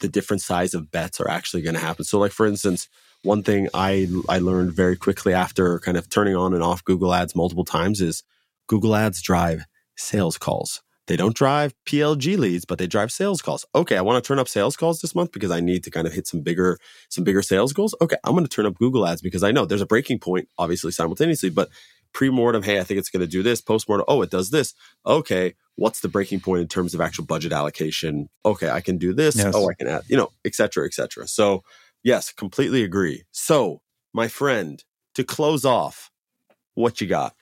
the 0.00 0.08
different 0.08 0.42
size 0.42 0.74
of 0.74 0.90
bets 0.90 1.22
are 1.22 1.30
actually 1.30 1.62
going 1.62 1.72
to 1.74 1.80
happen. 1.80 2.04
So, 2.04 2.18
like 2.18 2.32
for 2.32 2.46
instance, 2.46 2.86
one 3.22 3.42
thing 3.42 3.68
I 3.72 4.06
I 4.28 4.40
learned 4.40 4.74
very 4.74 4.96
quickly 4.96 5.32
after 5.32 5.78
kind 5.78 5.96
of 5.96 6.10
turning 6.10 6.36
on 6.36 6.52
and 6.52 6.62
off 6.62 6.84
Google 6.84 7.14
Ads 7.14 7.34
multiple 7.34 7.64
times 7.64 8.02
is 8.02 8.24
Google 8.66 8.94
Ads 8.94 9.22
drive 9.22 9.64
sales 9.96 10.36
calls. 10.36 10.82
They 11.10 11.16
don't 11.16 11.34
drive 11.34 11.74
PLG 11.86 12.38
leads, 12.38 12.64
but 12.64 12.78
they 12.78 12.86
drive 12.86 13.10
sales 13.10 13.42
calls. 13.42 13.66
Okay, 13.74 13.96
I 13.96 14.00
want 14.00 14.22
to 14.22 14.28
turn 14.28 14.38
up 14.38 14.46
sales 14.46 14.76
calls 14.76 15.00
this 15.00 15.12
month 15.12 15.32
because 15.32 15.50
I 15.50 15.58
need 15.58 15.82
to 15.82 15.90
kind 15.90 16.06
of 16.06 16.12
hit 16.12 16.28
some 16.28 16.40
bigger 16.40 16.78
some 17.08 17.24
bigger 17.24 17.42
sales 17.42 17.72
goals. 17.72 17.96
Okay, 18.00 18.16
I'm 18.22 18.34
going 18.34 18.44
to 18.44 18.48
turn 18.48 18.64
up 18.64 18.78
Google 18.78 19.04
Ads 19.04 19.20
because 19.20 19.42
I 19.42 19.50
know 19.50 19.66
there's 19.66 19.80
a 19.80 19.86
breaking 19.86 20.20
point, 20.20 20.48
obviously 20.56 20.92
simultaneously, 20.92 21.50
but 21.50 21.68
pre-mortem, 22.12 22.62
hey, 22.62 22.78
I 22.78 22.84
think 22.84 23.00
it's 23.00 23.10
going 23.10 23.22
to 23.22 23.26
do 23.26 23.42
this. 23.42 23.60
Post-mortem, 23.60 24.04
oh, 24.06 24.22
it 24.22 24.30
does 24.30 24.50
this. 24.50 24.72
Okay, 25.04 25.54
what's 25.74 25.98
the 25.98 26.08
breaking 26.08 26.38
point 26.38 26.62
in 26.62 26.68
terms 26.68 26.94
of 26.94 27.00
actual 27.00 27.24
budget 27.24 27.50
allocation? 27.50 28.28
Okay, 28.44 28.70
I 28.70 28.80
can 28.80 28.96
do 28.96 29.12
this. 29.12 29.34
Yes. 29.34 29.52
Oh, 29.52 29.68
I 29.68 29.74
can 29.74 29.88
add, 29.88 30.02
you 30.06 30.16
know, 30.16 30.30
et 30.44 30.54
cetera, 30.54 30.86
et 30.86 30.94
cetera. 30.94 31.26
So 31.26 31.64
yes, 32.04 32.30
completely 32.30 32.84
agree. 32.84 33.24
So 33.32 33.80
my 34.12 34.28
friend, 34.28 34.84
to 35.16 35.24
close 35.24 35.64
off, 35.64 36.12
what 36.74 37.00
you 37.00 37.08
got? 37.08 37.34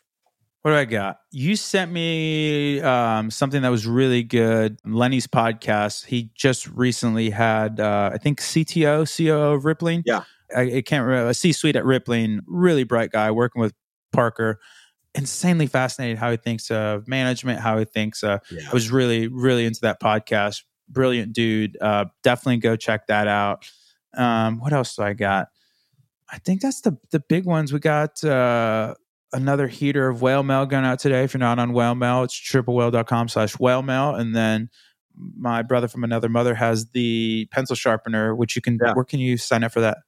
What 0.63 0.73
do 0.73 0.77
I 0.77 0.85
got? 0.87 1.19
You 1.31 1.55
sent 1.57 1.93
me 1.93 2.81
um, 2.81 3.31
something 3.31 3.63
that 3.63 3.69
was 3.69 3.87
really 3.87 4.23
good. 4.25 4.79
Lenny's 4.85 5.27
podcast. 5.27 6.07
He 6.07 6.31
just 6.35 6.67
recently 6.69 7.31
had, 7.31 7.79
uh, 7.81 8.11
I 8.13 8.19
think, 8.19 8.41
CTO, 8.41 9.07
COO 9.17 9.55
of 9.55 9.65
Rippling. 9.65 10.03
Yeah. 10.05 10.25
I, 10.55 10.63
I 10.63 10.83
can't 10.83 11.07
remember. 11.07 11.31
A 11.31 11.35
C 11.35 11.53
suite 11.53 11.77
at 11.77 11.85
Rippling. 11.85 12.41
Really 12.47 12.83
bright 12.85 13.13
guy 13.13 13.31
working 13.31 13.61
with 13.61 13.73
Parker. 14.13 14.59
Insanely 15.15 15.67
fascinated 15.67 16.19
how 16.19 16.31
he 16.33 16.37
thinks 16.37 16.71
of 16.71 17.07
management, 17.07 17.61
how 17.61 17.79
he 17.79 17.85
thinks. 17.85 18.25
Uh, 18.25 18.39
Yeah. 18.51 18.63
I 18.69 18.73
was 18.75 18.91
really, 18.91 19.29
really 19.29 19.65
into 19.65 19.81
that 19.83 20.01
podcast. 20.03 20.63
Brilliant 20.89 21.33
dude. 21.33 21.77
Uh, 21.81 22.07
definitely 22.23 22.59
go 22.59 22.75
check 22.77 23.07
that 23.07 23.29
out. 23.29 23.65
Um, 24.17 24.59
what 24.59 24.73
else 24.73 24.97
do 24.97 25.03
I 25.03 25.13
got? 25.13 25.49
I 26.31 26.39
think 26.39 26.61
that's 26.63 26.81
the 26.81 26.99
the 27.11 27.21
big 27.21 27.45
ones. 27.47 27.73
We 27.73 27.79
got 27.79 28.23
uh, 28.25 28.95
another 29.33 29.69
heater 29.69 30.09
of 30.09 30.23
whale 30.23 30.43
mail 30.43 30.67
going 30.67 30.85
out 30.85 30.99
today. 30.99 31.25
If 31.25 31.35
you're 31.35 31.39
not 31.41 31.59
on 31.59 31.73
whale 31.73 31.95
mail, 31.95 32.23
it's 32.25 32.35
triplewhale.com 32.35 33.29
slash 33.29 33.59
whale 33.59 33.83
mail. 33.83 34.15
And 34.15 34.35
then 34.35 34.71
my 35.37 35.63
brother 35.63 35.89
from 35.89 36.05
another 36.05 36.29
mother 36.29 36.55
has 36.55 36.87
the 36.91 37.49
pencil 37.51 37.77
sharpener, 37.77 38.35
which 38.35 38.55
you 38.57 38.63
can, 38.63 38.79
Yeah. 38.83 38.95
where 38.95 39.05
can 39.05 39.19
you 39.21 39.37
sign 39.37 39.65
up 39.65 39.73
for 39.73 39.81
that? 39.81 39.99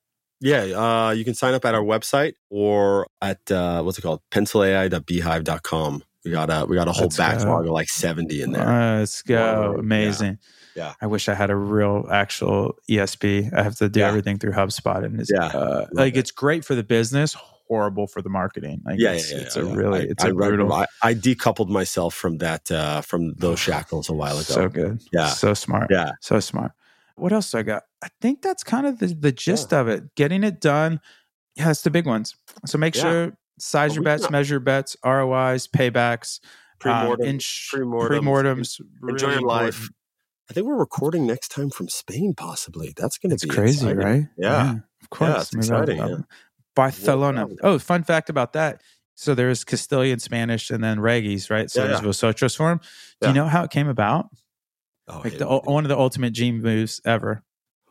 Yeah, 0.42 0.62
uh, 0.62 1.10
you 1.10 1.24
can 1.24 1.34
sign 1.34 1.52
up 1.52 1.64
at 1.66 1.74
our 1.74 1.82
website 1.82 2.32
or 2.48 3.06
at 3.20 3.50
uh, 3.50 3.82
what's 3.82 3.98
it 3.98 4.02
called, 4.02 4.22
pencilai.beehiiv.com. 4.30 6.02
We 6.24 6.30
got 6.30 6.50
a 6.50 6.66
we 6.66 6.76
got 6.76 6.86
a 6.88 6.92
whole 6.92 7.04
Let's 7.04 7.16
go. 7.16 7.22
backlog 7.24 7.64
of 7.66 7.70
like 7.72 7.88
seventy 7.88 8.42
in 8.42 8.52
there. 8.52 8.66
Uh, 8.68 8.98
let's 9.00 9.22
go. 9.22 9.72
Whoa, 9.72 9.78
Amazing. 9.78 10.38
Yeah. 10.76 10.92
I 11.00 11.06
wish 11.06 11.28
I 11.28 11.34
had 11.34 11.50
a 11.50 11.56
real 11.56 12.06
actual 12.10 12.76
ESP. 12.88 13.50
I 13.54 13.62
have 13.62 13.76
to 13.76 13.88
do 13.88 14.00
Yeah. 14.00 14.08
everything 14.08 14.38
through 14.38 14.52
HubSpot. 14.52 15.04
And 15.04 15.18
it's, 15.20 15.30
Yeah. 15.32 15.46
uh, 15.46 15.86
like, 15.92 16.14
it. 16.14 16.18
it's 16.20 16.30
great 16.30 16.64
for 16.64 16.74
the 16.74 16.82
business, 16.84 17.36
horrible 17.70 18.06
for 18.08 18.20
the 18.20 18.28
marketing. 18.28 18.82
Like, 18.84 18.96
yeah, 18.98 19.12
it's, 19.12 19.30
yeah, 19.30 19.36
yeah, 19.38 19.42
it's 19.44 19.56
yeah, 19.56 19.62
a 19.62 19.66
yeah. 19.68 19.74
really, 19.74 20.00
I, 20.00 20.02
it's 20.10 20.24
I, 20.24 20.28
a 20.28 20.34
brutal. 20.34 20.72
I, 20.72 20.86
I 21.02 21.14
decoupled 21.14 21.68
myself 21.68 22.14
from 22.14 22.38
that 22.38 22.68
uh, 22.70 23.00
from 23.00 23.34
those 23.34 23.60
shackles 23.66 24.08
a 24.10 24.12
while 24.12 24.34
ago. 24.34 24.42
So 24.42 24.68
good. 24.68 25.00
Yeah. 25.12 25.28
So 25.28 25.54
smart. 25.54 25.86
yeah, 25.90 26.10
So 26.20 26.40
smart. 26.40 26.72
What 27.14 27.32
else 27.32 27.50
do 27.52 27.58
I 27.58 27.62
got? 27.62 27.84
I 28.02 28.08
think 28.20 28.42
that's 28.42 28.64
kind 28.64 28.86
of 28.86 28.98
the, 28.98 29.06
the 29.08 29.30
gist 29.32 29.72
of 29.72 29.86
it. 29.88 30.14
Getting 30.16 30.42
it 30.42 30.60
done. 30.60 31.00
Yeah, 31.54 31.70
it's 31.70 31.82
the 31.82 31.90
big 31.90 32.06
ones. 32.06 32.34
So 32.66 32.76
make 32.78 32.96
Yeah. 32.96 33.02
sure 33.02 33.32
size 33.58 33.90
Well, 33.90 33.94
your 33.96 34.04
bets, 34.04 34.30
measure 34.30 34.54
your 34.54 34.60
bets, 34.60 34.96
ROIs, 35.04 35.68
paybacks, 35.68 36.40
pre-mortem, 36.80 37.22
um, 37.24 37.28
ins- 37.34 37.68
pre-mortem. 37.70 38.08
pre-mortems. 38.18 38.80
enjoy 39.06 39.26
really 39.26 39.32
your 39.40 39.42
life. 39.48 39.66
important. 39.76 39.96
I 40.48 40.52
think 40.54 40.66
we're 40.66 40.76
recording 40.78 41.26
next 41.26 41.48
time 41.52 41.70
from 41.70 41.88
Spain, 41.88 42.34
possibly. 42.36 42.92
That's 42.96 43.18
going 43.18 43.36
to 43.36 43.46
be 43.46 43.54
crazy, 43.54 43.86
exciting. 43.86 43.98
right? 43.98 44.24
Yeah. 44.36 44.76
of 45.02 45.10
course. 45.10 45.52
it's 45.52 45.54
Maybe 45.54 45.70
I'll- 45.72 45.82
exciting, 45.82 46.00
I'll- 46.00 46.10
yeah. 46.10 46.16
Barcelona. 46.76 47.46
Wow. 47.46 47.56
Oh, 47.62 47.78
fun 47.78 48.04
fact 48.04 48.30
about 48.30 48.52
that. 48.54 48.82
So 49.14 49.34
there's 49.34 49.64
Castilian 49.64 50.18
Spanish 50.18 50.70
and 50.70 50.82
then 50.82 50.98
Regis, 51.00 51.50
right? 51.50 51.70
So 51.70 51.82
Yeah, 51.82 51.88
there's 51.88 52.00
Vosotros 52.00 52.54
form. 52.54 52.78
Do 53.20 53.26
Yeah. 53.26 53.28
you 53.28 53.34
know 53.34 53.46
how 53.48 53.64
it 53.64 53.70
came 53.70 53.88
about? 53.88 54.28
Oh, 55.08 55.20
Like 55.24 55.38
the, 55.38 55.46
what 55.46 55.66
one 55.66 55.84
of 55.84 55.88
the 55.88 55.98
ultimate 55.98 56.32
gene 56.32 56.62
moves 56.62 57.00
ever. 57.04 57.42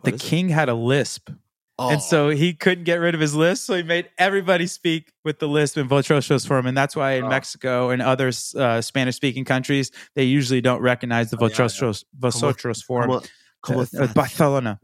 The 0.04 0.14
is 0.14 0.22
it? 0.24 0.26
king 0.26 0.50
had 0.50 0.70
a 0.70 0.74
lisp. 0.74 1.30
Oh, 1.78 1.92
And 1.92 2.02
so 2.02 2.30
he 2.30 2.54
couldn't 2.54 2.84
get 2.84 2.96
rid 2.96 3.16
of 3.16 3.22
his 3.22 3.34
lisp, 3.36 3.66
so 3.68 3.76
he 3.76 3.84
made 3.84 4.10
everybody 4.18 4.68
speak 4.68 5.14
with 5.24 5.40
the 5.40 5.48
lisp 5.48 5.78
in 5.78 5.88
Vosotros 5.88 6.46
form. 6.46 6.66
And 6.66 6.76
that's 6.76 6.96
why 6.96 7.14
in 7.14 7.26
Oh. 7.26 7.30
Mexico 7.30 7.90
and 7.92 8.02
other 8.02 8.32
uh, 8.58 8.82
Spanish-speaking 8.82 9.46
countries, 9.46 9.92
they 10.16 10.24
usually 10.24 10.60
don't 10.62 10.82
recognize 10.82 11.30
the 11.30 11.38
Oh, 11.38 11.46
yeah, 11.48 11.70
yeah. 11.82 11.94
Vosotros 12.18 12.82
form. 12.82 13.08
Como- 13.10 13.22
como 13.62 13.82
Uh, 13.82 13.86
uh. 14.04 14.08
Barcelona. 14.14 14.80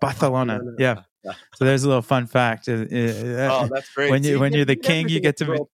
Barcelona. 0.00 0.60
Yeah. 0.78 1.02
So 1.54 1.64
there's 1.64 1.84
a 1.84 1.88
little 1.88 2.02
fun 2.02 2.26
fact. 2.26 2.68
Uh, 2.68 2.72
uh, 2.72 2.84
Oh, 3.50 3.68
that's 3.72 3.92
great. 3.94 4.10
When 4.10 4.22
you- 4.22 4.38
when 4.40 4.52
you're 4.52 4.64
the 4.64 4.76
king, 4.76 5.08
you 5.08 5.20
get 5.20 5.36
to 5.38 5.66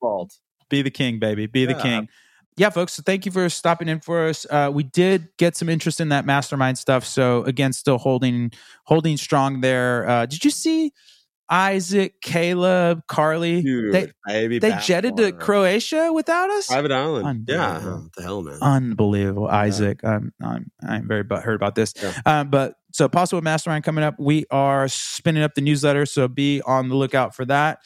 be 0.69 0.83
the 0.83 0.91
king, 0.91 1.19
baby. 1.19 1.47
Be 1.47 1.65
the 1.67 1.73
Yeah. 1.75 1.83
king. 1.83 2.09
Yeah, 2.57 2.71
folks. 2.71 2.93
So 2.95 3.03
thank 3.05 3.27
you 3.27 3.33
for 3.33 3.49
stopping 3.49 3.89
in 3.89 4.01
for 4.01 4.29
us. 4.29 4.47
Uh, 4.49 4.71
we 4.73 4.85
did 4.85 5.29
get 5.39 5.57
some 5.57 5.69
interest 5.69 6.01
in 6.01 6.09
that 6.11 6.25
mastermind 6.25 6.79
stuff. 6.79 7.05
So 7.05 7.43
again, 7.45 7.73
still 7.73 7.99
holding 7.99 8.53
holding 8.85 9.17
strong 9.17 9.61
there. 9.61 10.09
Uh, 10.09 10.27
did 10.27 10.45
you 10.45 10.51
see 10.51 10.93
Isaac, 11.51 12.21
Caleb, 12.23 13.03
Carly? 13.07 13.63
Dude, 13.63 13.93
they 13.93 14.49
they 14.59 14.79
jetted 14.83 15.17
to. 15.19 15.33
Croatia 15.33 16.13
without 16.13 16.51
us. 16.51 16.67
Private 16.67 16.93
Island. 16.93 17.47
Yeah. 17.49 17.77
Unbelievable. 17.77 18.11
The 18.17 18.23
hell, 18.23 18.43
man? 18.43 18.59
Unbelievable, 18.63 19.49
Isaac. 19.49 20.01
I'm 20.05 20.33
I'm 20.43 20.71
I'm 20.83 21.07
very 21.07 21.25
butthurt 21.25 21.57
about 21.57 21.75
this. 21.75 21.95
Yeah. 22.03 22.13
Um, 22.25 22.51
but 22.51 22.77
so 22.93 23.09
possible 23.09 23.43
mastermind 23.43 23.85
coming 23.85 24.05
up. 24.05 24.17
We 24.19 24.47
are 24.51 24.89
spinning 24.89 25.43
up 25.43 25.55
the 25.55 25.61
newsletter, 25.61 26.07
so 26.07 26.29
be 26.29 26.63
on 26.63 26.89
the 26.89 26.95
lookout 26.95 27.35
for 27.35 27.45
that. 27.47 27.81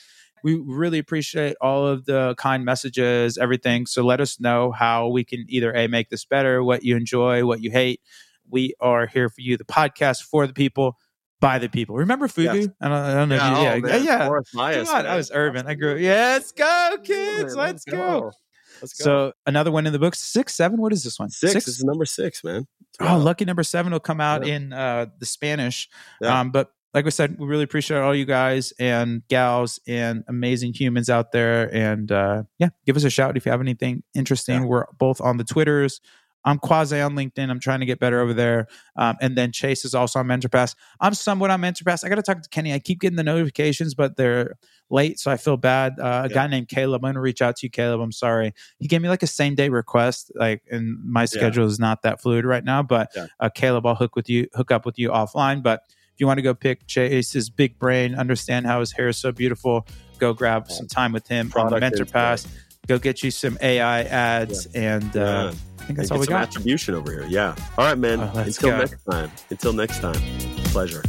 We 0.44 0.54
really 0.54 0.98
appreciate 0.98 1.56
all 1.60 1.86
of 1.86 2.04
the 2.04 2.34
kind 2.38 2.64
messages, 2.64 3.38
everything. 3.38 3.86
So 3.86 4.04
let 4.04 4.20
us 4.20 4.38
know 4.38 4.70
how 4.70 5.08
we 5.08 5.24
can 5.24 5.44
either 5.48 5.72
a 5.74 5.88
make 5.88 6.10
this 6.10 6.24
better, 6.24 6.62
what 6.62 6.84
you 6.84 6.96
enjoy, 6.96 7.44
what 7.44 7.60
you 7.60 7.70
hate. 7.70 8.00
We 8.48 8.74
are 8.80 9.06
here 9.06 9.28
for 9.28 9.40
you. 9.40 9.56
The 9.56 9.64
podcast 9.64 10.22
for 10.22 10.46
the 10.46 10.52
people, 10.52 10.96
by 11.40 11.58
the 11.58 11.68
people. 11.68 11.96
Remember 11.96 12.26
Fugu? 12.28 12.54
Yes. 12.62 12.68
I, 12.80 12.88
don't, 12.88 12.96
I 12.96 13.14
don't 13.14 13.28
know. 13.28 13.34
if 13.36 13.42
you, 13.42 13.48
oh, 13.48 13.62
yeah, 13.62 13.76
man, 13.78 14.04
yeah. 14.04 14.26
Forrest 14.26 14.54
Myers, 14.54 14.88
I 14.88 15.16
was 15.16 15.30
urban. 15.32 15.66
I 15.66 15.74
grew. 15.74 15.96
Yeah, 15.96 16.32
let's 16.34 16.52
go, 16.52 16.96
kids. 17.02 17.54
Man, 17.56 17.66
Let's 17.66 17.84
go. 17.84 18.32
Let's 18.80 18.94
go. 18.94 19.04
So 19.04 19.32
another 19.46 19.70
one 19.72 19.86
in 19.86 19.92
the 19.92 19.98
books. 19.98 20.20
Six, 20.20 20.54
seven. 20.54 20.80
What 20.80 20.92
is 20.92 21.02
this 21.04 21.18
one? 21.18 21.30
six, 21.30 21.52
This 21.54 21.68
is 21.68 21.82
number 21.84 22.04
six, 22.04 22.44
man. 22.44 22.66
Oh, 23.00 23.18
lucky 23.18 23.44
number 23.44 23.62
seven 23.62 23.92
will 23.92 24.00
come 24.00 24.20
out 24.20 24.46
Yeah. 24.46 24.54
in 24.56 24.72
uh, 24.72 25.06
the 25.18 25.26
Spanish. 25.26 25.88
Yeah. 26.20 26.40
Um, 26.40 26.50
but 26.50 26.70
like 26.94 27.06
I 27.06 27.10
said, 27.10 27.36
we 27.38 27.46
really 27.46 27.64
appreciate 27.64 27.98
all 27.98 28.14
you 28.14 28.24
guys 28.24 28.72
and 28.78 29.22
gals 29.28 29.78
and 29.86 30.24
amazing 30.28 30.74
humans 30.74 31.10
out 31.10 31.32
there. 31.32 31.72
And 31.74 32.10
uh, 32.10 32.44
yeah, 32.58 32.68
give 32.86 32.96
us 32.96 33.04
a 33.04 33.10
shout 33.10 33.36
if 33.36 33.44
you 33.46 33.52
have 33.52 33.60
anything 33.60 34.02
interesting. 34.14 34.62
Yeah. 34.62 34.66
We're 34.68 34.84
both 34.96 35.20
on 35.20 35.36
the 35.36 35.44
Twitters. 35.44 36.00
I'm 36.44 36.58
quasi 36.58 37.00
on 37.00 37.14
LinkedIn. 37.14 37.50
I'm 37.50 37.60
trying 37.60 37.80
to 37.80 37.86
get 37.86 37.98
better 37.98 38.20
over 38.20 38.32
there. 38.32 38.68
Um, 38.96 39.16
and 39.20 39.36
then 39.36 39.52
Chase 39.52 39.84
is 39.84 39.94
also 39.94 40.18
on 40.20 40.26
MentorPass. 40.26 40.74
I'm 41.00 41.14
somewhat 41.14 41.50
on 41.50 41.60
MentorPass. 41.60 42.04
I 42.04 42.08
got 42.08 42.14
to 42.14 42.22
talk 42.22 42.42
to 42.42 42.48
Kenny. 42.48 42.72
I 42.72 42.78
keep 42.78 43.00
getting 43.00 43.16
the 43.16 43.24
notifications, 43.24 43.94
but 43.94 44.16
they're 44.16 44.54
late, 44.90 45.18
so 45.18 45.30
I 45.30 45.36
feel 45.36 45.56
bad. 45.56 45.98
Uh, 45.98 46.22
a 46.24 46.28
Yeah. 46.28 46.34
guy 46.34 46.46
named 46.46 46.68
Caleb. 46.68 47.04
I'm 47.04 47.08
going 47.08 47.14
to 47.14 47.20
reach 47.20 47.42
out 47.42 47.56
to 47.56 47.66
you, 47.66 47.70
Caleb. 47.70 48.00
I'm 48.00 48.12
sorry. 48.12 48.54
He 48.78 48.86
gave 48.88 49.02
me 49.02 49.08
like 49.08 49.22
a 49.22 49.26
same 49.26 49.54
day 49.54 49.68
request, 49.68 50.32
like, 50.36 50.62
and 50.70 50.96
my 51.04 51.24
schedule 51.26 51.66
is 51.66 51.78
not 51.78 52.02
that 52.02 52.22
fluid 52.22 52.44
right 52.46 52.64
now. 52.64 52.82
But 52.82 53.10
Yeah. 53.14 53.26
uh, 53.40 53.48
Caleb, 53.50 53.84
I'll 53.84 53.94
hook 53.96 54.16
with 54.16 54.30
you, 54.30 54.46
hook 54.54 54.70
up 54.70 54.86
with 54.86 54.98
you 54.98 55.10
offline. 55.10 55.62
But 55.62 55.82
if 56.14 56.20
you 56.20 56.26
want 56.26 56.38
to 56.38 56.42
go 56.42 56.54
pick 56.54 56.86
Chase's 56.86 57.50
big 57.50 57.78
brain, 57.78 58.14
understand 58.14 58.66
how 58.66 58.80
his 58.80 58.92
hair 58.92 59.08
is 59.08 59.18
so 59.18 59.30
beautiful, 59.32 59.86
go 60.18 60.32
grab 60.32 60.70
some 60.70 60.86
time 60.88 61.12
with 61.12 61.28
him 61.28 61.40
on 61.40 61.46
the 61.46 61.52
Product 61.52 61.80
Mentor 61.80 62.04
Pass. 62.06 62.46
Go 62.86 62.98
get 62.98 63.22
you 63.22 63.30
some 63.30 63.58
AI 63.60 64.02
ads, 64.04 64.66
and 64.74 65.14
uh, 65.16 65.52
Yeah. 65.52 65.77
Think 65.88 65.98
that's 65.98 66.10
all 66.10 66.18
we 66.18 66.26
some 66.26 66.32
got. 66.34 66.48
attribution 66.48 66.94
over 66.94 67.10
here. 67.10 67.26
Yeah. 67.28 67.54
All 67.76 67.84
right, 67.86 67.98
man. 67.98 68.20
Oh, 68.20 68.32
Until 68.38 68.70
go. 68.70 68.78
next 68.78 69.04
time. 69.10 69.30
Until 69.50 69.72
next 69.72 70.00
time. 70.00 70.20
Pleasure. 70.66 71.02